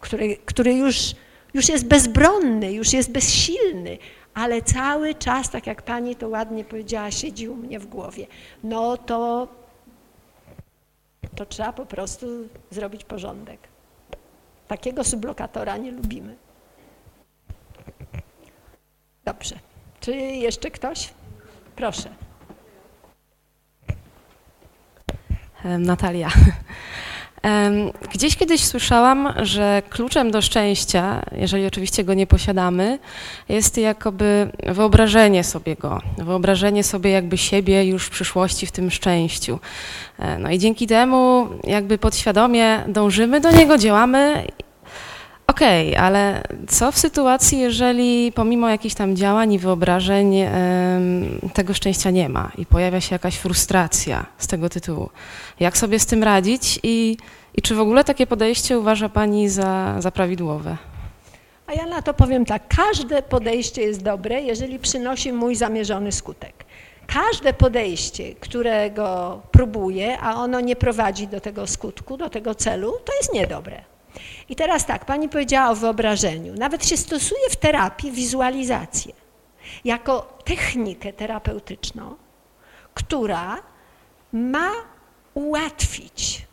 [0.00, 1.14] który, który już,
[1.54, 3.98] już jest bezbronny, już jest bezsilny,
[4.34, 8.26] ale cały czas, tak jak pani to ładnie powiedziała, siedzi u mnie w głowie.
[8.64, 9.48] No to,
[11.36, 12.26] to trzeba po prostu
[12.70, 13.60] zrobić porządek.
[14.68, 16.36] Takiego sublokatora nie lubimy.
[19.26, 19.54] Dobrze.
[20.00, 21.08] Czy jeszcze ktoś?
[21.76, 22.10] Proszę.
[25.78, 26.28] Natalia.
[28.14, 32.98] Gdzieś kiedyś słyszałam, że kluczem do szczęścia, jeżeli oczywiście go nie posiadamy,
[33.48, 39.58] jest jakoby wyobrażenie sobie go, wyobrażenie sobie jakby siebie już w przyszłości w tym szczęściu.
[40.18, 44.46] E, No i dzięki temu jakby podświadomie dążymy do niego, działamy.
[45.56, 50.34] Okej, ale co w sytuacji, jeżeli pomimo jakichś tam działań i wyobrażeń
[51.54, 55.10] tego szczęścia nie ma i pojawia się jakaś frustracja z tego tytułu?
[55.60, 57.16] Jak sobie z tym radzić i,
[57.54, 60.76] i czy w ogóle takie podejście uważa Pani za, za prawidłowe?
[61.66, 66.64] A ja na to powiem tak, każde podejście jest dobre, jeżeli przynosi mój zamierzony skutek.
[67.06, 73.12] Każde podejście, którego próbuję, a ono nie prowadzi do tego skutku, do tego celu, to
[73.16, 73.95] jest niedobre.
[74.48, 76.54] I teraz tak, pani powiedziała o wyobrażeniu.
[76.54, 79.12] Nawet się stosuje w terapii wizualizację
[79.84, 82.16] jako technikę terapeutyczną,
[82.94, 83.62] która
[84.32, 84.70] ma
[85.34, 86.46] ułatwić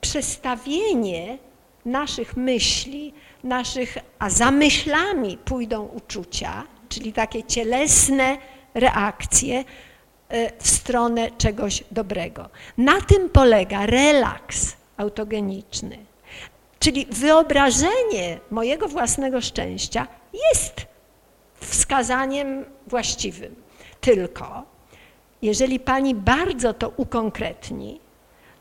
[0.00, 1.38] przestawienie
[1.84, 3.14] naszych myśli,
[3.44, 8.38] naszych, a za myślami pójdą uczucia, czyli takie cielesne
[8.74, 9.64] reakcje
[10.28, 12.48] e, w stronę czegoś dobrego.
[12.78, 16.09] Na tym polega relaks autogeniczny.
[16.80, 20.06] Czyli wyobrażenie mojego własnego szczęścia
[20.52, 20.86] jest
[21.54, 23.54] wskazaniem właściwym.
[24.00, 24.62] Tylko
[25.42, 28.00] jeżeli pani bardzo to ukonkretni,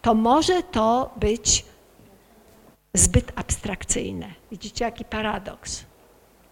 [0.01, 1.65] to może to być
[2.93, 4.27] zbyt abstrakcyjne.
[4.51, 5.83] Widzicie, jaki paradoks.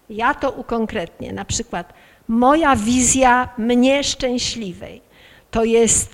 [0.09, 1.33] Ja to ukonkretnię.
[1.33, 1.93] Na przykład
[2.27, 5.01] moja wizja mnie szczęśliwej
[5.51, 6.09] to jest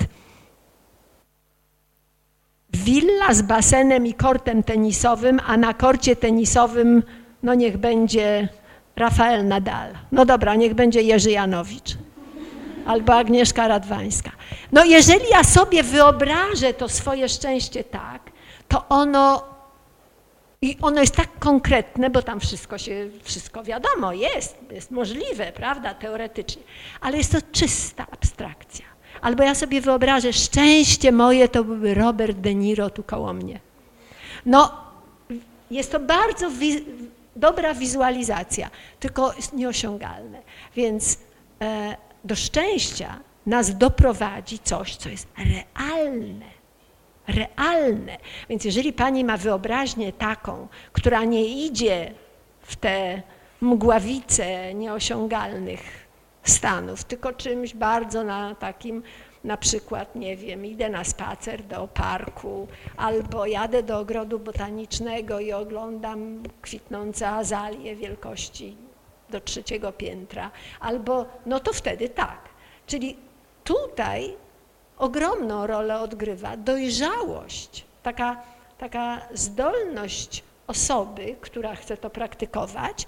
[2.74, 7.04] willa z basenem i kortem tenisowym, a na korcie tenisowym
[7.44, 8.48] no niech będzie
[8.96, 9.94] Rafael Nadal.
[10.12, 11.98] No dobra, niech będzie Jerzy Janowicz
[12.86, 14.32] albo Agnieszka Radwańska.
[14.72, 18.22] No jeżeli ja sobie wyobrażę to swoje szczęście tak,
[18.68, 19.54] to ono
[20.62, 25.94] i ono jest tak konkretne, bo tam wszystko się, wszystko wiadomo, jest, jest możliwe, prawda,
[25.94, 26.64] teoretycznie,
[27.02, 28.93] ale jest to czysta abstrakcja.
[29.24, 33.60] Albo ja sobie wyobrażę, szczęście moje to byłby Robert De Niro tu koło mnie.
[34.46, 34.72] No,
[35.72, 36.86] jest to bardzo wi
[37.36, 38.70] dobra wizualizacja,
[39.00, 40.42] tylko nieosiągalne.
[40.76, 41.18] Więc
[41.62, 46.46] e, do szczęścia nas doprowadzi coś, co jest realne.
[47.28, 48.18] Realne.
[48.50, 52.14] Więc jeżeli pani ma wyobraźnię taką, która nie idzie
[52.62, 53.22] w te
[53.62, 56.03] mgławice nieosiągalnych
[56.44, 59.04] stanów, tylko czymś bardzo na takim,
[59.44, 62.68] na przykład, nie wiem, idę na spacer do parku,
[62.98, 68.78] albo jadę do ogrodu botanicznego i oglądam kwitnące azalie wielkości
[69.30, 72.50] do trzeciego piętra, albo no to wtedy tak.
[72.88, 73.18] Czyli
[73.64, 74.36] tutaj
[74.98, 78.42] ogromną rolę odgrywa dojrzałość, taka,
[78.78, 83.08] taka zdolność osoby, która chce to praktykować,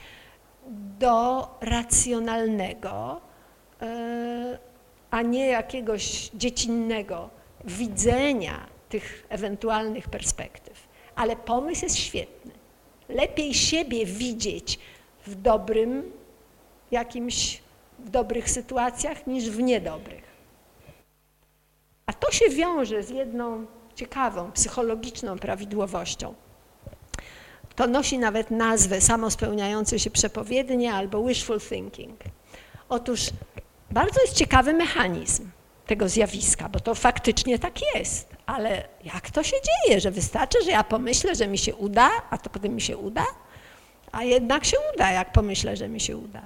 [0.99, 3.21] do racjonalnego,
[5.11, 7.29] a nie jakiegoś dziecinnego
[7.65, 10.87] widzenia tych ewentualnych perspektyw.
[11.15, 12.51] Ale pomysł jest świetny.
[13.09, 14.79] Lepiej siebie widzieć
[15.27, 16.11] w dobrym
[16.91, 17.61] jakimś,
[17.99, 20.23] w dobrych sytuacjach niż w niedobrych.
[22.05, 26.33] A to się wiąże z jedną ciekawą, psychologiczną prawidłowością.
[27.75, 32.19] To nosi nawet nazwę samospełniające się przepowiednie albo wishful thinking.
[32.89, 33.29] Otóż
[33.91, 35.49] bardzo jest ciekawy mechanizm
[35.85, 40.71] tego zjawiska, bo to faktycznie tak jest, ale jak to się dzieje, że wystarczy, że
[40.71, 43.25] ja pomyślę, że mi się uda, a to potem mi się uda?
[44.11, 46.41] A jednak się uda, jak pomyślę, że mi się uda.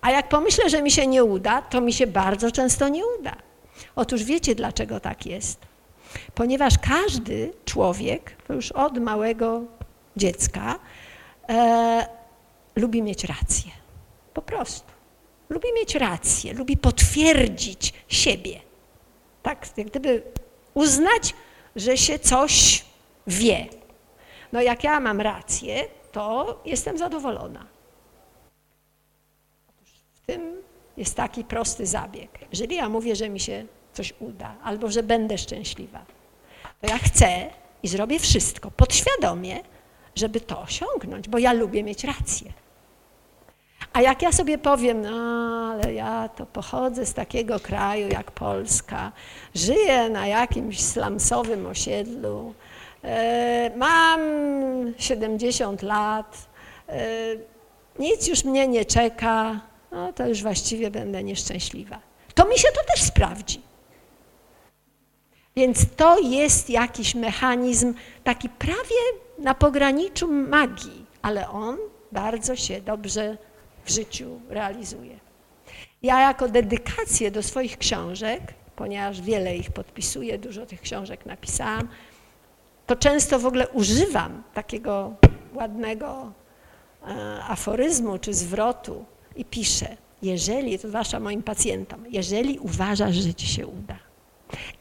[0.00, 3.36] A jak pomyślę, że mi się nie uda, to mi się bardzo często nie uda.
[3.96, 5.60] Otóż wiecie, dlaczego tak jest?
[6.34, 9.62] Ponieważ każdy człowiek, już od małego
[10.16, 10.78] dziecka,
[11.48, 12.06] e,
[12.76, 13.70] lubi mieć rację.
[14.34, 14.93] Po prostu.
[15.48, 18.60] Lubi mieć rację, lubi potwierdzić siebie.
[19.42, 20.22] Tak, jak gdyby
[20.74, 21.34] uznać,
[21.76, 22.84] że się coś
[23.26, 23.66] wie.
[24.52, 27.66] No jak ja mam rację, to jestem zadowolona.
[30.14, 30.62] W tym
[30.96, 32.30] jest taki prosty zabieg.
[32.50, 36.04] Jeżeli ja mówię, że mi się coś uda, albo że będę szczęśliwa,
[36.80, 37.50] to ja chcę
[37.82, 39.60] i zrobię wszystko podświadomie,
[40.14, 42.52] żeby to osiągnąć, bo ja lubię mieć rację.
[43.94, 45.10] A jak ja sobie powiem, no
[45.72, 49.12] ale ja to pochodzę z takiego kraju jak Polska,
[49.54, 52.54] żyję na jakimś slumsowym osiedlu,
[53.04, 54.20] e, mam
[54.98, 56.46] 70 lat,
[56.88, 57.06] e,
[57.98, 59.60] nic już mnie nie czeka,
[59.92, 61.98] no to już właściwie będę nieszczęśliwa.
[62.34, 63.60] To mi się to też sprawdzi.
[65.56, 67.94] Więc to jest jakiś mechanizm
[68.24, 69.02] taki prawie
[69.38, 71.78] na pograniczu magii, ale on
[72.12, 73.36] bardzo się dobrze
[73.84, 75.18] w życiu realizuje.
[76.02, 81.88] Ja jako dedykację do swoich książek, ponieważ wiele ich podpisuję, dużo tych książek napisałam,
[82.86, 85.14] to często w ogóle używam takiego
[85.54, 86.32] ładnego
[87.06, 89.04] e, aforyzmu czy zwrotu
[89.36, 93.96] i piszę, jeżeli, to zwłaszcza moim pacjentom, jeżeli uważasz, że ci się uda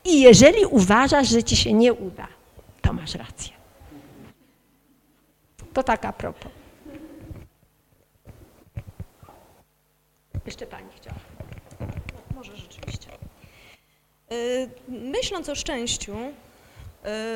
[0.05, 2.27] i jeżeli uważasz, że ci się nie uda,
[2.81, 3.53] to masz rację.
[5.73, 6.51] To tak a propos.
[10.45, 11.17] Jeszcze pani chciała.
[12.35, 13.07] Może rzeczywiście.
[14.31, 16.15] Y, Myśląc o szczęściu,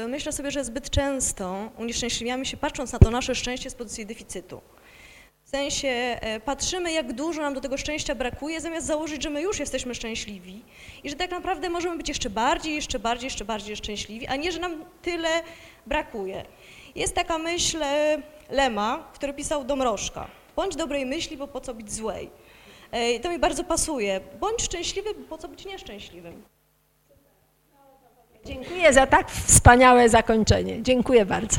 [0.03, 4.05] y, myślę sobie, że zbyt często unieszczęśliwiamy się patrząc na to nasze szczęście z pozycji
[4.05, 4.61] deficytu.
[5.43, 9.41] W sensie e, patrzymy, jak dużo nam do tego szczęścia brakuje, zamiast założyć, że my
[9.41, 10.61] już jesteśmy szczęśliwi
[11.03, 14.51] i że tak naprawdę możemy być jeszcze bardziej, jeszcze bardziej, jeszcze bardziej szczęśliwi, a nie,
[14.51, 15.29] że nam tyle
[15.85, 16.45] brakuje.
[16.95, 18.17] Jest taka myśl e,
[18.49, 20.27] Lema, który pisał do Mrożka.
[20.55, 22.29] Bądź dobrej myśli, bo po co być złej.
[22.91, 24.19] E, i To mi bardzo pasuje.
[24.39, 26.43] Bądź szczęśliwy, po co być nieszczęśliwym.
[28.45, 30.83] Dziękuję za tak wspaniałe zakończenie.
[30.83, 31.57] Dziękuję bardzo.